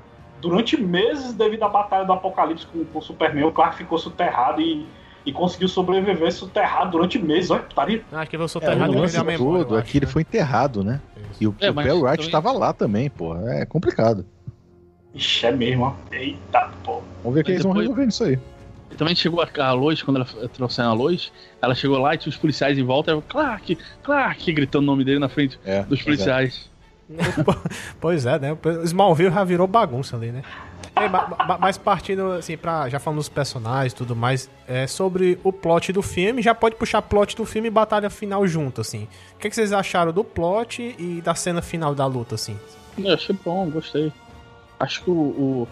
[0.42, 3.44] durante meses devido à batalha do Apocalipse com, com o Superman.
[3.44, 4.84] O Clark ficou soterrado e,
[5.24, 7.50] e conseguiu sobreviver soterrado durante meses.
[7.50, 8.02] Olha, putaria.
[8.12, 9.64] Ah, Acho que eu sou É, terrado o lance perdi a memória.
[9.64, 10.12] todo eu é acho, que ele né?
[10.12, 11.00] foi enterrado, né?
[11.30, 11.44] Isso.
[11.44, 13.36] E o, É, o Perry Wright também- estava lá também, pô.
[13.48, 14.26] É complicado.
[15.14, 15.94] Ixi, é mesmo, ó.
[16.14, 17.00] Eita, pô.
[17.22, 18.38] Vamos ver o que eles vão depois- resolver isso aí.
[18.90, 21.32] E também chegou a, a Lois, quando ela trouxeram a Lois,
[21.62, 25.02] ela chegou lá e tinha os policiais em volta, ela, Clark, Clark, gritando o nome
[25.04, 26.04] dele na frente É, dos é.
[26.04, 26.70] policiais.
[28.00, 28.56] Pois é, né?
[28.84, 30.42] Smallville já virou bagunça ali, né?
[31.60, 32.88] Mas partindo, assim, pra.
[32.88, 36.76] Já falando dos personagens e tudo mais, é, sobre o plot do filme, já pode
[36.76, 39.08] puxar plot do filme e batalha final junto, assim.
[39.34, 42.58] O que, que vocês acharam do plot e da cena final da luta, assim?
[42.98, 44.12] Eu achei bom, gostei.
[44.78, 45.14] Acho que o.
[45.14, 45.68] o-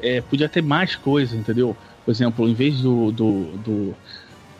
[0.00, 1.76] é, podia ter mais coisa, entendeu?
[2.04, 3.94] Por exemplo, em vez do, do, do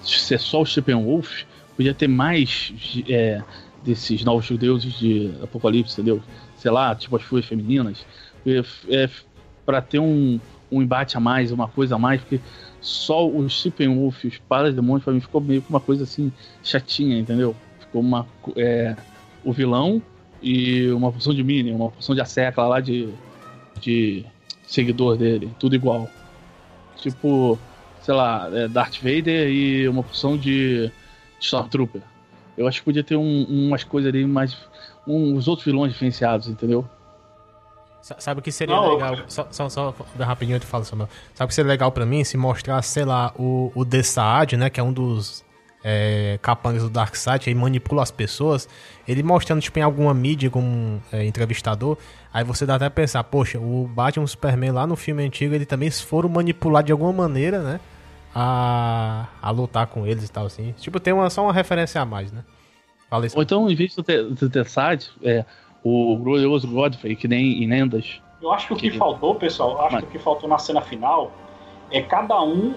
[0.03, 1.43] ser só o Steppenwolf,
[1.77, 2.73] podia ter mais
[3.09, 3.43] é,
[3.85, 6.23] desses novos deuses de Apocalipse, entendeu?
[6.57, 8.05] Sei lá, tipo as fúrias femininas.
[8.47, 9.09] É,
[9.65, 12.41] para ter um, um embate a mais, uma coisa a mais, porque
[12.81, 16.33] só o Steppenwolf e os Parademônios, pra mim, ficou meio que uma coisa assim,
[16.63, 17.55] chatinha, entendeu?
[17.81, 18.27] Ficou uma.
[18.57, 18.97] É,
[19.43, 20.03] o vilão
[20.43, 23.09] e uma porção de Minion, uma porção de Acerca lá de,
[23.81, 24.25] de
[24.67, 26.09] seguidor dele, tudo igual.
[26.97, 27.59] Tipo,
[28.03, 30.91] sei lá, é, Darth Vader e uma porção de
[31.41, 32.03] Stormtrooper.
[32.57, 34.57] Eu acho que podia ter um- umas coisas ali mais.
[35.07, 36.85] Um, os outros vilões diferenciados, entendeu?
[38.01, 39.17] Sa- Sabe o que seria Não, legal?
[39.29, 41.09] Só, só, só rapidinho eu te falo, Samuel.
[41.35, 42.23] Sabe o que seria legal pra mim?
[42.23, 44.69] Se mostrar, sei lá, o, o Desaad, né?
[44.71, 45.43] Que é um dos
[45.83, 48.69] é, capangas do Darkseid, ele manipula as pessoas.
[49.09, 51.97] Ele mostrando, tipo, em alguma mídia, como é, entrevistador.
[52.33, 55.55] Aí você dá até pra pensar, poxa, o Batman o Superman lá no filme antigo,
[55.55, 57.81] ele também foram manipular de alguma maneira, né?
[58.35, 60.73] A, a lutar com eles e tal, assim.
[60.73, 62.43] Tipo, tem uma, só uma referência a mais, né?
[63.09, 63.37] Fala isso.
[63.37, 65.45] Ou então, em vez do Te- do Tessad, é,
[65.85, 68.21] o glorioso Godfrey, que nem em lendas.
[68.43, 70.49] Eu acho que o que Que- faltou, pessoal, eu acho Mas- que o que faltou
[70.49, 71.31] na cena final
[71.91, 72.75] é cada um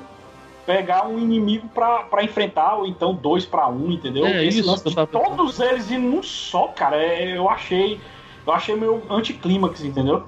[0.65, 4.25] pegar um inimigo pra, pra enfrentar, ou então dois pra um, entendeu?
[4.27, 7.99] É Esse isso tava todos eles indo num só, cara, é- eu achei.
[8.45, 10.23] eu achei meio anticlímax, entendeu?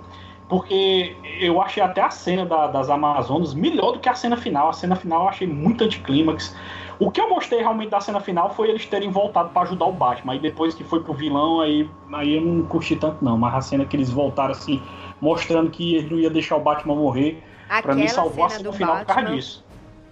[0.49, 4.67] Porque eu achei até a cena da- das Amazonas melhor do que a cena final.
[4.69, 6.55] A cena final eu achei muito anticlímax.
[6.99, 9.91] O que eu gostei realmente da cena final foi eles terem voltado pra ajudar o
[9.93, 10.33] Batman.
[10.33, 13.37] Aí depois que foi pro vilão, aí, aí eu não curti tanto não.
[13.37, 14.81] Mas a cena que eles voltaram assim,
[15.21, 17.43] mostrando que ele não ia deixar o Batman morrer,
[17.83, 19.63] pra mim salvou a cena final por causa Batman, disso.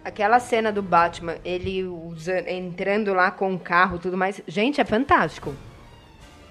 [0.05, 4.39] aquela cena do Batman, ele usa, entrando lá com o carro e tudo mais.
[4.47, 5.51] Gente, é fantástico.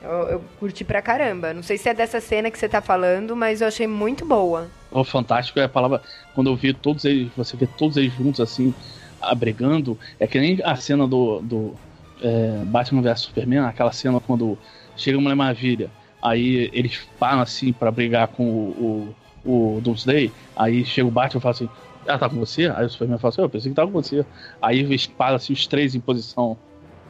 [0.06, 1.52] Eu, eu curti pra caramba.
[1.52, 4.68] Não sei se é dessa cena que você tá falando, mas eu achei muito boa.
[4.90, 6.00] O fantástico é a palavra.
[6.34, 8.72] Quando eu vi todos eles, você vê todos eles juntos assim,
[9.20, 11.74] abrigando, é que nem a cena do, do
[12.22, 14.56] é, Batman vs Superman, aquela cena quando
[14.96, 15.90] chega a Mulher Maravilha,
[16.22, 19.14] aí eles param assim pra brigar com o,
[19.44, 21.68] o, o Doomsday, aí chega o Batman e fala assim:
[22.06, 22.72] Ela tá com você?
[22.74, 24.24] Aí o Superman fala assim: Eu pensei que tava com você.
[24.62, 26.56] Aí eles param assim, os três em posição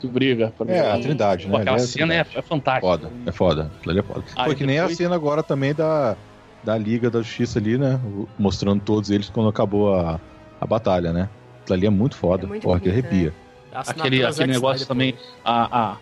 [0.01, 0.53] de briga.
[0.57, 0.99] Pra É, a.
[0.99, 1.57] Trindade, né?
[1.57, 2.87] Aquela é a cena é, é fantástica.
[2.87, 3.71] Foda, é foda.
[3.79, 4.25] Aquilo ali é foda.
[4.37, 6.17] Aí Foi que nem a cena agora também da,
[6.63, 8.01] da Liga da Justiça ali, né?
[8.39, 10.21] Mostrando todos eles quando acabou a,
[10.61, 11.29] a batalha, né?
[11.63, 12.45] Aquilo ali é muito foda.
[12.45, 13.33] É muito Porra, que arrepia.
[13.73, 15.15] aquele, aquele negócio também,
[15.45, 15.97] a, a,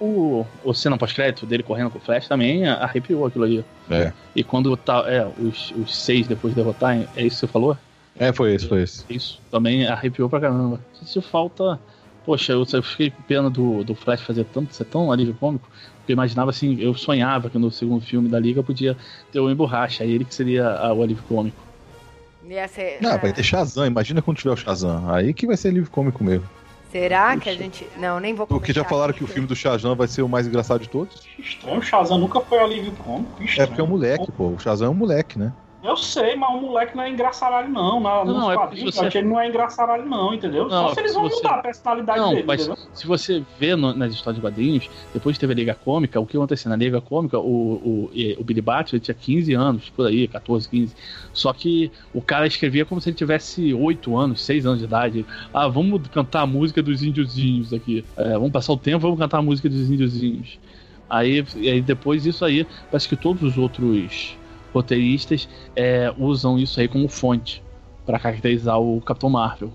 [0.00, 3.64] o, o cena pós-crédito dele correndo com o Flash também arrepiou aquilo ali.
[3.90, 4.12] É.
[4.34, 7.76] E quando tá, é, os, os seis depois de derrotar, é isso que você falou?
[8.18, 9.04] É, foi esse, foi esse.
[9.08, 10.80] Isso, também arrepiou pra caramba.
[11.04, 11.78] Se falta.
[12.30, 15.68] Poxa, eu, eu fiquei com pena do, do Flash fazer tanto, ser tão alívio cômico,
[15.96, 18.96] porque eu imaginava assim, eu sonhava que no segundo filme da Liga podia
[19.32, 21.56] ter o Homem Borracha, aí ele que seria ah, o alívio cômico.
[22.48, 23.84] Ia ser- Não, ah, vai ter Shazam.
[23.84, 25.12] Imagina quando tiver o Shazam.
[25.12, 26.48] Aí que vai ser livro cômico mesmo.
[26.92, 27.84] Será que a gente.
[27.98, 30.28] Não, nem vou Porque já falaram aqui, que o filme do Shazam vai ser o
[30.28, 31.26] mais engraçado de todos.
[31.36, 33.42] Estranho, o Shazam nunca foi alívio cômico.
[33.58, 34.50] É porque é um moleque, pô.
[34.50, 35.52] O Shazam é um moleque, né?
[35.82, 37.98] Eu sei, mas o moleque não é engraçaralho, não.
[38.00, 40.64] Na, Não, nos é quadrinhos, você- ele não é engraçaralho, não, entendeu?
[40.68, 42.84] Não, Só se eles vão você- mudar a personalidade Não, dele, mas entendeu?
[42.92, 46.36] se você vê no- nas histórias de quadrinhos, depois teve a Liga Cômica, o que
[46.36, 50.68] aconteceu na Liga Cômica, o, o, o Billy Batson tinha 15 anos, por aí, 14,
[50.68, 50.94] 15.
[51.32, 55.24] Só que o cara escrevia como se ele tivesse 8 anos, 6 anos de idade.
[55.52, 58.04] Ah, vamos cantar a música dos índiozinhos aqui.
[58.18, 60.58] É, vamos passar o tempo, vamos cantar a música dos índiozinhos.
[61.08, 64.36] Aí, e aí depois disso aí, parece que todos os outros
[64.72, 67.62] roteiristas é, usam isso aí como fonte
[68.06, 69.72] para caracterizar o Capitão Marvel.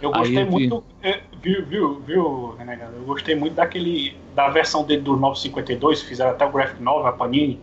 [0.00, 2.96] Eu Aí gostei vi- muito, é, viu, viu, viu, Renegado?
[2.96, 7.12] Eu gostei muito daquele, da versão dele do 952, fizeram até o graphic novel, a
[7.12, 7.58] Panini,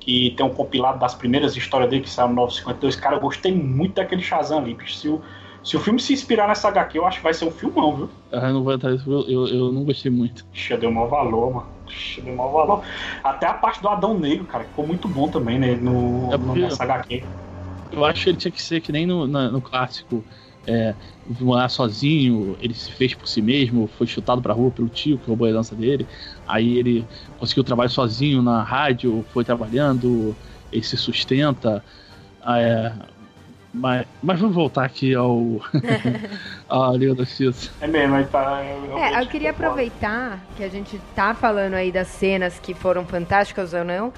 [0.00, 2.96] que tem um compilado das primeiras histórias dele que saiu no 952.
[2.96, 4.96] Cara, eu gostei muito daquele Shazam ali, bicho.
[4.96, 5.22] Se o,
[5.66, 8.10] se o filme se inspirar nessa HQ, eu acho que vai ser um filmão, viu?
[8.30, 10.46] Ah, Eu não vou entrar nisso, eu, eu, eu não gostei muito.
[10.54, 11.68] Ixi, eu dei o maior valor, mano.
[11.88, 12.84] Ixi, eu dei o maior valor.
[13.22, 15.74] Até a parte do Adão Negro, cara, ficou muito bom também, né?
[15.74, 17.24] No, É porque- nessa HQ.
[17.90, 20.24] Eu acho que ele tinha que ser que nem no, na- no clássico.
[20.68, 25.16] É, morar sozinho, ele se fez por si mesmo, foi chutado pra rua pelo tio
[25.16, 26.08] que roubou a herança dele.
[26.44, 30.36] Aí ele conseguiu trabalho sozinho na rádio, foi trabalhando,
[30.72, 31.84] ele se sustenta.
[32.40, 32.92] Ah, é,
[33.76, 35.60] mas, mas vamos voltar aqui ao.
[36.68, 37.70] à Liga da Justiça.
[37.80, 38.62] É mesmo, aí tá.
[38.64, 43.04] eu- É, eu queria aproveitar que a gente tá falando aí das cenas que foram
[43.04, 44.12] fantásticas ou não.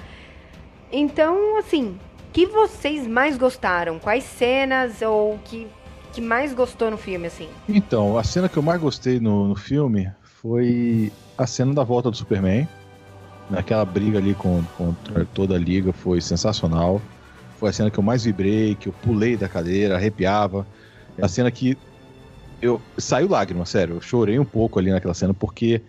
[0.91, 1.97] Então, assim,
[2.33, 3.99] que vocês mais gostaram?
[3.99, 5.67] Quais cenas ou que,
[6.13, 7.49] que mais gostou no filme, assim?
[7.67, 10.09] Então, a cena que eu mais gostei no, no filme
[10.41, 12.67] foi a cena da volta do Superman.
[13.51, 17.01] Aquela briga ali com, contra toda a liga foi sensacional.
[17.59, 20.65] Foi a cena que eu mais vibrei, que eu pulei da cadeira, arrepiava.
[21.17, 21.77] É a cena que
[22.61, 23.95] eu saiu lágrima, sério.
[23.95, 25.81] Eu chorei um pouco ali naquela cena porque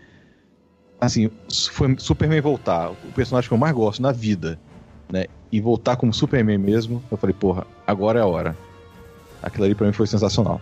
[1.00, 1.30] assim,
[1.70, 4.58] foi Superman voltar, o personagem que eu mais gosto na vida,
[5.10, 5.26] né?
[5.50, 8.56] E voltar como Superman mesmo, eu falei, porra, agora é a hora.
[9.42, 10.60] Aquilo ali pra mim foi sensacional.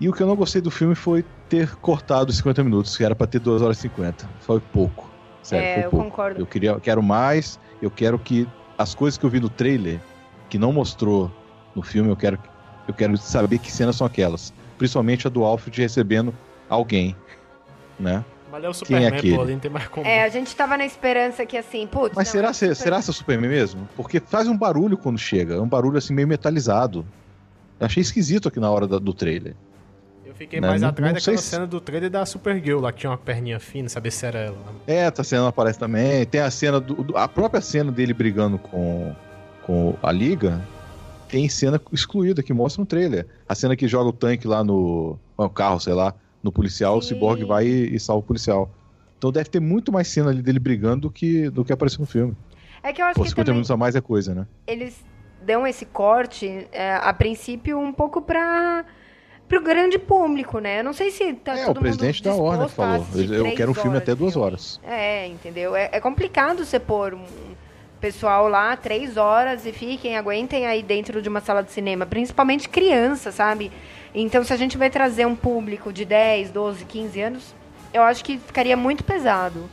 [0.00, 3.04] E o que eu não gostei do filme foi ter cortado os 50 minutos, que
[3.04, 4.28] era pra ter 2 horas e 50.
[4.40, 5.10] Foi pouco.
[5.42, 6.10] Sério, É, foi eu pouco.
[6.10, 6.40] concordo.
[6.40, 10.00] Eu queria, eu quero mais, eu quero que as coisas que eu vi no trailer,
[10.48, 11.30] que não mostrou
[11.74, 12.38] no filme, eu quero,
[12.88, 14.52] eu quero saber que cenas são aquelas.
[14.78, 16.34] Principalmente a do Alfred recebendo
[16.68, 17.16] alguém,
[17.98, 18.24] né?
[18.50, 19.34] Mas é o Quem é Superman, aquele?
[19.36, 20.06] pô, ali não tem mais como.
[20.06, 22.14] É, a gente tava na esperança que assim, putz.
[22.14, 23.88] Mas não, será, é super- será ser Superman mesmo?
[23.96, 27.04] Porque faz um barulho quando chega, um barulho assim meio metalizado.
[27.80, 29.54] Eu achei esquisito aqui na hora da- do trailer.
[30.34, 32.92] Eu fiquei Não, mais não- atrás não daquela se- cena do trailer da Supergirl, lá
[32.92, 34.56] que tinha uma perninha fina, saber se era ela.
[34.86, 36.26] É, essa cena aparece também.
[36.26, 39.14] Tem a cena do, do- a própria cena dele brigando com,
[39.62, 40.60] com a Liga.
[41.28, 43.26] Tem cena excluída que mostra no trailer.
[43.48, 46.12] A cena que joga o tanque lá no, no carro, sei lá,
[46.42, 47.14] no policial, o Sim.
[47.14, 48.68] Cyborg vai e, e salva o policial.
[49.18, 52.06] Então deve ter muito mais cena ali dele brigando do que, do que apareceu no
[52.06, 52.36] filme.
[52.82, 54.46] É que eu acho Pô, que 50 também minutos a mais é coisa, né?
[54.66, 54.96] eles
[55.46, 58.84] dão esse corte, é, a princípio, um pouco pra
[59.48, 60.80] pro grande público, né?
[60.80, 63.06] Eu não sei se tá É, todo o presidente mundo da Warner a falou.
[63.14, 64.80] Eu quero um filme até duas horas.
[64.82, 65.76] É, entendeu?
[65.76, 67.24] É, é complicado você pôr um
[68.00, 72.68] pessoal lá três horas e fiquem, aguentem aí dentro de uma sala de cinema, principalmente
[72.68, 73.72] criança, sabe?
[74.14, 77.54] Então, se a gente vai trazer um público de 10, 12, 15 anos,
[77.92, 79.68] eu acho que ficaria muito pesado.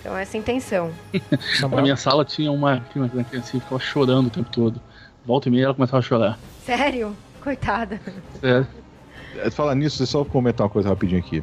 [0.00, 0.90] Então, essa é a intenção.
[1.60, 4.80] Na minha sala tinha uma, criança que ficava chorando o tempo todo.
[5.24, 6.38] Volta e meia ela começava a chorar.
[6.64, 7.14] Sério?
[7.42, 8.00] Coitada.
[8.40, 8.66] Sério.
[9.38, 11.42] É, Falar nisso, só comentar uma coisa rapidinho aqui.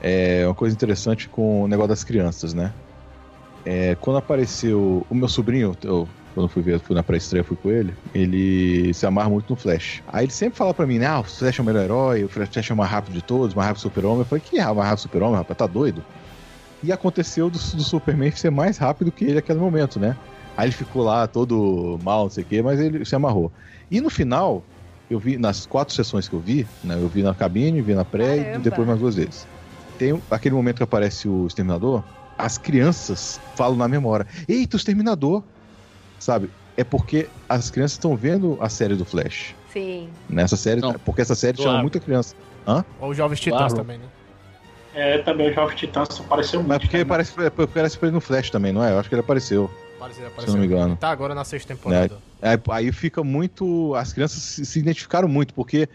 [0.00, 2.72] É uma coisa interessante com o negócio das crianças, né?
[3.64, 7.70] É, quando apareceu o meu sobrinho, eu, quando fui ver, fui na pré-estreia, fui com
[7.70, 10.02] ele, ele se amarra muito no Flash.
[10.08, 11.06] Aí ele sempre fala pra mim, né?
[11.06, 13.54] Ah, o Flash é o melhor herói, o Flash é o mais rápido de todos,
[13.54, 14.20] mais rápido do super-homem.
[14.20, 15.58] Eu falei, que mais rápido do super-homem, rapaz?
[15.58, 16.02] Tá doido?
[16.82, 20.16] E aconteceu do, do Superman ser mais rápido que ele naquele momento, né?
[20.56, 23.52] Aí ele ficou lá todo mal, não sei o quê, mas ele se amarrou.
[23.90, 24.64] E no final,
[25.10, 26.94] eu vi, nas quatro sessões que eu vi, né?
[26.94, 28.58] Eu vi na cabine, vi na pré e Caramba.
[28.60, 29.46] depois mais duas vezes.
[29.98, 32.02] Tem aquele momento que aparece o Exterminador,
[32.38, 35.42] as crianças falam na memória: Eita, o Exterminador!
[36.18, 36.48] Sabe?
[36.76, 39.54] É porque as crianças estão vendo a série do Flash.
[39.72, 40.08] Sim.
[40.28, 40.94] Nessa série, Não.
[40.94, 42.34] porque essa série chama muita criança.
[43.00, 43.74] Ou os Jovens Titãs Claro.
[43.76, 44.04] também, né?
[44.94, 46.80] É, também o Jovem Titãs apareceu Mas muito.
[46.82, 47.04] porque né?
[47.04, 47.32] parece,
[47.72, 48.92] parece pra ele no Flash também, não é?
[48.92, 49.70] Eu acho que ele apareceu.
[50.00, 50.96] Apareceu, Se não me engano.
[50.96, 52.16] Tá agora na sexta temporada.
[52.40, 53.94] Aí, aí fica muito.
[53.94, 55.88] As crianças se, se identificaram muito, porque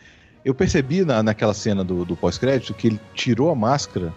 [0.44, 4.14] eu percebi na, naquela cena do, do pós-crédito que ele tirou a máscara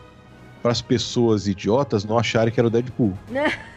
[0.62, 3.16] para as pessoas idiotas não acharem que era o Deadpool.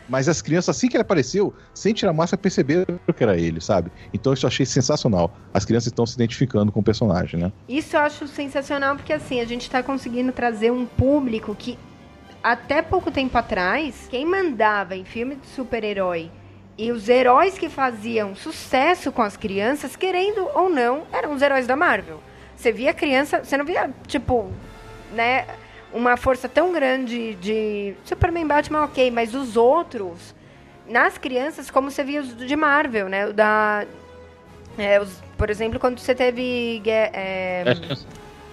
[0.09, 3.61] Mas as crianças, assim que ele apareceu, sem tirar a máscara, perceberam que era ele,
[3.61, 3.89] sabe?
[4.13, 5.33] Então isso eu achei sensacional.
[5.53, 7.51] As crianças estão se identificando com o personagem, né?
[7.69, 11.77] Isso eu acho sensacional porque assim, a gente tá conseguindo trazer um público que
[12.43, 16.29] até pouco tempo atrás, quem mandava em filme de super-herói
[16.77, 21.67] e os heróis que faziam sucesso com as crianças, querendo ou não, eram os heróis
[21.67, 22.19] da Marvel.
[22.55, 24.51] Você via criança, você não via, tipo,
[25.13, 25.45] né,
[25.93, 30.33] uma força tão grande de Superman, Batman, ok, mas os outros,
[30.87, 33.85] nas crianças, como você via os de Marvel, né, da...
[34.77, 36.81] é, os- por exemplo, quando você teve...
[36.85, 38.07] é, crianças,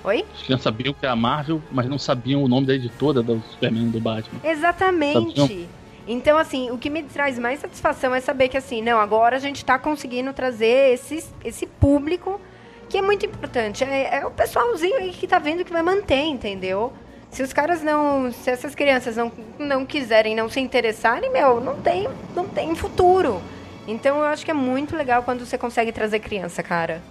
[0.04, 0.24] Oi?
[0.34, 3.42] as crianças sabiam que era a Marvel, mas não sabiam o nome da editora do
[3.50, 4.40] Superman do Batman.
[4.44, 5.68] Exatamente.
[6.06, 9.38] Então, assim, o que me traz mais satisfação é saber que, assim, não, agora a
[9.38, 12.40] gente tá conseguindo trazer esses, esse público
[12.88, 13.84] que é muito importante.
[13.84, 16.92] É, é o pessoalzinho aí que tá vendo que vai manter, entendeu?
[17.30, 18.32] Se os caras não.
[18.32, 23.42] Se essas crianças não, não quiserem, não se interessarem, meu, não tem, não tem futuro.
[23.86, 27.02] Então eu acho que é muito legal quando você consegue trazer criança, cara.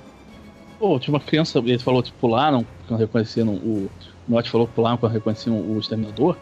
[0.80, 3.90] Pô, tinha uma criança, ele falou que pularam quando reconheceram o.
[4.28, 6.38] O Notch falou pularam quando reconheciam o Exterminador.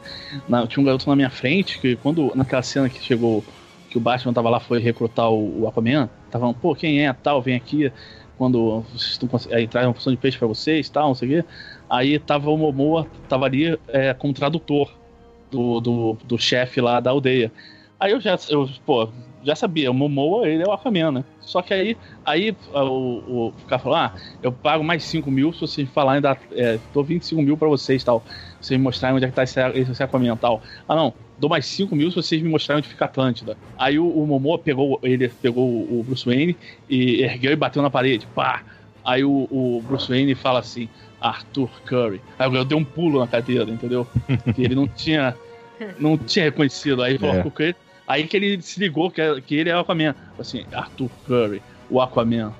[0.49, 3.44] Na- tinha um garoto na minha frente que, quando, naquela cena que chegou,
[3.90, 7.41] que o Batman tava lá, foi recrutar o, o Aquaman, tava pô, quem é, tal,
[7.44, 7.91] vem aqui,
[8.38, 11.44] quando vocês estão aí traz uma porção de peixe pra vocês, tal, não sei o
[11.44, 11.48] quê.
[11.88, 14.91] Aí tava o Momoa, tava ali é, como tradutor
[15.52, 17.52] do, do, do chefe lá da aldeia.
[17.99, 19.10] Aí eu já, eu, pô,
[19.46, 21.24] já sabia, o Momoa, ele é o Aquaman, né?
[21.40, 21.96] Só que aí,
[22.26, 26.22] aí ah, o, o cara falou, ah, eu pago mais 5 mil se vocês falarem,
[26.22, 28.24] da, é, dou 25 mil pra vocês, tal.
[28.60, 30.64] Se vocês me mostrarem onde é que tá esse, esse Aquaman, tal.
[30.90, 33.56] Ah, não, dou mais 5 mil se vocês me mostrarem onde fica a Atlântida.
[33.78, 36.58] Aí o, o Momoa pegou, ele pegou o Bruce Wayne
[36.90, 38.64] e ergueu e bateu na parede, pá.
[39.06, 40.90] Aí o, o Bruce Wayne fala assim,
[41.22, 42.20] Arthur Curry.
[42.40, 44.08] Aí eu dei um pulo na cadeira, entendeu?
[44.56, 45.36] que ele não tinha,
[46.00, 47.04] não tinha reconhecido.
[47.04, 47.38] Aí falou, É.
[47.38, 47.76] "Arthur Curry",
[48.07, 50.15] Aí que ele se ligou que, é- que ele é o Aquaman.
[50.40, 52.53] Assim, Arthur Curry, o Aquaman.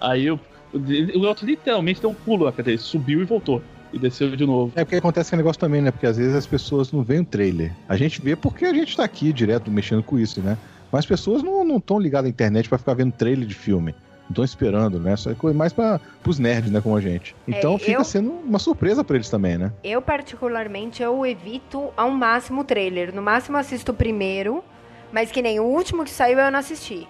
[0.00, 0.38] Aí o,
[0.74, 3.62] o outro literalmente deu um pulo na cadeira, subiu e voltou.
[3.92, 4.72] E desceu de novo.
[4.74, 5.90] É porque acontece aquele negócio também, né?
[5.90, 7.72] Porque às vezes as pessoas não veem o trailer.
[7.88, 10.56] A gente vê porque a gente tá aqui direto mexendo com isso, né?
[10.90, 13.94] Mas as pessoas não estão ligadas à internet pra ficar vendo trailer de filme.
[14.24, 15.12] Não estão esperando, né?
[15.12, 16.80] Isso é coisa mais para os nerds, né?
[16.80, 17.36] Como a gente.
[17.46, 19.70] Então É, fica eu- sendo uma surpresa pra eles também, né?
[19.84, 23.14] Eu, particularmente, eu evito ao máximo o trailer.
[23.14, 24.64] No máximo assisto o primeiro,
[25.12, 27.06] mas que nem o último que saiu eu não assisti.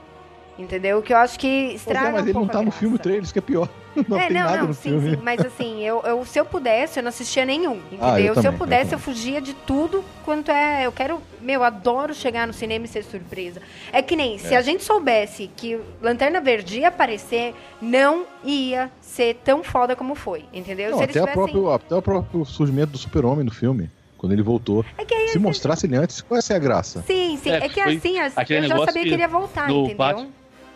[0.59, 1.01] Entendeu?
[1.01, 2.79] Que eu acho que Pois estraga é, mas um ele não tá no graça.
[2.79, 3.69] filme trailer, isso que é pior.
[4.09, 5.11] Não é, tem não, nada não, no sim, filme.
[5.11, 5.21] sim.
[5.23, 7.75] Mas assim, eu, eu, se eu pudesse, eu não assistia nenhum.
[7.93, 8.07] Entendeu?
[8.07, 8.93] Ah, eu se eu também, eu pudesse, também.
[8.95, 10.87] eu, fugia de tudo quanto é.
[10.87, 11.21] Eu quero.
[11.43, 13.61] Meu, adoro chegar no cinema e ser surpresa.
[13.93, 19.35] É que nem, se a gente soubesse que Lanterna Verde ia aparecer, não ia ser
[19.45, 20.47] tão foda como foi.
[20.55, 20.93] Entendeu?
[20.93, 21.35] Não, se até, tivessem.
[21.35, 23.91] próprio, até o próprio surgimento do super-homem no filme,
[24.23, 24.85] quando ele voltou.
[24.97, 27.03] É que aí, Se mostrasse ele antes, qual ia ser a graça?
[27.03, 27.51] Sim, sim.
[27.51, 28.45] É, É, que assim, eu já sabia
[29.03, 29.97] que, que ele ia voltar, no entendeu?
[29.97, 30.29] Batman-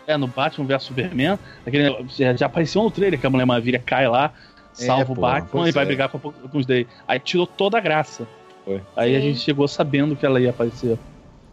[0.05, 3.79] É, no Batman vs Superman, aquele, já, já apareceu no trailer que a Mulher Maravilha
[3.79, 4.33] cai lá,
[4.73, 5.87] salva o pô, Batman e vai é.
[5.87, 6.85] brigar com, com os Day.
[7.07, 8.27] Aí tirou toda a graça.
[8.65, 8.81] Foi.
[8.97, 9.27] Aí a Sim.
[9.27, 10.97] gente chegou sabendo que ela ia aparecer.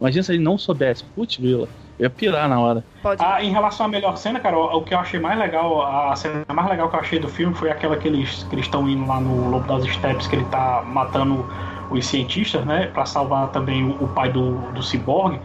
[0.01, 1.01] Imagina se ele não soubesse.
[1.15, 1.69] Putz, grila.
[1.97, 2.83] Eu ia pirar na hora.
[3.01, 3.23] Pode.
[3.23, 6.43] Ah, em relação à melhor cena, cara, o que eu achei mais legal, a cena
[6.53, 9.07] mais legal que eu achei do filme foi aquela que eles que eles estão indo
[9.07, 11.45] lá no Lobo das Steppes, que ele tá matando
[11.89, 15.39] os cientistas, né, Pra salvar também o, o pai do, do ciborgue.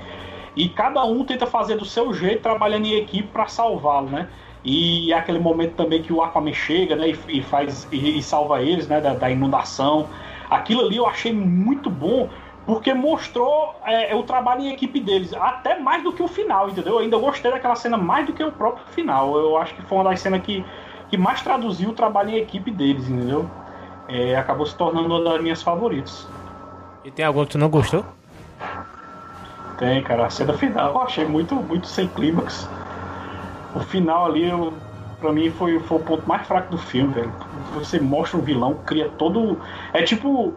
[0.57, 4.29] E cada um tenta fazer do seu jeito, trabalhando em equipe pra salvá-lo, né?
[4.65, 8.23] E é aquele momento também que o Aquaman chega, né, e, e faz e, e
[8.23, 10.09] salva eles, né, da, da inundação.
[10.51, 12.29] Aquilo ali eu achei muito bom,
[12.67, 16.95] porque mostrou é, o trabalho em equipe deles, até mais do que o final, entendeu?
[16.95, 19.37] Eu ainda gostei daquela cena mais do que o próprio final.
[19.39, 20.65] Eu acho que foi uma das cenas que,
[21.09, 23.51] que mais traduziu o trabalho em equipe deles, entendeu?
[24.13, 26.27] É, acabou se tornando uma das minhas favoritas.
[27.05, 28.05] E tem algum que tu não gostou?
[29.79, 32.69] Tem, cara, a cena final eu achei muito, muito sem clímax.
[33.75, 34.75] O final ali, eu,
[35.21, 37.33] pra mim, foi, foi o ponto mais fraco do filme, velho.
[37.75, 39.59] Você mostra um vilão, cria todo.
[39.93, 40.53] É tipo.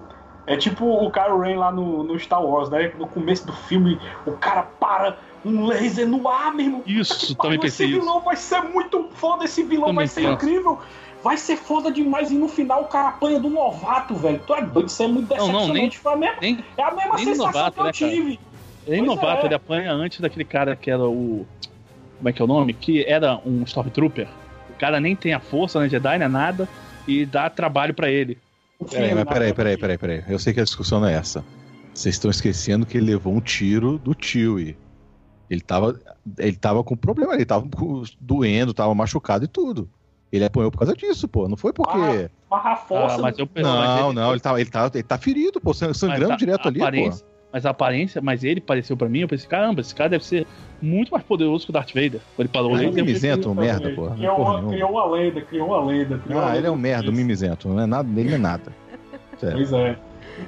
[0.45, 2.91] É tipo o Kylo Ren lá no, no Star Wars, né?
[2.99, 5.15] No começo do filme, o cara para
[5.45, 6.81] um laser no ar, meu irmão.
[6.85, 8.01] Isso, também pensei Esse isso.
[8.05, 10.33] vilão vai ser muito foda, esse vilão Também vai ser penso.
[10.33, 10.79] incrível.
[11.23, 14.41] Vai ser foda demais e no final o cara apanha do novato, velho.
[14.45, 15.73] Tu é doido, isso é muito Não, não, decepcionante.
[15.79, 18.39] nem- Foi a mesma, Nem, é a mesma sensação novato, que eu né, tive.
[18.85, 19.45] Pois novato, é.
[19.45, 21.45] ele apanha antes daquele cara que era o.
[22.17, 22.73] Como é que é o nome?
[22.73, 24.27] Que era um Stormtrooper.
[24.69, 26.67] O cara nem tem a força, nem Jedi, nem nada.
[27.07, 28.37] E dá trabalho pra ele.
[28.89, 29.53] Peraí, mas peraí, né?
[29.53, 30.23] peraí, peraí, peraí.
[30.27, 31.43] Eu sei que a discussão não é essa.
[31.93, 34.75] Vocês estão esquecendo que ele levou um tiro do Chewie.
[35.49, 35.97] Ele tava,
[36.37, 39.89] ele tava com problema, ele tava com- doendo, tava machucado e tudo.
[40.33, 41.47] Ele apanhou por causa disso, pô.
[41.47, 42.27] Não foi porque.
[42.49, 43.15] Barra força.
[43.15, 45.93] Ah, mas eu não, ele- não, ele tá, ele, tá, ele tá ferido, pô, sang-
[45.93, 47.15] sangrando direto a ali, pô.
[47.53, 50.47] Mas a aparência, mas ele pareceu pra mim, eu pensei, caramba, esse cara deve ser
[50.81, 52.19] muito mais poderoso que o Darth Vader.
[52.39, 54.09] Ele parou Ah, ali, ele é mimizento, um merda, pô.
[54.09, 56.17] Criou uma, criou uma lenda, criou uma lenda.
[56.17, 57.21] Criou uma Ah, ele é um lenda merda, um disso.
[57.21, 57.69] mimizento.
[57.69, 58.73] Não é nada, ele não é nada.
[59.39, 59.57] Sério.
[59.57, 59.95] Pois é.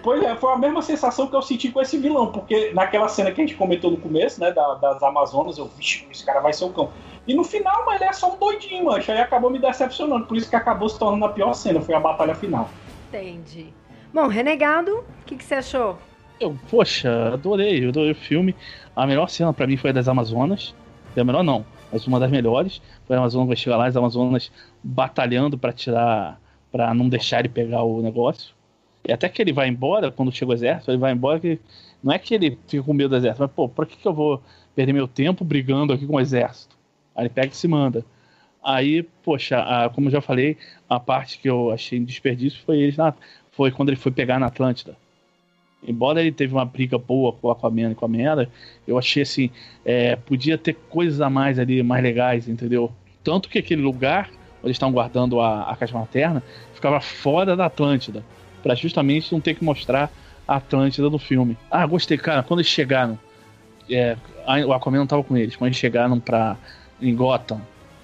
[0.01, 3.31] Pois é, foi a mesma sensação que eu senti com esse vilão, porque naquela cena
[3.31, 6.53] que a gente comentou no começo, né, da- das Amazonas, eu, vixe, esse cara vai
[6.53, 6.91] ser o cão.
[7.27, 10.37] E no final, mas ele é só um doidinho, mancha, aí acabou me decepcionando, por
[10.37, 12.69] isso que acabou se tornando a pior cena, foi a batalha final.
[13.09, 13.67] Entendi.
[14.13, 15.97] Bom, Renegado, o que, que você achou?
[16.39, 18.55] Eu, poxa, adorei, eu adorei o filme.
[18.95, 20.73] A melhor cena pra mim foi a das Amazonas.
[21.15, 22.81] É a melhor não, mas uma das melhores.
[23.05, 24.51] Foi a Amazonas vai chegar lá, as Amazonas
[24.83, 26.39] batalhando pra tirar,
[26.71, 28.53] Pra não deixar ele pegar o negócio.
[29.07, 31.59] E até que ele vai embora, quando chega o exército, ele vai embora que
[32.03, 34.13] não é que ele fica com medo do exército, mas pô, por que, que eu
[34.13, 34.41] vou
[34.75, 36.75] perder meu tempo brigando aqui com o exército?
[37.15, 38.03] Aí ele pega e se manda.
[38.63, 40.57] Aí, poxa, a- como já falei,
[40.89, 43.13] a parte que eu achei desperdício foi eles na,
[43.51, 44.95] foi quando ele foi pegar na Atlântida.
[45.87, 48.49] Embora ele teve uma briga boa com o Aquaman e com a Mera,
[48.87, 49.51] eu achei assim,
[49.85, 52.91] é, podia ter coisas a mais ali, mais legais, entendeu?
[53.23, 54.31] Tanto que aquele lugar
[54.63, 56.41] onde estavam guardando a, a caixa materna
[56.73, 58.23] ficava fora da Atlântida,
[58.65, 60.11] Pra justamente não ter que mostrar
[60.47, 61.55] a Atlântida no filme.
[61.69, 63.15] Ah, gostei, cara, quando eles chegaram,
[63.87, 64.17] é,
[64.65, 66.57] o Aquaman não tava com eles, quando eles chegaram pra,
[66.99, 67.61] em Gotham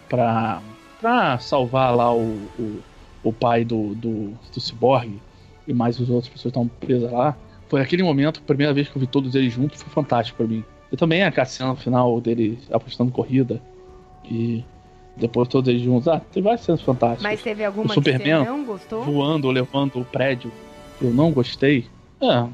[0.08, 0.62] pra,
[1.00, 2.80] pra salvar lá o, o,
[3.24, 5.20] o pai do, do, do Cyborg
[5.68, 7.36] e mais os outros pessoas estavam presas lá,
[7.68, 10.64] foi aquele momento, primeira vez que eu vi todos eles juntos, foi fantástico pra mim.
[10.92, 13.60] E também a cena final dele apostando corrida
[14.24, 14.64] e
[15.18, 16.08] depois todos eles juntos.
[16.08, 17.24] Ah, tem várias cenas fantásticas.
[17.24, 19.04] Mas teve alguma O que Superman você não gostou?
[19.04, 20.52] Voando ou levando o prédio.
[21.02, 21.88] Eu não gostei.
[22.22, 22.48] É,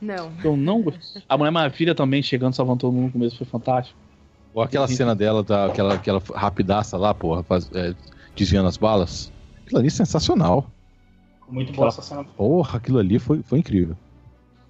[0.00, 0.30] Não.
[0.44, 1.22] eu não gostei.
[1.28, 3.98] A Mulher Maravilha também chegando, salvando todo mundo no começo, foi fantástico.
[4.54, 7.94] Ou aquela cena dela, da, aquela, aquela rapidaça lá, porra, faz- é,
[8.34, 9.32] desviando as balas.
[9.64, 10.70] Aquilo ali é sensacional.
[11.48, 12.24] Muito boa essa cena.
[12.24, 13.96] Porra, aquilo ali foi, foi incrível.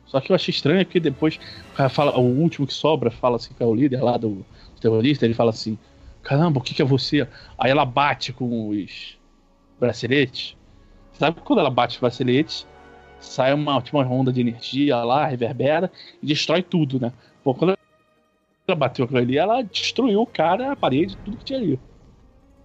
[0.06, 1.38] Só que eu achei estranho que depois
[1.72, 4.28] o cara fala, o último que sobra fala assim, que é o líder lá do,
[4.36, 4.44] do
[4.80, 5.76] terrorista, ele fala assim:
[6.22, 7.26] caramba, o que, que é você?
[7.56, 9.18] Aí ela bate com os
[9.78, 10.56] braceletes.
[11.12, 12.66] Sabe quando ela bate os braceletes,
[13.20, 15.90] sai uma, tipo, uma onda de energia lá, reverbera
[16.22, 17.12] e destrói tudo, né?
[17.42, 17.74] Pô, quando
[18.66, 21.80] ela bateu aquilo ali, ela destruiu o cara, a parede, tudo que tinha ali.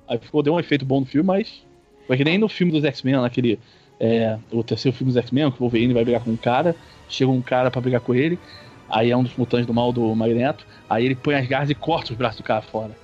[0.08, 1.64] Aí ficou, deu um efeito bom no filme, mas.
[2.06, 3.60] Foi que nem no filme dos X-Men, naquele.
[4.00, 6.76] É, o terceiro filme dos X-Men, que o Wolverine vai brigar com um cara,
[7.08, 8.38] chega um cara pra brigar com ele,
[8.90, 11.76] aí é um dos mutantes do mal do Magneto, aí ele põe as garras e
[11.76, 13.03] corta os braços do cara fora.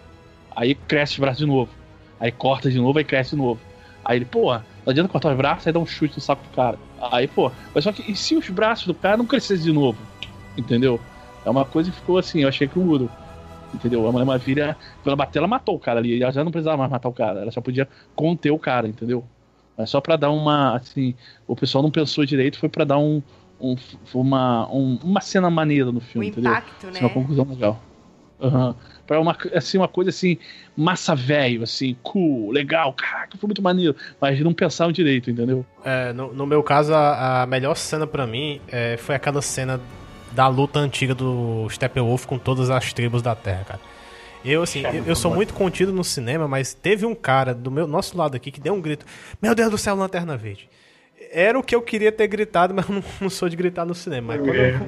[0.59, 1.71] Aí cresce os braços de novo.
[2.19, 3.61] Aí corta de novo, aí cresce de novo.
[4.03, 6.49] Aí ele, pô, não adianta cortar os braços, aí dá um chute no saco do
[6.53, 6.77] cara.
[7.11, 9.97] Aí, pô, mas só que e se os braços do cara não crescessem de novo?
[10.57, 10.99] Entendeu?
[11.45, 13.09] É uma coisa que ficou assim, eu achei crudo.
[13.73, 14.05] Entendeu?
[14.05, 16.21] A Mulher Maravilha, quando ela bateu, ela matou o cara ali.
[16.21, 17.39] Ela já não precisava mais matar o cara.
[17.41, 19.23] Ela só podia conter o cara, entendeu?
[19.77, 20.75] Mas só pra dar uma.
[20.75, 21.15] Assim,
[21.47, 23.21] o pessoal não pensou direito, foi pra dar um.
[23.61, 23.75] um-
[24.13, 26.51] uma, um- uma cena maneira no O filme, entendeu?
[26.51, 26.91] impacto, né?
[26.91, 27.79] Assim, uma conclusão legal.
[28.41, 28.75] Aham.
[29.09, 30.37] Pra uma, assim, uma coisa assim,
[30.77, 33.95] massa velho, assim, cool, legal, caraca, foi muito maneiro.
[34.21, 35.65] Mas não pensaram direito, entendeu?
[35.83, 39.81] É, no, no meu caso, a, a melhor cena pra mim é, foi aquela cena
[40.31, 43.79] da luta antiga do Steppenwolf com todas as tribos da Terra, cara.
[44.45, 47.87] Eu, assim, eu, eu sou muito contido no cinema, mas teve um cara do meu
[47.87, 49.07] nosso lado aqui que deu um grito:
[49.41, 50.69] Meu Deus do céu, Lanterna Verde.
[51.31, 53.95] Era o que eu queria ter gritado, mas eu não, não sou de gritar no
[53.95, 54.35] cinema.
[54.37, 54.87] Mas quando eu-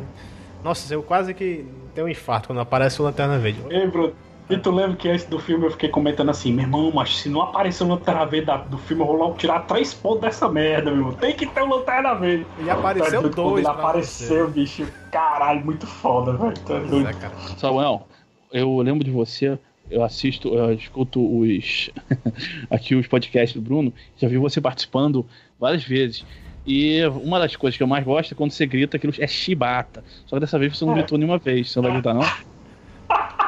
[0.63, 3.61] nossa, eu quase que tenho um infarto quando aparece o Lanterna Verde.
[3.69, 4.13] Ei, Bruno,
[4.49, 7.29] e tu lembra que antes do filme eu fiquei comentando assim, meu irmão, mas se
[7.29, 10.91] não aparecer o Lanterna Verde do filme, eu vou logo tirar três pontos dessa merda,
[10.91, 11.13] meu irmão.
[11.13, 12.45] Tem que ter o Lanterna Verde.
[12.63, 14.87] E apareceu Tá dois Ele pra apareceu, bicho.
[15.11, 16.53] Caralho, muito foda, velho.
[16.53, 17.07] Tá Pois doido.
[17.09, 17.33] é, cara.
[17.57, 18.07] Samuel,
[18.51, 19.57] eu lembro de você,
[19.89, 21.89] eu assisto, eu escuto os
[22.69, 25.25] aqui os podcasts do Bruno, já vi você participando
[25.59, 26.25] várias vezes.
[26.65, 30.03] E uma das coisas que eu mais gosto é quando você grita aquilo é chibata.
[30.25, 31.71] Só que dessa vez você não gritou nenhuma vez.
[31.71, 32.21] Você não vai gritar, não?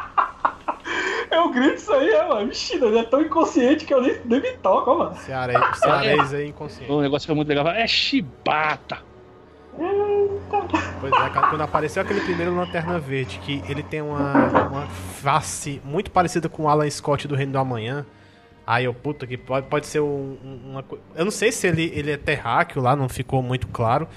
[1.32, 2.48] Eu grito isso aí, é, mano.
[2.48, 5.16] Vixe, ele é tão inconsciente que eu nem, nem me toco, mano.
[5.16, 6.92] Cearês, cearês aí inconsciente.
[6.92, 7.68] O negócio fica muito legal.
[7.70, 9.00] É chibata!
[11.00, 15.82] Pois é, cara, quando apareceu aquele primeiro Lanterna Verde, que ele tem uma, uma face
[15.84, 18.06] muito parecida com o Alan Scott do Reino do Amanhã.
[18.66, 21.04] Aí eu, puta, que pode, pode ser um- um- uma coisa.
[21.16, 24.08] Eu não sei se ele, ele é terráqueo lá, não ficou muito claro.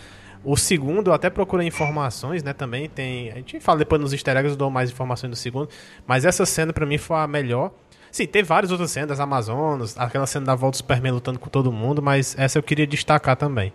[0.45, 3.33] O segundo, eu até procurei informações, né, também tem...
[3.33, 5.69] A gente fala depois nos easter eggs, eu dou mais informações do segundo.
[6.07, 7.73] Mas essa cena, pra mim, foi a melhor.
[8.13, 11.73] Sim, teve várias outras cenas, Amazonas, aquela cena da volta do Superman lutando com todo
[11.73, 13.73] mundo, mas essa eu queria destacar também.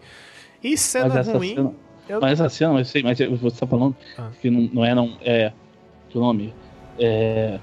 [0.63, 1.55] E cena Mas ruim...
[1.55, 1.73] cena.
[2.07, 4.29] eu- Mas essa cena, eu sei, mas você tá falando Ah.
[4.41, 5.17] que não, não é, não.
[5.21, 5.51] É.
[6.09, 6.53] Que o nome?
[6.97, 7.59] É.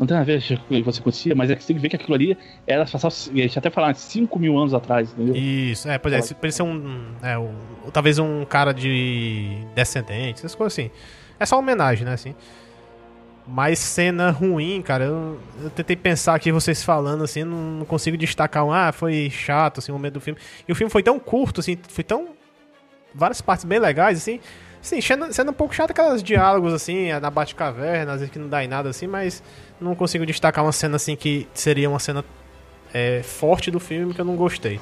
[0.00, 1.96] Não tem a ver que você conhecia, mas é que você tem que ver que
[1.96, 3.10] aquilo ali era passar.
[3.34, 5.36] Eles até falaram 5 mil anos atrás, entendeu?
[5.36, 7.12] Isso, é, pois é, se parecer um.
[7.22, 7.54] É, um-
[7.92, 10.90] talvez um cara de descendente, essas coisas assim.
[11.38, 12.34] É só homenagem, né, assim.
[13.46, 18.16] Mas cena ruim, cara, eu, eu tentei pensar aqui, vocês falando, assim, não, não consigo
[18.16, 20.40] destacar um, ah, foi chato, assim, o momento do filme.
[20.66, 22.28] E o filme foi tão curto, assim, foi tão.
[23.14, 24.40] várias partes bem legais, assim.
[24.80, 28.48] Sim, sendo, sendo um pouco chato aquelas diálogos, assim, na Batcaverna, às vezes que não
[28.48, 29.42] dá em nada, assim, mas
[29.80, 32.24] não consigo destacar uma cena, assim, que seria uma cena
[32.92, 34.80] é, forte do filme que eu não gostei.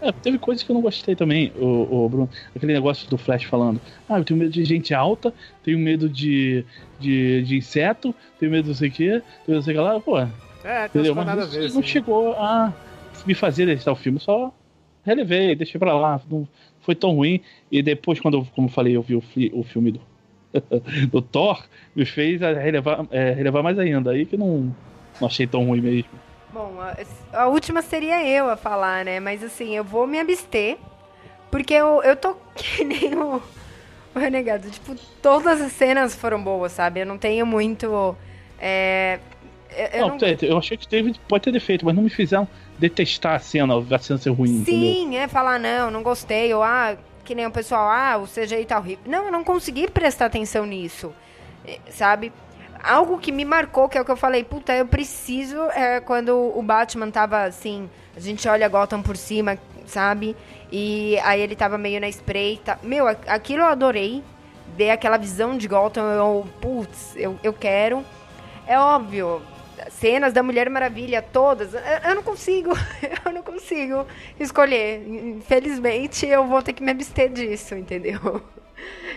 [0.00, 2.28] É, teve coisas que eu não gostei também, o, Bruno.
[2.54, 6.64] Aquele negócio do Flash falando: Ah, eu tenho medo de gente alta, tenho medo de,
[7.00, 9.74] de, de inseto, tenho medo de não sei o quê, tenho medo de não sei
[9.74, 10.00] o que lá.
[10.00, 10.28] Pô, É,
[10.88, 11.14] tem entendeu?
[11.14, 11.82] Mas nada a isso ver, não assim.
[11.88, 12.72] chegou a
[13.24, 14.52] me fazer deixar o filme, só
[15.04, 16.20] relevei, deixei pra lá.
[16.30, 16.46] Não
[16.82, 17.40] foi tão ruim.
[17.72, 19.22] E depois, quando, eu, como eu falei, eu vi o,
[19.58, 20.00] o filme do,
[21.10, 21.64] do Thor,
[21.94, 24.10] me fez a relevar, é, relevar mais ainda.
[24.12, 24.74] Aí que não,
[25.20, 26.10] não achei tão ruim mesmo.
[26.52, 29.18] Bom, a, a última seria eu a falar, né?
[29.20, 30.76] Mas assim, eu vou me abster.
[31.50, 33.42] Porque eu, eu tô que nem o,
[34.14, 34.70] o renegado.
[34.70, 37.00] Tipo, todas as cenas foram boas, sabe?
[37.00, 38.16] Eu não tenho muito.
[38.58, 39.18] É,
[39.92, 42.46] eu- não, não- eu achei que teve, pode ter defeito, mas não me fizeram
[42.78, 44.92] detestar a cena, a cena ser ruim, entendeu?
[44.92, 48.64] Sim, é falar, não, não gostei, ou ah, que nem o pessoal, ah, o CGI
[48.64, 49.04] tá horrível.
[49.06, 51.12] Não, eu não consegui prestar atenção nisso,
[51.66, 52.32] eh, sabe?
[52.82, 56.36] Algo que me marcou, que é o que eu falei, puta, eu preciso, é quando
[56.56, 60.36] o Batman tava assim, a gente olha Gotham por cima, sabe?
[60.70, 62.78] E aí ele tava meio na espreita.
[62.82, 64.22] Meu, aquilo eu adorei,
[64.76, 68.04] ver aquela visão de Gotham, eu, putz, eu, eu quero.
[68.66, 69.40] É óbvio,
[69.98, 72.70] cenas da Mulher Maravilha, todas, eu, eu não consigo,
[73.24, 74.06] eu não consigo
[74.38, 75.06] escolher.
[75.06, 78.42] Infelizmente, eu vou ter que me abster disso, entendeu?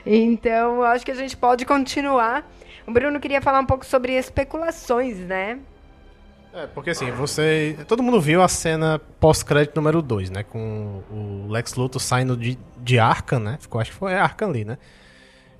[0.05, 2.49] Então, eu acho que a gente pode continuar.
[2.85, 5.59] O Bruno queria falar um pouco sobre especulações, né?
[6.53, 7.77] É, porque assim, você.
[7.87, 10.43] Todo mundo viu a cena pós-crédito número 2, né?
[10.43, 13.57] Com o Lex Luthor saindo de, de Arkham, né?
[13.59, 14.77] Ficou, acho que foi Arkham ali, né?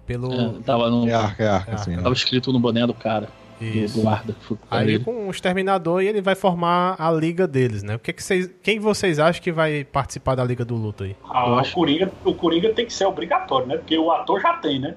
[0.07, 0.31] Pelo.
[0.33, 1.91] É, tava, no, É é É sim.
[1.91, 2.03] arca.
[2.03, 3.27] tava escrito no boné do cara,
[3.59, 3.97] Isso.
[3.97, 4.35] do guarda.
[4.69, 7.95] Aí com o Exterminador e ele vai formar a liga deles, né?
[7.95, 11.15] O que que vocês, quem vocês acham que vai participar da Liga do Luto aí?
[11.27, 13.77] Ah, o, acho- Coringa, o Coringa tem que ser obrigatório, né?
[13.77, 14.95] Porque o ator já tem, né?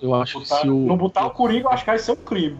[0.00, 0.74] Eu acho que Botar- se o.
[0.86, 2.56] não botar o Coringa, eu acho que vai ser um crime.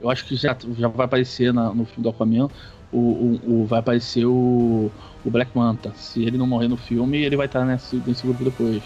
[0.00, 2.48] Eu acho que já, já vai aparecer na- no filme do Aquaman.
[2.92, 4.90] O, o, o- vai aparecer o,
[5.24, 5.92] o Black Manta.
[5.96, 8.82] Se ele não morrer no filme, ele vai estar nesse, nesse grupo depois.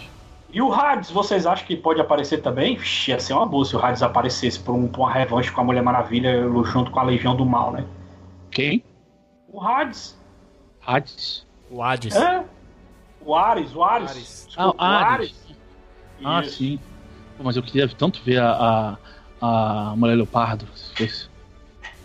[0.53, 2.77] E o Hades, vocês acham que pode aparecer também?
[2.77, 5.61] Vixe, ia ser uma boa se o Hades aparecesse por, um, por uma revanche com
[5.61, 7.83] a Mulher Maravilha junto com a Legião do Mal, né?
[8.51, 8.83] Quem?
[9.47, 10.15] O Hades.
[10.85, 11.47] Hades?
[11.71, 12.15] O Hades.
[12.15, 12.43] É?
[13.25, 14.11] O Ares, o Ares.
[14.11, 14.45] Ares.
[14.47, 15.35] Desculpa, Ah, o o Ares.
[16.23, 16.57] Ah, Isso.
[16.57, 16.79] sim.
[17.41, 18.97] Mas eu queria tanto ver a,
[19.41, 20.67] a, a Mulher Leopardo.
[20.75, 21.29] Se fosse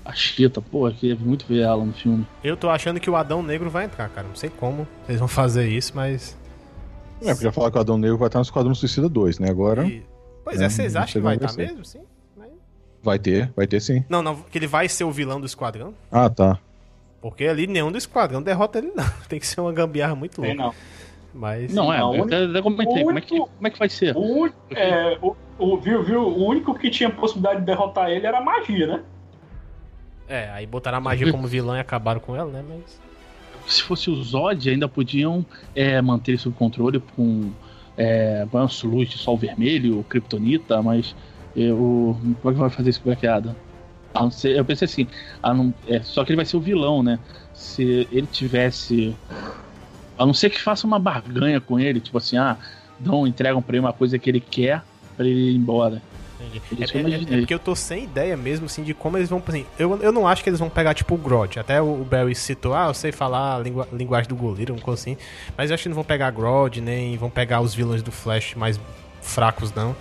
[0.04, 2.26] a Chita, pô, eu queria muito ver ela no filme.
[2.42, 4.26] Eu tô achando que o Adão Negro vai entrar, cara.
[4.26, 6.38] Não sei como eles vão fazer isso, mas.
[7.22, 9.50] É, porque já falaram que o Adão Negro vai estar no Esquadrão Suicida 2, né?
[9.50, 10.04] Agora E-
[10.44, 11.84] Pois é, É, vocês acham que vai estar mesmo?
[11.84, 12.00] Sim.
[12.36, 12.50] Mas-
[13.02, 14.02] vai ter, vai ter sim.
[14.08, 15.92] Não, não, que ele vai ser o vilão do esquadrão.
[16.10, 16.58] Ah, tá.
[17.20, 19.04] Porque ali nenhum do esquadrão derrota ele, não.
[19.28, 20.62] Tem que ser uma gambiarra muito Tem louca.
[20.62, 20.74] não.
[21.34, 21.74] Mas.
[21.74, 23.04] Não, é, Não, eu o até, até comentei.
[23.04, 24.16] Como é, que, como é que vai ser?
[24.16, 28.38] O, é, o, o- viu, viu, o único que tinha possibilidade de derrotar ele era
[28.38, 29.02] a magia, né?
[30.26, 32.64] É, aí botaram a magia como vilã e acabaram com ela, né?
[32.66, 33.00] Mas.
[33.68, 37.54] Se fosse o Zod, ainda podiam é, manter sob controle com
[37.96, 41.14] é, banço, luz de sol vermelho, kryptonita, mas
[41.54, 41.76] eu,
[42.40, 43.56] como é que vai fazer isso com o Black Adam?
[44.14, 45.08] Não ser- eu pensei assim,
[45.44, 47.20] não- é, só que ele vai ser o vilão, né?
[47.52, 49.18] Se ele tivesse.
[50.16, 52.58] A não ser que faça uma barganha com ele, tipo assim, ah,
[52.98, 54.84] dão, entregam pra ele uma coisa que ele quer
[55.16, 56.04] pra ele ir embora.
[56.40, 57.38] É, eu é- é imaginei.
[57.40, 59.42] porque eu tô sem ideia mesmo, assim, de como eles vão.
[59.46, 61.58] Assim, eu, eu não acho que eles vão pegar, tipo, o Grodd.
[61.58, 65.00] Até o Barry citou, ah, eu sei falar a lingua- linguagem do goleiro, uma coisa
[65.00, 65.16] assim.
[65.56, 68.54] Mas eu acho que não vão pegar Grodd, nem vão pegar os vilões do Flash
[68.54, 68.78] mais
[69.20, 69.94] fracos, não.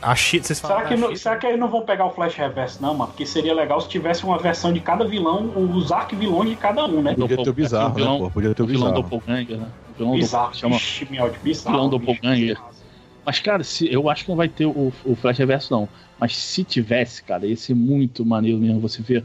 [0.00, 2.80] A Cheetah, vocês Será que, não, será que eles não vão pegar o Flash Reverso,
[2.80, 3.08] não, mano?
[3.10, 7.02] Porque seria legal se tivesse uma versão de cada vilão, os arquivilões de cada um,
[7.02, 7.14] né?
[7.16, 8.30] Podia ter o bizarro, vilão, né, pô?
[8.30, 9.02] Podia ter o o vilão bizarro.
[9.02, 9.68] doppelganger, né?
[9.90, 11.76] O vilão Bizarro, do, chama Ixi, miote, bizarro.
[11.76, 12.12] vilão bicho.
[12.12, 12.58] doppelganger.
[13.28, 15.86] Mas, cara, se, eu acho que não vai ter o, o Flash Reverso, não.
[16.18, 19.22] Mas se tivesse, cara, ia ser muito maneiro mesmo você ver.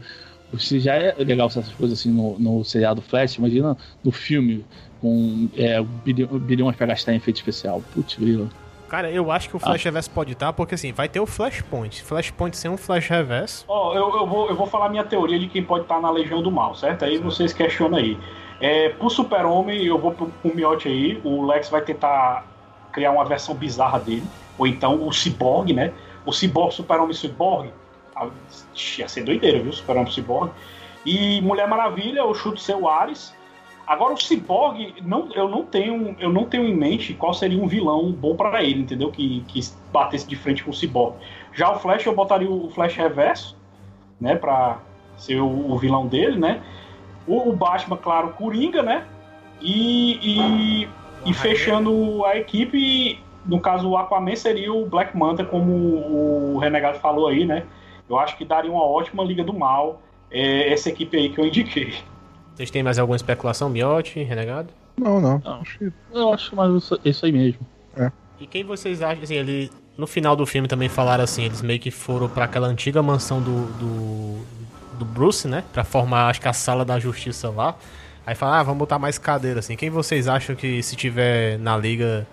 [0.58, 3.74] Se já é legal essas coisas assim no, no seriado Flash, imagina
[4.04, 4.62] no filme
[5.00, 7.82] com é, bilhões pra gastar em efeito especial.
[7.94, 8.50] Putz, grila.
[8.90, 9.50] Cara, eu acho Ah.
[9.52, 12.02] que o Flash Reverso pode estar, porque assim, vai ter o Flashpoint.
[12.02, 13.64] Flashpoint sem um Flash Reverso.
[13.66, 16.42] Ó, eu, eu, vou, eu vou falar minha teoria de quem pode estar na Legião
[16.42, 17.06] do Mal, certo?
[17.06, 18.18] Aí vocês questionam aí.
[18.60, 21.18] É, pro Super-Homem, eu vou pro, pro Miote aí.
[21.24, 22.52] O Lex vai tentar
[22.94, 24.24] criar uma versão bizarra dele.
[24.56, 25.92] Ou então o Cyborg, né?
[26.24, 27.70] O Cyborg, Super-Homem Cyborg.
[28.14, 28.28] ah,
[28.98, 29.72] Ia ser doideira, viu?
[29.72, 30.50] Super-Homem Cyborg.
[31.04, 33.34] E Mulher Maravilha, eu chuto ser o Ares.
[33.86, 37.66] Agora o Cyborg, não, eu, não tenho, eu não tenho em mente qual seria um
[37.66, 39.10] vilão bom pra ele, entendeu?
[39.10, 39.60] Que, que
[39.92, 41.16] batesse de frente com o Cyborg.
[41.52, 43.58] Já o Flash, eu botaria o Flash Reverso,
[44.18, 44.36] né?
[44.36, 44.78] Pra
[45.18, 46.62] ser o, o vilão dele, né?
[47.26, 49.06] O, o Batman, claro, Coringa, né?
[49.60, 50.18] E,
[50.82, 50.88] e,
[51.24, 56.98] e fechando a equipe, no caso o Aquaman seria o Black Manta, como o Renegado
[56.98, 57.64] falou aí, né?
[58.08, 61.46] Eu acho que daria uma ótima Liga do Mal, é, essa equipe aí que eu
[61.46, 61.94] indiquei.
[62.54, 64.68] Vocês têm mais alguma especulação, Miotti, Renegado?
[64.96, 65.40] Não, não.
[65.44, 65.60] Não.
[65.60, 67.66] Acho que Eu acho mais isso, isso aí mesmo.
[68.38, 69.70] E quem vocês acham, assim, ele...
[69.96, 73.40] No final do filme também falaram assim, eles meio que foram pra aquela antiga mansão
[73.40, 74.44] do, do,
[74.98, 75.62] do Bruce, né?
[75.72, 77.76] Pra formar, acho que a sala da justiça lá.
[78.26, 79.76] Aí falaram, ah, vamos botar mais cadeira, assim.
[79.76, 82.26] Quem vocês acham que se tiver na liga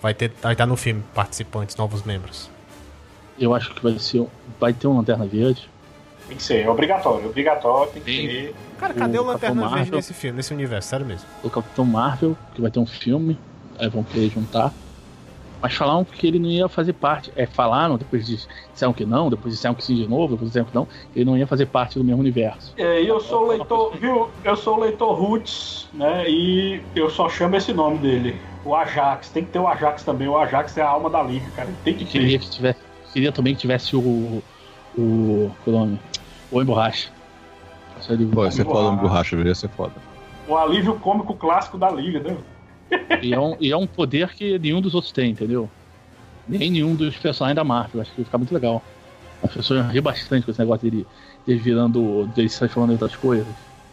[0.00, 2.48] vai ter vai estar no filme participantes, novos membros?
[3.38, 4.26] Eu acho que vai ser.
[4.60, 5.68] Vai ter um Lanterna Verde.
[6.28, 8.54] Tem que ser, é obrigatório, obrigatório, tem que ser.
[8.78, 9.96] Cara, O cadê o, Capitão Lanterna Verde Marvel.
[9.96, 10.88] nesse filme, nesse universo?
[10.88, 11.26] Sério mesmo.
[11.42, 13.38] O Capitão Marvel, que vai ter um filme.
[13.78, 14.72] Aí vão querer juntar.
[15.64, 17.32] Mas falaram que ele não ia fazer parte.
[17.34, 20.74] É, falaram, depois disseram que não, depois disseram que sim de novo, depois disseram que
[20.74, 22.74] não, que ele não ia fazer parte do mesmo universo.
[22.76, 24.28] É, e eu sou o leitor, viu?
[24.44, 26.28] Eu sou o leitor Roots, né?
[26.28, 28.36] E eu só chamo esse nome dele.
[28.62, 29.30] O Ajax.
[29.30, 30.28] Tem que ter o Ajax também.
[30.28, 31.70] O Ajax é a alma da liga, cara.
[31.82, 32.44] Tem que Queria ter.
[32.44, 32.80] que tivesse.
[33.14, 34.42] Queria também que tivesse o.
[34.98, 35.50] O.
[35.66, 35.98] É o nome?
[36.50, 37.08] O Homem Borracha.
[38.34, 39.94] Pô, ser Vamos foda no borracha, ia ser foda.
[40.46, 42.36] O alívio cômico clássico da liga, né?
[43.22, 45.68] E é, um, e é um poder que nenhum dos outros tem, entendeu?
[46.46, 48.00] Nem nenhum dos personagens da Marvel.
[48.02, 48.82] Acho que vai ficar muito legal.
[49.42, 51.06] As pessoas rir bastante com esse negócio dele,
[51.46, 52.26] dele virando.
[52.34, 53.46] dele se transformando em outras coisas.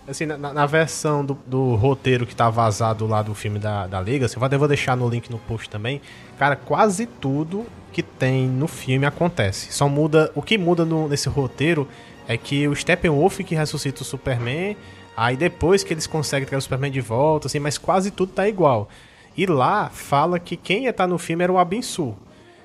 [0.08, 4.02] Assim, na, na versão do, do roteiro que tá vazado lá do filme da, da
[4.02, 6.02] Liga, assim, eu vou- eu vou deixar no link no post também.
[6.38, 9.72] Cara, quase tudo que tem no filme acontece.
[9.72, 10.32] Só muda.
[10.36, 11.88] O que muda no- nesse roteiro
[12.28, 14.76] é que o Steppenwolf que ressuscita o Superman.
[15.16, 18.48] Aí depois que eles conseguem trazer o Superman de volta, assim, mas quase tudo tá
[18.48, 18.90] igual.
[19.36, 22.16] E lá fala que quem ia estar no filme era o Abinsu.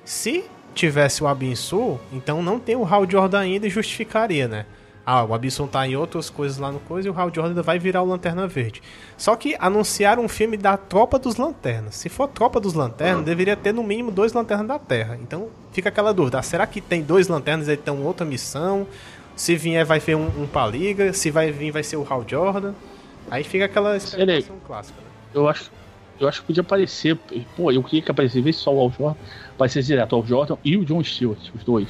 [0.03, 4.65] Se tivesse o Abinsu, então não tem o Hal Jordan ainda e justificaria, né?
[5.09, 7.63] Ah, o Abisson tá em outras coisas lá no coisa e o Hal Jordan ainda
[7.63, 8.83] vai virar o Lanterna Verde.
[9.15, 11.95] Só que anunciaram um filme da Tropa dos Lanternas.
[11.95, 15.17] Se for Tropa dos Lanternas, deveria ter no mínimo dois Lanternas da Terra.
[15.21, 18.85] Então fica aquela dúvida: ah, será que tem dois Lanternas e estão outra missão?
[19.37, 21.13] Se vier, vai ter um, um pra Liga.
[21.13, 22.73] Se vai vir, vai ser o Hal Jordan.
[23.31, 24.99] Aí fica aquela especulação clássica.
[24.99, 25.07] Né?
[25.33, 25.71] Eu acho,
[26.19, 27.15] eu acho que podia aparecer.
[27.55, 29.15] Pô, eu queria que aparecesse, só o Al Jordan,
[29.55, 31.87] aparecesse direto o Al Jordan e o John Stewart, os dois.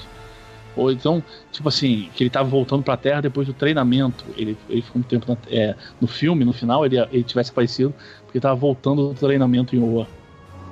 [0.76, 4.24] Ou então, tipo assim, que ele tava voltando pra Terra depois do treinamento.
[4.36, 7.94] Ele, ele ficou um tempo na- é, no filme, no final, ele, ele tivesse aparecido,
[8.26, 10.08] porque ele tava voltando do treinamento em Oa.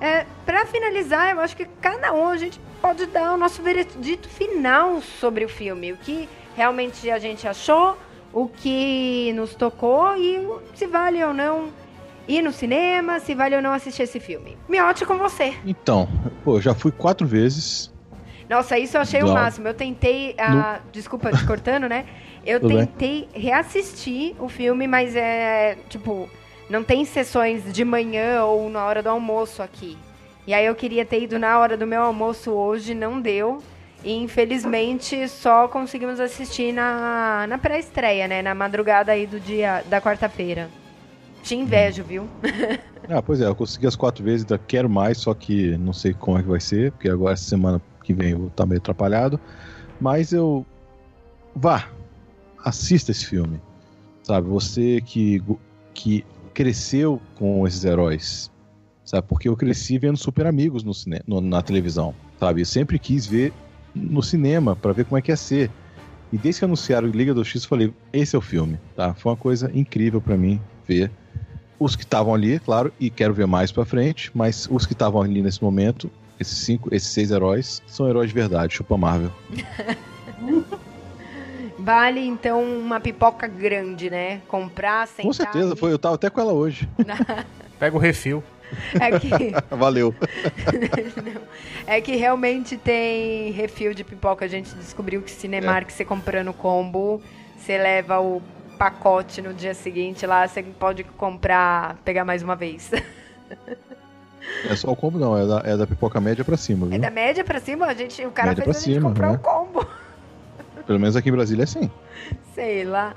[0.01, 4.27] É, pra finalizar, eu acho que cada um a gente pode dar o nosso veredito
[4.29, 5.93] final sobre o filme.
[5.93, 7.97] O que realmente a gente achou,
[8.33, 11.69] o que nos tocou e se vale ou não
[12.27, 14.57] ir no cinema, se vale ou não assistir esse filme.
[14.67, 15.53] Miote com você.
[15.65, 16.07] Então,
[16.43, 17.93] pô, já fui quatro vezes.
[18.49, 19.33] Nossa, isso eu achei o Não.
[19.33, 19.67] máximo.
[19.67, 20.35] Eu tentei.
[20.37, 22.05] ah, Desculpa, te cortando, né?
[22.45, 22.85] Eu Tudo bem.
[22.85, 25.77] tentei reassistir o filme, mas é.
[25.89, 26.29] Tipo,
[26.69, 29.97] não tem sessões de manhã ou na hora do almoço aqui.
[30.45, 33.63] E aí eu queria ter ido na hora do meu almoço hoje, não deu.
[34.05, 38.43] E infelizmente só conseguimos assistir na, na pré-estreia, né?
[38.43, 40.69] Na madrugada aí do dia da quarta-feira.
[41.41, 42.29] Te invejo, viu?
[43.07, 46.11] Ah, pois é, eu consegui as quatro vezes, ainda quero mais, só que não sei
[46.11, 48.79] como é que vai ser, porque agora essa semana que vem eu vou estar meio
[48.79, 49.39] atrapalhado.
[50.01, 50.65] Mas eu.
[51.55, 51.87] Vá,
[52.63, 53.61] assista esse filme.
[54.23, 55.39] Sabe, você que,
[55.93, 58.51] que cresceu com esses heróis.
[59.03, 62.15] Sabe, porque eu cresci vendo Super Amigos no cine, no, na televisão.
[62.39, 63.53] Sabe, eu sempre quis ver
[63.95, 65.71] no cinema para ver como é que ia ser.
[66.33, 69.13] E desde que anunciaram Liga do X, eu falei: esse é o filme, tá?
[69.13, 71.09] Foi uma coisa incrível para mim ver
[71.79, 75.21] os que estavam ali, claro, e quero ver mais para frente, mas os que estavam
[75.21, 76.09] ali nesse momento,
[76.39, 79.31] esses cinco, esses seis heróis, são heróis de verdade, chupa Marvel.
[81.77, 84.41] Vale então uma pipoca grande, né?
[84.47, 85.25] Comprar, sentar.
[85.25, 86.87] Com certeza, e- foi, eu tava até com ela hoje.
[87.77, 88.41] Pega o refil.
[88.99, 89.29] É que,
[89.75, 90.13] Valeu.
[91.87, 94.45] é que realmente tem refil de pipoca.
[94.45, 97.21] A gente descobriu que Cinemark, você comprando combo,
[97.57, 98.41] você leva o
[98.77, 102.91] pacote no dia seguinte lá, você pode comprar, pegar mais uma vez.
[104.69, 106.99] É só o combo, não, é da, é da pipoca média pra cima, É viu?
[106.99, 109.35] da média pra cima, a gente, o cara Média fez a gente cima, comprar né?
[109.35, 109.87] o combo.
[110.85, 111.89] Pelo menos aqui em Brasília é assim.
[112.53, 113.15] Sei lá.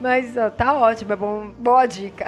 [0.00, 2.26] Mas ó, tá ótimo, é bom, boa dica.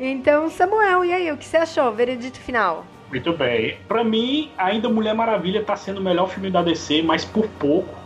[0.00, 1.92] Então, Samuel, e aí, o que você achou?
[1.92, 2.86] Veredito final.
[3.10, 3.76] Muito bem.
[3.86, 8.00] Pra mim, ainda Mulher Maravilha tá sendo o melhor filme da DC, mas por pouco.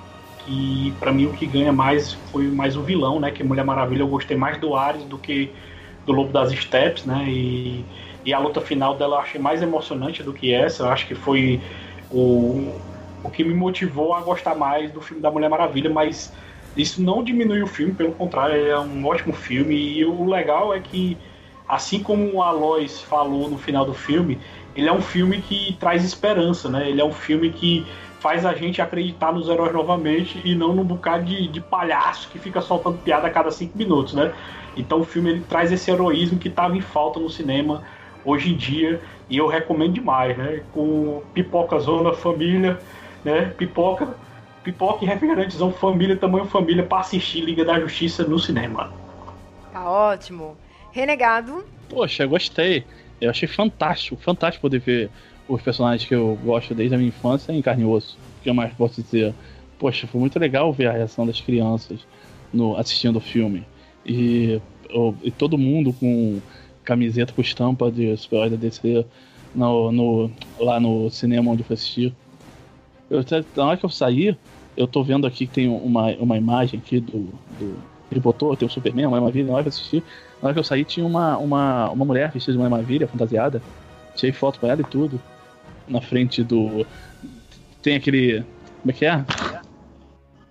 [0.44, 3.30] Que pra mim o que ganha mais foi mais o vilão, né?
[3.30, 5.50] Que Mulher Maravilha eu gostei mais do Ares do que
[6.04, 7.24] do Lobo das Steps, né?
[7.28, 7.84] E,
[8.24, 10.82] e a luta final dela eu achei mais emocionante do que essa.
[10.82, 11.60] Eu acho que foi
[12.10, 12.74] o,
[13.22, 16.32] o que me motivou a gostar mais do filme da Mulher Maravilha, mas
[16.76, 19.74] isso não diminui o filme, pelo contrário, é um ótimo filme.
[19.74, 21.16] E o legal é que,
[21.74, 24.38] assim como o Aloys falou no final do filme,
[24.76, 26.88] ele é um filme que traz esperança, né?
[26.88, 27.84] Ele é um filme que
[28.20, 32.38] faz a gente acreditar nos heróis novamente e não num bocado de, de palhaço que
[32.38, 34.32] fica soltando piada a cada cinco minutos, né?
[34.76, 37.82] Então o filme ele traz esse heroísmo que estava em falta no cinema
[38.24, 40.62] hoje em dia e eu recomendo demais, né?
[40.72, 42.78] Com pipoca zona família,
[43.24, 43.52] né?
[43.58, 44.14] Pipoca,
[44.62, 48.92] pipoca e refrigerantezão família, tamanho família para assistir Liga da Justiça no cinema.
[49.72, 50.56] Tá ótimo.
[50.94, 51.64] Renegado.
[51.88, 52.86] Poxa, gostei.
[53.20, 55.10] Eu achei fantástico, fantástico poder ver
[55.46, 58.18] os personagens que eu gosto desde a minha infância em carne e osso.
[58.38, 59.34] O que eu mais posso dizer?
[59.78, 62.06] Poxa, foi muito legal ver a reação das crianças
[62.52, 63.66] no, assistindo o filme.
[64.04, 64.60] E,
[65.22, 66.42] e todo mundo com
[66.84, 69.06] camiseta com estampa de super da DC
[69.54, 72.14] no, no- lá no cinema onde eu fui assistir.
[73.08, 73.20] Eu,
[73.56, 74.36] na hora que eu saí,
[74.76, 77.84] eu tô vendo aqui que tem uma, uma imagem aqui do, do.
[78.10, 80.04] Ele botou, tem o Superman, uma Maravilha, na hora que eu assisti.
[80.44, 83.62] Na hora que eu saí, tinha uma, uma, uma mulher vestida de Mulher Maravilha, fantasiada.
[84.14, 85.18] Tirei foto com ela e tudo.
[85.88, 86.86] Na frente do.
[87.82, 88.44] Tem aquele.
[88.82, 89.24] Como é que é?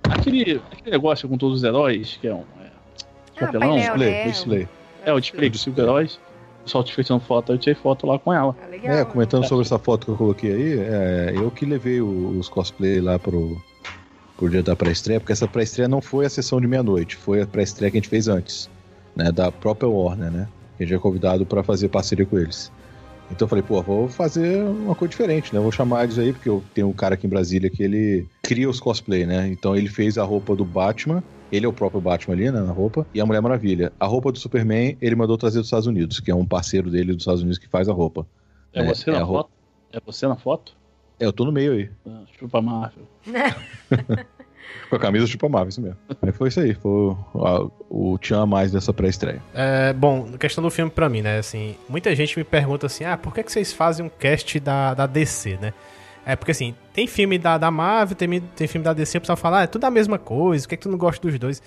[0.10, 2.40] Aquele, aquele negócio com todos os heróis, que é um.
[2.60, 2.68] É,
[3.38, 3.70] Ah, papelão.
[3.70, 4.24] painel, display, né?
[4.26, 4.68] display.
[5.06, 6.16] É, o display dos cinco heróis.
[6.16, 8.56] O pessoal te tirando foto, eu tirei foto lá com ela.
[8.72, 8.96] Legal.
[8.96, 12.50] É, comentando sobre essa foto que eu coloquei aí, é, eu que levei o- os
[12.50, 13.62] cosplay lá pro,
[14.38, 17.46] pro dia da pré-estreia, porque essa pré-estreia não foi a sessão de meia-noite, foi a
[17.46, 18.70] pré-estreia que a gente fez antes,
[19.16, 22.72] né, da própria Warner, né, que a gente é convidado para fazer parceria com eles.
[23.32, 26.50] Então eu falei, pô, vou fazer uma coisa diferente, né, vou chamar eles aí, porque
[26.50, 29.88] eu tenho um cara aqui em Brasília que ele cria os cosplay, né, então ele
[29.88, 33.22] fez a roupa do Batman, ele é o próprio Batman ali, né, na roupa, e
[33.22, 33.94] a Mulher Maravilha.
[34.00, 37.14] A roupa do Superman, ele mandou trazer dos Estados Unidos, que é um parceiro dele
[37.14, 38.26] dos Estados Unidos que faz a roupa.
[38.74, 39.50] É, É, você é na foto?
[39.92, 40.76] É você na foto?
[41.20, 41.90] É, eu tô no meio aí.
[42.08, 43.08] Ah, chupa Marvel.
[44.94, 45.98] Com a camisa chupa Marvel, isso mesmo.
[46.22, 49.42] Aí foi isso aí, foi o, a- o tchan mais dessa pré-estreia.
[49.54, 51.40] É, bom, questão do filme pra mim, né?
[51.40, 54.94] Assim, muita gente me pergunta assim: ah, por que, que vocês fazem um cast da,
[54.94, 55.74] da DC, né?
[56.26, 59.36] É porque assim, tem filme da, da Marvel, tem, tem filme da DC, o pessoal
[59.36, 61.62] fala, ah, é tudo a mesma coisa, por que, que tu não gosta dos dois?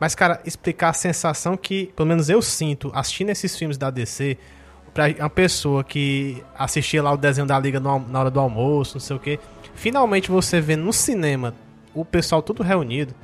[0.00, 4.36] Mas, cara, explicar a sensação que, pelo menos eu sinto, assistindo esses filmes da DC,
[4.92, 8.96] pra uma pessoa que assistia lá o desenho da Liga no na hora do almoço,
[8.96, 9.38] não sei o que,
[9.74, 11.54] finalmente você vê no cinema
[11.94, 13.14] o pessoal tudo reunido,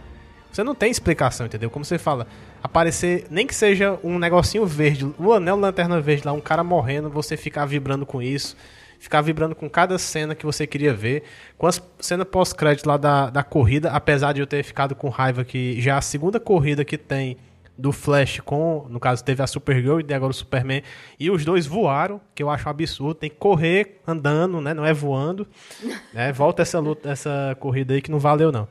[0.51, 1.71] você não tem explicação, entendeu?
[1.71, 2.27] Como você fala,
[2.63, 7.11] aparecer, nem que seja um negocinho verde, o anel lanterna verde lá, um cara morrendo,
[7.11, 8.57] você ficar vibrando com isso,
[8.99, 11.23] ficar vibrando com cada cena que você queria ver.
[11.57, 15.45] Com as cena pós-crédito lá da, da corrida, apesar de eu ter ficado com raiva
[15.45, 17.37] que já é a segunda corrida que tem
[17.79, 20.83] do Flash com, no caso teve a Supergirl e agora o Superman,
[21.19, 24.85] e os dois voaram, que eu acho um absurdo, tem que correr andando, né, não
[24.85, 25.47] é voando,
[26.13, 28.67] né, volta essa luta, essa corrida aí que não valeu não.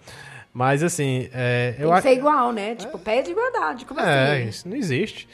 [0.54, 2.74] Mas assim, é, eu Tem que acho ser igual, né?
[2.74, 3.86] Tipo, pé de igualdade.
[3.86, 4.50] Como é, assim?
[4.50, 5.30] isso não existe.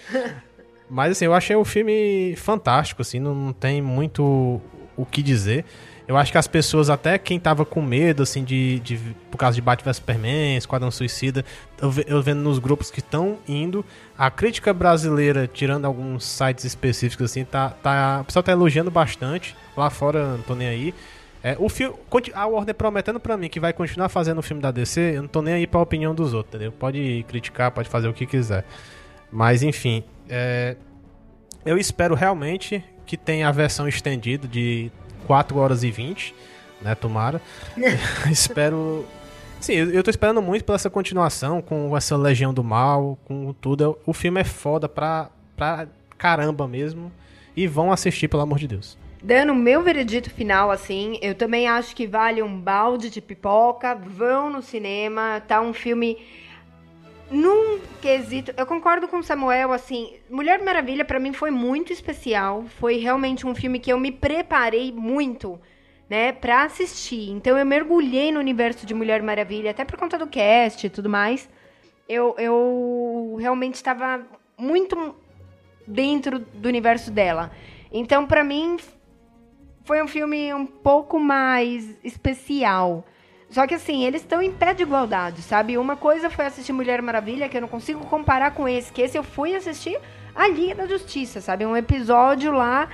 [0.89, 4.59] Mas assim, eu achei o filme fantástico, assim, não, não tem muito
[4.97, 5.63] o que dizer.
[6.07, 8.99] Eu acho que as pessoas, até quem tava com medo, assim, de, de
[9.31, 11.45] por causa de Batman Superman, Esquadrão Suicida,
[11.81, 13.85] eu, eu vendo nos grupos que estão indo,
[14.17, 19.55] a crítica brasileira, tirando alguns sites específicos, assim, tá, tá, o pessoal tá elogiando bastante.
[19.77, 20.93] Lá fora, não tô nem aí.
[21.41, 21.95] É, o filme,
[22.33, 25.29] a Warner prometendo pra mim que vai continuar fazendo o filme da DC, eu não
[25.29, 26.71] tô nem aí pra opinião dos outros, entendeu?
[26.71, 28.65] Pode criticar, pode fazer o que quiser.
[29.29, 30.77] Mas, enfim, é,
[31.65, 34.89] eu espero realmente que tenha a versão estendida de
[35.23, 36.35] 4 horas e 20,
[36.81, 37.41] né, tomara.
[38.29, 39.05] espero...
[39.59, 43.53] Sim, eu eu tô esperando muito pela essa continuação, com essa Legião do Mal, com
[43.53, 43.97] tudo.
[44.05, 45.87] O filme é foda pra, pra
[46.17, 47.11] caramba mesmo.
[47.55, 48.97] E vão assistir, pelo amor de Deus.
[49.21, 53.95] Dando o meu veredito final, assim, eu também acho que vale um balde de pipoca.
[53.95, 56.17] Vão no cinema, tá um filme
[57.29, 58.53] num quesito.
[58.55, 62.65] Eu concordo com o Samuel, assim, Mulher Maravilha pra mim foi muito especial.
[62.79, 65.59] Foi realmente um filme que eu me preparei muito,
[66.09, 67.29] né, pra assistir.
[67.31, 71.09] Então eu mergulhei no universo de Mulher Maravilha, até por conta do cast e tudo
[71.09, 71.49] mais.
[72.07, 74.21] Eu, eu realmente estava
[74.57, 75.15] muito
[75.87, 77.51] dentro do universo dela.
[77.91, 78.77] Então, pra mim,
[79.83, 83.05] foi um filme um pouco mais especial.
[83.53, 85.77] Só que assim, eles estão em pé de igualdade, sabe?
[85.77, 89.15] Uma coisa foi assistir Mulher Maravilha, que eu não consigo comparar com esse, que esse
[89.15, 89.95] eu fui assistir
[90.33, 91.63] a Liga da Justiça, sabe?
[91.63, 92.89] Um episódio lá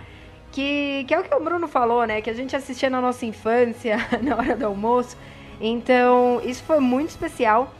[0.51, 2.21] que, que é o que o Bruno falou, né?
[2.21, 5.15] Que a gente assistia na nossa infância, na hora do almoço.
[5.61, 7.73] Então, isso foi muito especial.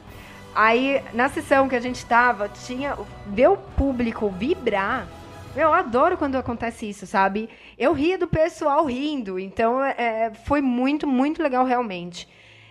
[0.56, 2.98] Aí, na sessão que a gente tava, tinha.
[3.28, 5.06] Ver o público vibrar.
[5.54, 7.50] Eu adoro quando acontece isso, sabe?
[7.78, 9.38] Eu ria do pessoal rindo.
[9.38, 12.26] Então, é, foi muito, muito legal realmente.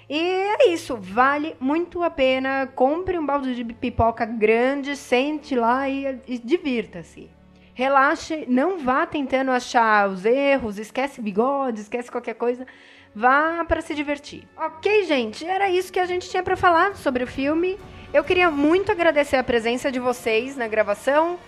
[0.09, 2.67] E é isso, vale muito a pena.
[2.75, 7.31] Compre um balde de pipoca grande, sente lá e, e divirta-se.
[7.75, 12.67] Relaxe, não vá tentando achar os erros, esquece bigode, esquece qualquer coisa.
[13.15, 14.49] Vá para se divertir.
[14.57, 17.79] Ok, gente, era isso que a gente tinha para falar sobre o filme.
[18.13, 21.39] Eu queria muito agradecer a presença de vocês na gravação.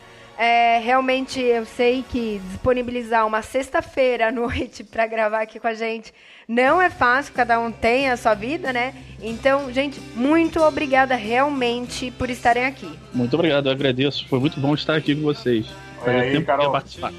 [0.43, 5.75] É, realmente eu sei que disponibilizar uma sexta-feira à noite para gravar aqui com a
[5.75, 6.15] gente
[6.49, 8.95] não é fácil, cada um tem a sua vida, né?
[9.23, 12.91] Então, gente, muito obrigada realmente por estarem aqui.
[13.13, 14.27] Muito obrigado, eu agradeço.
[14.29, 15.67] Foi muito bom estar aqui com vocês.
[15.99, 16.73] Olha Fazia aí, tempo que eu Carol.
[16.73, 17.13] participar.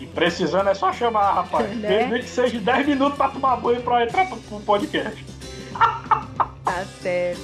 [0.00, 1.70] E precisando é só chamar, rapaz.
[1.76, 2.08] Né?
[2.08, 5.24] Mesmo que seja 10 minutos pra tomar banho pra entrar pro pro podcast.
[5.72, 7.40] Tá certo.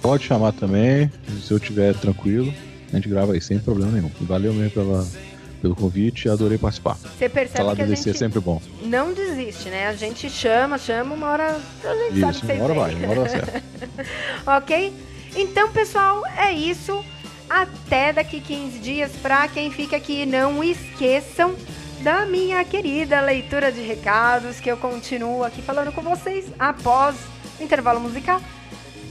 [0.00, 2.52] Pode chamar também, se eu tiver tranquilo,
[2.92, 4.10] a gente grava aí sem problema nenhum.
[4.22, 5.06] Valeu mesmo pela,
[5.60, 6.96] pelo convite, adorei participar.
[6.96, 8.60] Você percebe Falar que a DC é sempre bom.
[8.82, 9.88] não desiste, né?
[9.88, 12.94] A gente chama, chama, uma hora a gente sabe Isso, que vocês uma hora vai,
[12.94, 13.62] uma hora dá certo.
[14.46, 14.92] ok?
[15.36, 17.04] Então, pessoal, é isso.
[17.48, 19.12] Até daqui 15 dias.
[19.22, 21.54] Pra quem fica aqui, não esqueçam
[22.02, 27.16] da minha querida leitura de recados, que eu continuo aqui falando com vocês após
[27.58, 28.40] o intervalo musical.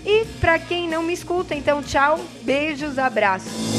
[0.05, 3.77] E pra quem não me escuta, então tchau, beijos, abraços.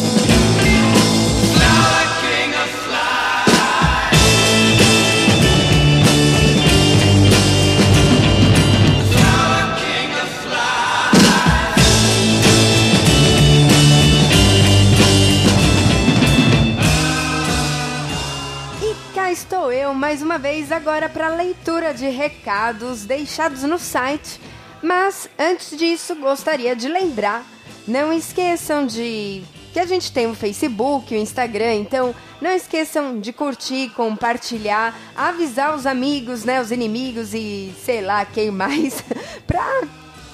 [19.31, 24.41] Estou eu mais uma vez agora para leitura de recados deixados no site.
[24.83, 27.45] Mas antes disso, gostaria de lembrar,
[27.87, 29.43] não esqueçam de
[29.73, 35.75] que a gente tem o Facebook, o Instagram, então não esqueçam de curtir, compartilhar, avisar
[35.75, 39.03] os amigos, né, os inimigos e sei lá quem mais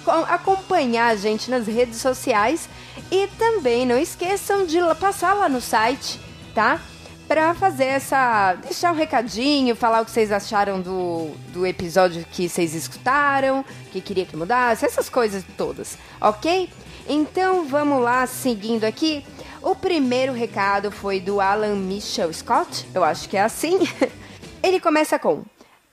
[0.05, 2.69] co- acompanhar a gente nas redes sociais
[3.11, 6.21] e também não esqueçam de passar lá no site,
[6.55, 6.81] tá?
[7.27, 8.55] Pra fazer essa.
[8.63, 14.01] deixar um recadinho, falar o que vocês acharam do, do episódio que vocês escutaram, que
[14.01, 16.69] queria que mudasse, essas coisas todas, ok?
[17.09, 19.25] Então vamos lá, seguindo aqui.
[19.63, 23.79] O primeiro recado foi do Alan Michel Scott, eu acho que é assim.
[24.63, 25.43] Ele começa com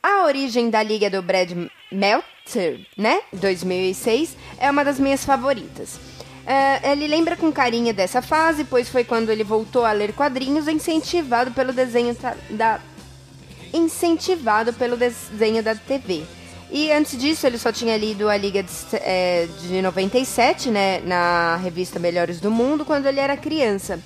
[0.03, 1.51] A origem da Liga do Brad
[1.91, 3.21] Meltzer, né?
[3.31, 6.10] 2006, é uma das minhas favoritas.
[6.45, 10.67] É, ele lembra com carinho dessa fase, pois foi quando ele voltou a ler quadrinhos
[10.67, 12.15] incentivado pelo desenho
[12.49, 12.79] da
[13.73, 16.23] incentivado pelo desenho da TV.
[16.69, 21.57] E antes disso, ele só tinha lido a Liga de, é, de 97, né, na
[21.57, 23.99] revista Melhores do Mundo, quando ele era criança.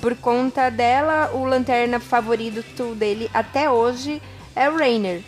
[0.00, 4.20] Por conta dela, o lanterna favorito dele até hoje
[4.54, 5.22] é o Rainer.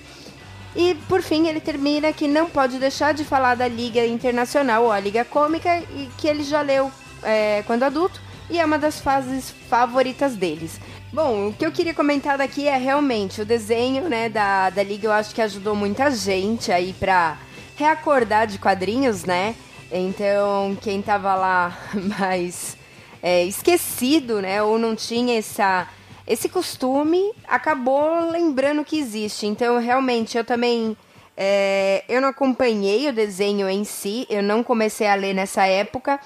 [0.75, 4.93] E por fim, ele termina que não pode deixar de falar da Liga Internacional ou
[4.93, 6.91] a Liga Cômica, e que ele já leu
[7.23, 10.81] é, quando adulto, e é uma das fases favoritas deles.
[11.13, 15.09] Bom, o que eu queria comentar daqui é realmente o desenho, né, da, da Liga,
[15.09, 17.37] eu acho que ajudou muita gente aí pra
[17.77, 19.55] reacordar de quadrinhos, né?
[19.91, 21.79] Então, quem tava lá
[22.19, 22.79] mais
[23.23, 25.87] é, esquecido, né, ou não tinha essa,
[26.27, 29.47] esse costume, acabou lembrando que existe.
[29.47, 30.97] Então, realmente, eu também.
[31.35, 36.21] É, eu não acompanhei o desenho em si, eu não comecei a ler nessa época,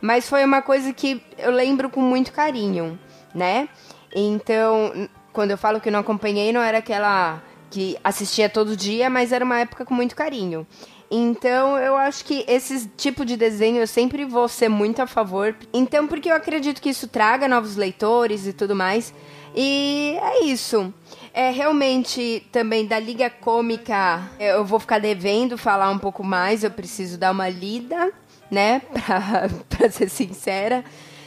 [0.00, 2.96] mas foi uma coisa que eu lembro com muito carinho,
[3.34, 3.68] né?
[4.14, 9.32] Então, quando eu falo que não acompanhei, não era aquela que assistia todo dia, mas
[9.32, 10.66] era uma época com muito carinho.
[11.14, 15.54] Então, eu acho que esse tipo de desenho eu sempre vou ser muito a favor.
[15.72, 19.12] Então, porque eu acredito que isso traga novos leitores e tudo mais.
[19.54, 20.92] E é isso.
[21.34, 26.70] É realmente também da Liga Cômica, eu vou ficar devendo falar um pouco mais, eu
[26.70, 28.12] preciso dar uma lida,
[28.50, 30.84] né, pra, pra ser sincera.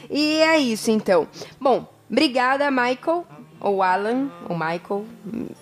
[0.10, 1.28] E é isso então.
[1.60, 3.26] Bom, obrigada, Michael,
[3.60, 5.06] ou Alan, ou Michael,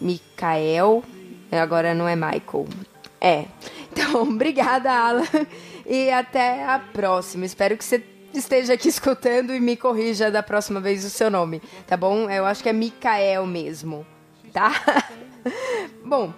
[0.02, 1.04] Mikael,
[1.50, 2.68] agora não é Michael.
[3.22, 3.46] É.
[3.92, 5.24] Então, obrigada, Alan.
[5.86, 7.46] E até a próxima.
[7.46, 8.04] Espero que você
[8.34, 12.30] esteja aqui escutando e me corrija da próxima vez o seu nome, tá bom?
[12.30, 14.06] Eu acho que é Mikael mesmo,
[14.52, 14.72] tá?
[16.04, 16.34] bom,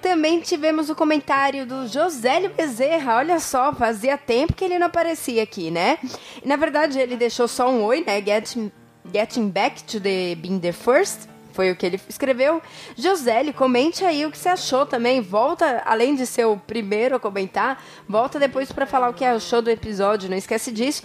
[0.00, 3.16] também tivemos o comentário do Josélio Bezerra.
[3.16, 5.98] Olha só, fazia tempo que ele não aparecia aqui, né?
[6.44, 8.22] Na verdade, ele deixou só um oi, né?
[8.22, 8.70] Getting,
[9.12, 12.62] getting back to the being the first foi o que ele escreveu.
[12.94, 15.22] Josélio, comente aí o que você achou também.
[15.22, 19.62] Volta, além de ser o primeiro a comentar, volta depois para falar o que achou
[19.62, 21.02] do episódio, não esquece disso.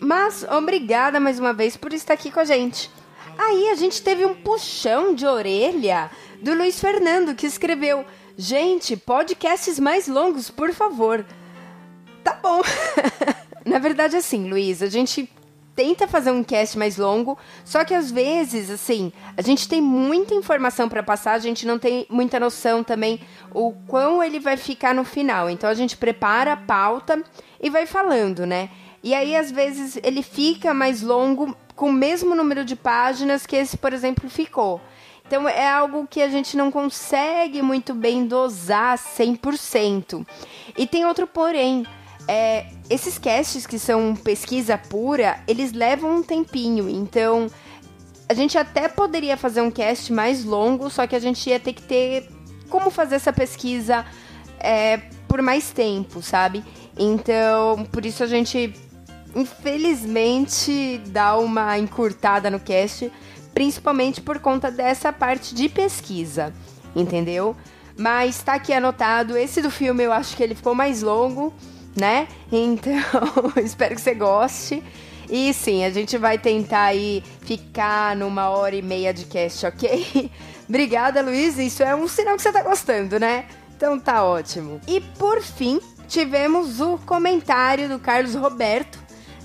[0.00, 2.90] Mas obrigada mais uma vez por estar aqui com a gente.
[3.38, 6.10] Aí a gente teve um puxão de orelha
[6.40, 8.04] do Luiz Fernando que escreveu:
[8.36, 11.24] Gente, podcasts mais longos, por favor.
[12.24, 12.62] Tá bom.
[13.64, 15.30] Na verdade, assim, Luiz, a gente
[15.76, 20.34] tenta fazer um cast mais longo, só que às vezes, assim, a gente tem muita
[20.34, 23.20] informação para passar, a gente não tem muita noção também
[23.54, 25.48] o quão ele vai ficar no final.
[25.48, 27.22] Então a gente prepara a pauta
[27.60, 28.70] e vai falando, né?
[29.02, 33.56] E aí às vezes ele fica mais longo com o mesmo número de páginas que
[33.56, 34.80] esse, por exemplo, ficou.
[35.26, 40.26] Então é algo que a gente não consegue muito bem dosar 100%.
[40.76, 41.86] E tem outro porém,
[42.26, 46.88] é, esses casts que são pesquisa pura, eles levam um tempinho.
[46.88, 47.48] Então,
[48.28, 51.72] a gente até poderia fazer um cast mais longo, só que a gente ia ter
[51.72, 52.28] que ter
[52.68, 54.04] como fazer essa pesquisa
[54.60, 56.62] é, por mais tempo, sabe?
[56.96, 58.72] Então, por isso a gente,
[59.34, 63.10] infelizmente, dá uma encurtada no cast,
[63.52, 66.52] principalmente por conta dessa parte de pesquisa,
[66.94, 67.56] entendeu?
[67.96, 69.36] Mas tá aqui anotado.
[69.36, 71.52] Esse do filme eu acho que ele ficou mais longo
[71.96, 72.28] né?
[72.52, 72.92] Então,
[73.62, 74.82] espero que você goste.
[75.28, 80.30] E sim, a gente vai tentar aí ficar numa hora e meia de cast, ok?
[80.68, 81.56] Obrigada, Luiz.
[81.58, 83.44] Isso é um sinal que você tá gostando, né?
[83.76, 84.80] Então tá ótimo.
[84.88, 88.99] E por fim, tivemos o comentário do Carlos Roberto,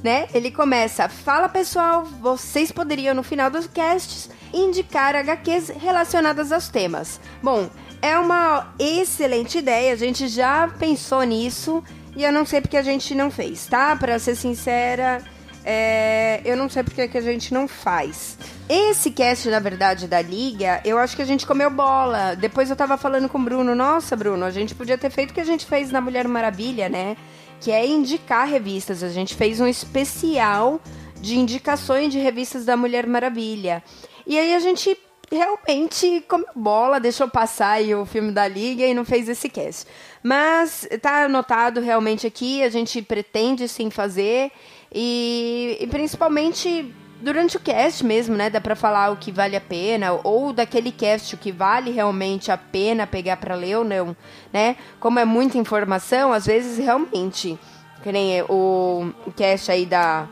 [0.05, 0.27] né?
[0.35, 7.19] Ele começa: Fala pessoal, vocês poderiam no final dos casts indicar HQs relacionadas aos temas.
[7.41, 7.67] Bom,
[8.03, 11.83] é uma excelente ideia, a gente já pensou nisso
[12.15, 13.95] e eu não sei porque a gente não fez, tá?
[13.95, 15.23] Pra ser sincera,
[15.65, 18.37] é, eu não sei porque que a gente não faz.
[18.69, 22.35] Esse cast, na verdade, da Liga, eu acho que a gente comeu bola.
[22.35, 25.33] Depois eu tava falando com o Bruno, nossa, Bruno, a gente podia ter feito o
[25.33, 27.17] que a gente fez na Mulher Maravilha, né?
[27.61, 29.03] Que é indicar revistas.
[29.03, 30.79] A gente fez um especial
[31.19, 33.83] de indicações de revistas da Mulher Maravilha.
[34.27, 34.97] E aí a gente
[35.31, 39.85] realmente comeu bola, deixou passar aí o filme da Liga e não fez esse cast.
[40.21, 44.51] Mas tá anotado realmente aqui, a gente pretende sim fazer.
[44.93, 46.93] E, e principalmente
[47.25, 48.51] durante o cast mesmo, né?
[48.51, 52.51] Dá pra falar o que vale a pena, ou daquele cast o que vale realmente
[52.51, 54.15] a pena pegar pra ler ou não,
[54.53, 54.77] né?
[54.99, 57.57] Como é muita informação, às vezes realmente,
[58.03, 60.27] que nem o, cast aí da,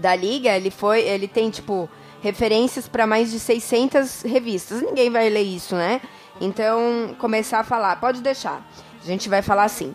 [0.00, 1.88] da Liga, ele foi, ele tem tipo
[2.20, 4.82] referências para mais de 600 revistas.
[4.82, 6.00] Ninguém vai ler isso, né?
[6.40, 8.66] Então, começar a falar, pode deixar.
[9.00, 9.94] A gente vai falar assim.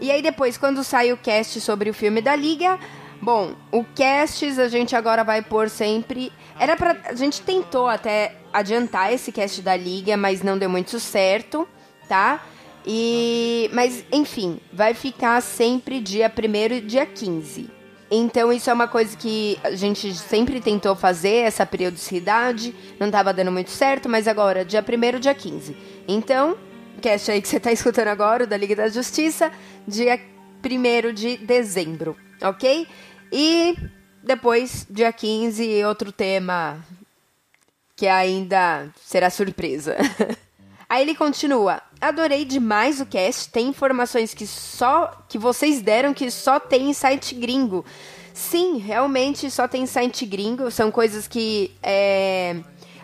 [0.00, 2.78] E aí depois, quando sai o cast sobre o filme da Liga,
[3.22, 6.32] bom, o casts a gente agora vai pôr sempre.
[6.58, 10.98] Era para a gente tentou até adiantar esse cast da Liga, mas não deu muito
[10.98, 11.66] certo,
[12.08, 12.44] tá?
[12.84, 17.70] E mas enfim, vai ficar sempre dia 1 e dia 15.
[18.14, 23.32] Então isso é uma coisa que a gente sempre tentou fazer, essa periodicidade, não estava
[23.32, 25.74] dando muito certo, mas agora, dia 1 dia 15.
[26.06, 26.58] Então,
[27.00, 29.50] cast aí que você está escutando agora, o da Liga da Justiça,
[29.88, 30.20] dia
[30.62, 32.86] 1 de dezembro, ok?
[33.32, 33.74] E
[34.22, 36.84] depois, dia 15, outro tema
[37.96, 39.96] que ainda será surpresa.
[40.88, 43.48] Aí ele continua: Adorei demais o cast.
[43.50, 47.84] Tem informações que só que vocês deram que só tem em site gringo.
[48.34, 50.70] Sim, realmente só tem site gringo.
[50.70, 52.56] São coisas que é,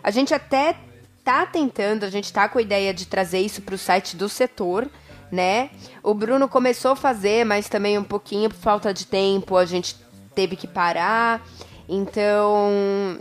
[0.02, 0.76] a gente até
[1.24, 4.28] tá tentando, a gente tá com a ideia de trazer isso para o site do
[4.28, 4.90] setor,
[5.30, 5.70] né?
[6.02, 9.94] O Bruno começou a fazer, mas também um pouquinho por falta de tempo, a gente
[10.38, 11.44] teve que parar.
[11.88, 12.70] Então,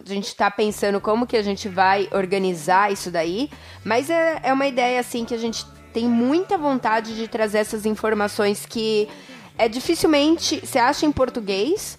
[0.06, 3.49] a gente está pensando como que a gente vai organizar isso daí.
[3.84, 7.88] Mas é, é uma ideia, assim, que a gente tem muita vontade de trazer essas
[7.88, 9.10] informações que
[9.57, 11.98] é dificilmente se acha em português.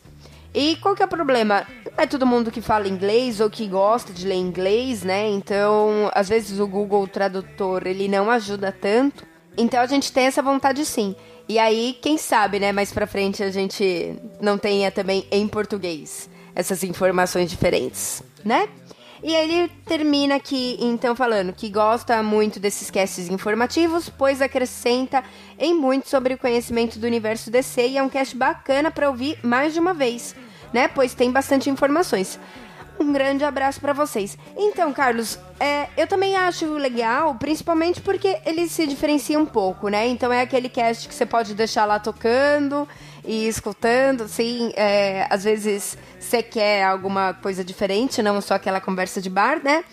[0.54, 1.66] E qual que é o problema?
[1.84, 5.28] Não é todo mundo que fala inglês ou que gosta de ler inglês, né?
[5.30, 9.26] Então, às vezes o Google Tradutor, ele não ajuda tanto.
[9.56, 11.16] Então a gente tem essa vontade sim.
[11.48, 16.28] E aí, quem sabe, né, mais pra frente a gente não tenha também em português
[16.54, 18.68] essas informações diferentes, né?
[19.22, 25.24] E ele termina aqui, então, falando que gosta muito desses casts informativos, pois acrescenta
[25.58, 29.38] em muito sobre o conhecimento do universo DC e é um cast bacana para ouvir
[29.42, 30.36] mais de uma vez,
[30.72, 30.86] né?
[30.86, 32.38] Pois tem bastante informações.
[33.00, 34.36] Um grande abraço para vocês.
[34.56, 40.08] Então, Carlos, é, eu também acho legal, principalmente porque ele se diferencia um pouco, né?
[40.08, 42.88] Então é aquele cast que você pode deixar lá tocando
[43.24, 49.20] e escutando, assim, é, às vezes você quer alguma coisa diferente, não só aquela conversa
[49.20, 49.84] de bar, né?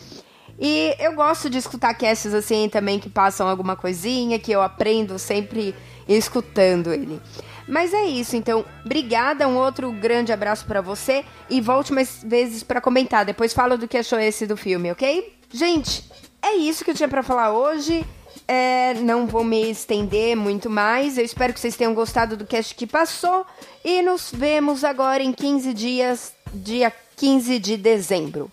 [0.60, 5.20] E eu gosto de escutar casts assim também que passam alguma coisinha, que eu aprendo
[5.20, 5.76] sempre
[6.08, 7.22] escutando ele.
[7.68, 12.62] Mas é isso, então, obrigada, um outro grande abraço para você e volte mais vezes
[12.62, 13.26] para comentar.
[13.26, 15.34] Depois fala do que achou esse do filme, ok?
[15.52, 16.10] Gente,
[16.42, 18.06] é isso que eu tinha para falar hoje.
[18.48, 21.18] É, não vou me estender muito mais.
[21.18, 23.46] Eu espero que vocês tenham gostado do cast que passou.
[23.84, 28.52] E nos vemos agora em 15 dias, dia 15 de dezembro.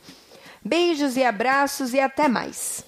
[0.64, 2.84] Beijos e abraços e até mais.